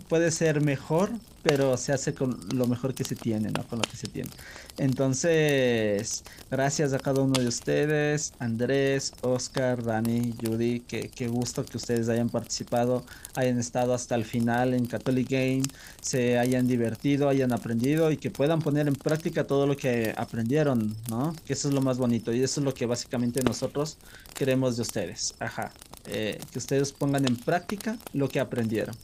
puede 0.07 0.31
ser 0.31 0.61
mejor, 0.61 1.11
pero 1.43 1.75
se 1.77 1.91
hace 1.91 2.13
con 2.13 2.39
lo 2.53 2.67
mejor 2.67 2.93
que 2.93 3.03
se 3.03 3.15
tiene, 3.15 3.51
¿no? 3.51 3.67
Con 3.67 3.79
lo 3.79 3.83
que 3.83 3.97
se 3.97 4.07
tiene. 4.07 4.29
Entonces, 4.77 6.23
gracias 6.49 6.93
a 6.93 6.99
cada 6.99 7.21
uno 7.21 7.39
de 7.39 7.47
ustedes, 7.47 8.33
Andrés, 8.39 9.13
Oscar, 9.21 9.83
Dani, 9.83 10.33
Judy, 10.41 10.79
qué, 10.81 11.09
qué 11.13 11.27
gusto 11.27 11.65
que 11.65 11.77
ustedes 11.77 12.07
hayan 12.09 12.29
participado, 12.29 13.03
hayan 13.35 13.59
estado 13.59 13.93
hasta 13.93 14.15
el 14.15 14.23
final 14.23 14.73
en 14.73 14.85
Catholic 14.85 15.29
Game, 15.29 15.63
se 16.01 16.39
hayan 16.39 16.65
divertido, 16.65 17.27
hayan 17.27 17.51
aprendido 17.51 18.09
y 18.11 18.17
que 18.17 18.31
puedan 18.31 18.61
poner 18.61 18.87
en 18.87 18.95
práctica 18.95 19.45
todo 19.45 19.67
lo 19.67 19.75
que 19.75 20.13
aprendieron, 20.17 20.95
¿no? 21.09 21.35
Que 21.45 21.53
eso 21.53 21.67
es 21.67 21.73
lo 21.73 21.81
más 21.81 21.97
bonito 21.97 22.33
y 22.33 22.41
eso 22.41 22.61
es 22.61 22.65
lo 22.65 22.73
que 22.73 22.85
básicamente 22.85 23.41
nosotros 23.43 23.97
queremos 24.33 24.77
de 24.77 24.83
ustedes. 24.83 25.35
Ajá. 25.39 25.71
Eh, 26.05 26.39
que 26.51 26.59
ustedes 26.59 26.91
pongan 26.91 27.25
en 27.25 27.35
práctica 27.37 27.97
lo 28.13 28.27
que 28.27 28.39
aprendieron. 28.39 28.95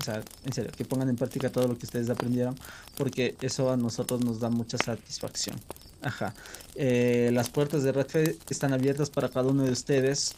O 0.00 0.04
sea, 0.04 0.22
en 0.44 0.52
serio, 0.52 0.70
que 0.76 0.84
pongan 0.84 1.08
en 1.08 1.16
práctica 1.16 1.50
todo 1.50 1.66
lo 1.68 1.76
que 1.76 1.86
ustedes 1.86 2.08
aprendieron, 2.10 2.56
porque 2.96 3.36
eso 3.40 3.70
a 3.70 3.76
nosotros 3.76 4.24
nos 4.24 4.40
da 4.40 4.50
mucha 4.50 4.78
satisfacción. 4.78 5.56
Ajá. 6.02 6.34
Eh, 6.76 7.30
las 7.32 7.50
puertas 7.50 7.82
de 7.82 7.92
Redfed 7.92 8.36
están 8.48 8.72
abiertas 8.72 9.10
para 9.10 9.28
cada 9.28 9.48
uno 9.48 9.64
de 9.64 9.72
ustedes. 9.72 10.34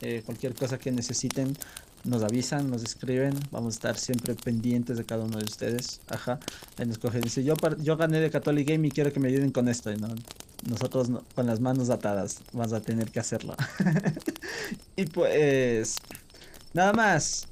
Eh, 0.00 0.22
cualquier 0.24 0.54
cosa 0.54 0.78
que 0.78 0.90
necesiten, 0.90 1.56
nos 2.04 2.22
avisan, 2.22 2.70
nos 2.70 2.82
escriben. 2.82 3.34
Vamos 3.50 3.74
a 3.74 3.76
estar 3.76 3.98
siempre 3.98 4.34
pendientes 4.34 4.96
de 4.96 5.04
cada 5.04 5.24
uno 5.24 5.38
de 5.38 5.44
ustedes. 5.44 6.00
Ajá. 6.08 6.38
Ahí 6.76 6.86
nos 6.86 6.98
cogen. 6.98 7.20
Dice, 7.20 7.44
yo, 7.44 7.54
yo 7.80 7.96
gané 7.96 8.20
de 8.20 8.30
Catholic 8.30 8.68
Game 8.68 8.88
y 8.88 8.90
quiero 8.90 9.12
que 9.12 9.20
me 9.20 9.28
ayuden 9.28 9.52
con 9.52 9.68
esto. 9.68 9.94
¿no? 9.96 10.08
Nosotros 10.68 11.08
con 11.34 11.46
las 11.46 11.60
manos 11.60 11.90
atadas 11.90 12.40
vamos 12.52 12.72
a 12.72 12.80
tener 12.80 13.10
que 13.10 13.20
hacerlo. 13.20 13.54
y 14.96 15.06
pues, 15.06 15.96
nada 16.72 16.92
más. 16.92 17.48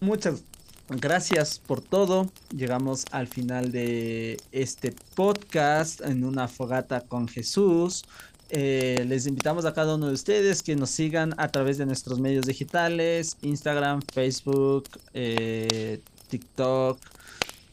Muchas 0.00 0.42
gracias 0.88 1.58
por 1.58 1.80
todo. 1.80 2.30
Llegamos 2.54 3.04
al 3.10 3.26
final 3.28 3.72
de 3.72 4.38
este 4.52 4.94
podcast 5.14 6.00
en 6.00 6.24
una 6.24 6.48
fogata 6.48 7.02
con 7.02 7.28
Jesús. 7.28 8.04
Eh, 8.50 9.04
les 9.06 9.26
invitamos 9.26 9.66
a 9.66 9.74
cada 9.74 9.96
uno 9.96 10.06
de 10.08 10.14
ustedes 10.14 10.62
que 10.62 10.74
nos 10.74 10.90
sigan 10.90 11.34
a 11.36 11.48
través 11.48 11.76
de 11.76 11.84
nuestros 11.84 12.18
medios 12.18 12.46
digitales, 12.46 13.36
Instagram, 13.42 14.00
Facebook, 14.12 14.88
eh, 15.12 16.00
TikTok, 16.28 16.98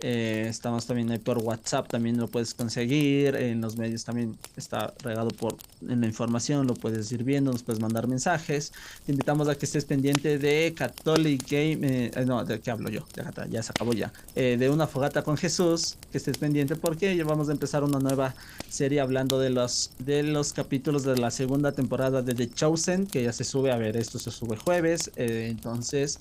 eh, 0.07 0.45
estamos 0.47 0.85
también 0.85 1.09
ahí 1.09 1.17
por 1.17 1.39
WhatsApp, 1.39 1.87
también 1.87 2.17
lo 2.17 2.27
puedes 2.27 2.53
conseguir. 2.53 3.35
En 3.35 3.59
los 3.59 3.75
medios 3.75 4.05
también 4.05 4.37
está 4.55 4.93
regado 4.99 5.29
por 5.29 5.57
en 5.81 6.01
la 6.01 6.05
información, 6.05 6.67
lo 6.67 6.75
puedes 6.75 7.11
ir 7.11 7.23
viendo, 7.23 7.51
nos 7.51 7.63
puedes 7.63 7.81
mandar 7.81 8.07
mensajes. 8.07 8.71
Te 9.03 9.13
invitamos 9.13 9.47
a 9.47 9.55
que 9.55 9.65
estés 9.65 9.83
pendiente 9.83 10.37
de 10.37 10.75
Catholic 10.77 11.49
Game. 11.49 11.79
Eh, 11.81 12.11
eh, 12.15 12.23
no, 12.23 12.45
¿de 12.45 12.59
qué 12.59 12.69
hablo 12.69 12.91
yo? 12.91 13.07
Ya, 13.49 13.63
se 13.63 13.71
acabó 13.71 13.93
ya. 13.93 14.13
de 14.35 14.69
una 14.69 14.85
fogata 14.85 15.23
con 15.23 15.37
Jesús, 15.37 15.97
que 16.11 16.19
estés 16.19 16.37
pendiente 16.37 16.75
porque 16.75 17.17
ya 17.17 17.23
vamos 17.23 17.49
a 17.49 17.53
empezar 17.53 17.83
una 17.83 17.97
nueva 17.97 18.35
serie 18.69 19.01
hablando 19.01 19.39
de 19.39 19.49
los, 19.49 19.89
de 19.97 20.21
los 20.21 20.53
capítulos 20.53 21.03
de 21.03 21.17
la 21.17 21.31
segunda 21.31 21.71
temporada 21.71 22.21
de 22.21 22.35
The 22.35 22.51
Chosen, 22.51 23.07
que 23.07 23.23
ya 23.23 23.33
se 23.33 23.43
sube. 23.43 23.71
A 23.71 23.77
ver, 23.77 23.97
esto 23.97 24.19
se 24.19 24.29
sube 24.29 24.55
jueves. 24.55 25.09
entonces 25.15 26.19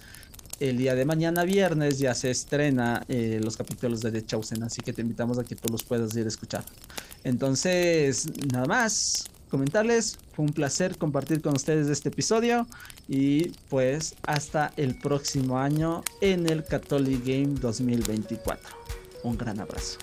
el 0.61 0.79
día 0.79 0.95
de 0.95 1.05
mañana 1.05 1.45
viernes 1.45 1.99
ya 1.99 2.15
se 2.15 2.31
estrena 2.31 3.05
eh, 3.09 3.41
los 3.43 3.57
capítulos 3.57 4.01
de 4.01 4.13
The 4.13 4.25
Chosen, 4.25 4.63
así 4.63 4.83
que 4.83 4.93
te 4.93 5.03
invitamos 5.03 5.39
a 5.39 5.45
que 5.45 5.57
tú 5.57 5.71
los 5.71 5.83
puedas 5.83 6.15
ir 6.17 6.25
a 6.25 6.29
escuchar. 6.29 6.65
Entonces, 7.25 8.27
nada 8.53 8.67
más, 8.67 9.25
comentarles, 9.51 10.19
fue 10.35 10.45
un 10.45 10.53
placer 10.53 10.99
compartir 10.99 11.41
con 11.41 11.55
ustedes 11.55 11.89
este 11.89 12.09
episodio 12.09 12.67
y 13.09 13.51
pues 13.69 14.15
hasta 14.23 14.73
el 14.77 14.99
próximo 14.99 15.59
año 15.59 16.03
en 16.21 16.49
el 16.49 16.65
Catholic 16.65 17.25
Game 17.25 17.55
2024. 17.61 18.69
Un 19.23 19.39
gran 19.39 19.61
abrazo. 19.61 19.99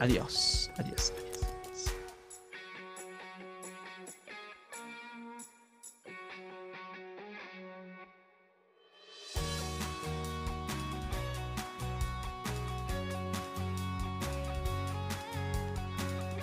Adiós, 0.00 0.70
adiós. 0.76 1.12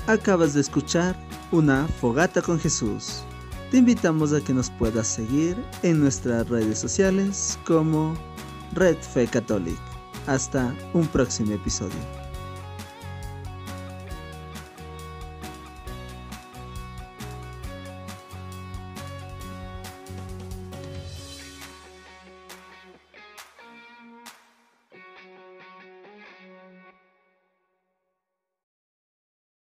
Acabas 0.07 0.53
de 0.53 0.61
escuchar 0.61 1.15
una 1.51 1.87
fogata 1.99 2.39
con 2.39 2.59
Jesús. 2.59 3.23
Te 3.71 3.77
invitamos 3.77 4.33
a 4.33 4.41
que 4.41 4.53
nos 4.53 4.69
puedas 4.69 5.07
seguir 5.07 5.57
en 5.81 5.99
nuestras 5.99 6.47
redes 6.47 6.77
sociales 6.77 7.57
como 7.65 8.13
Red 8.73 8.97
Fe 8.97 9.25
Catholic. 9.25 9.79
Hasta 10.27 10.75
un 10.93 11.07
próximo 11.07 11.53
episodio. 11.53 12.24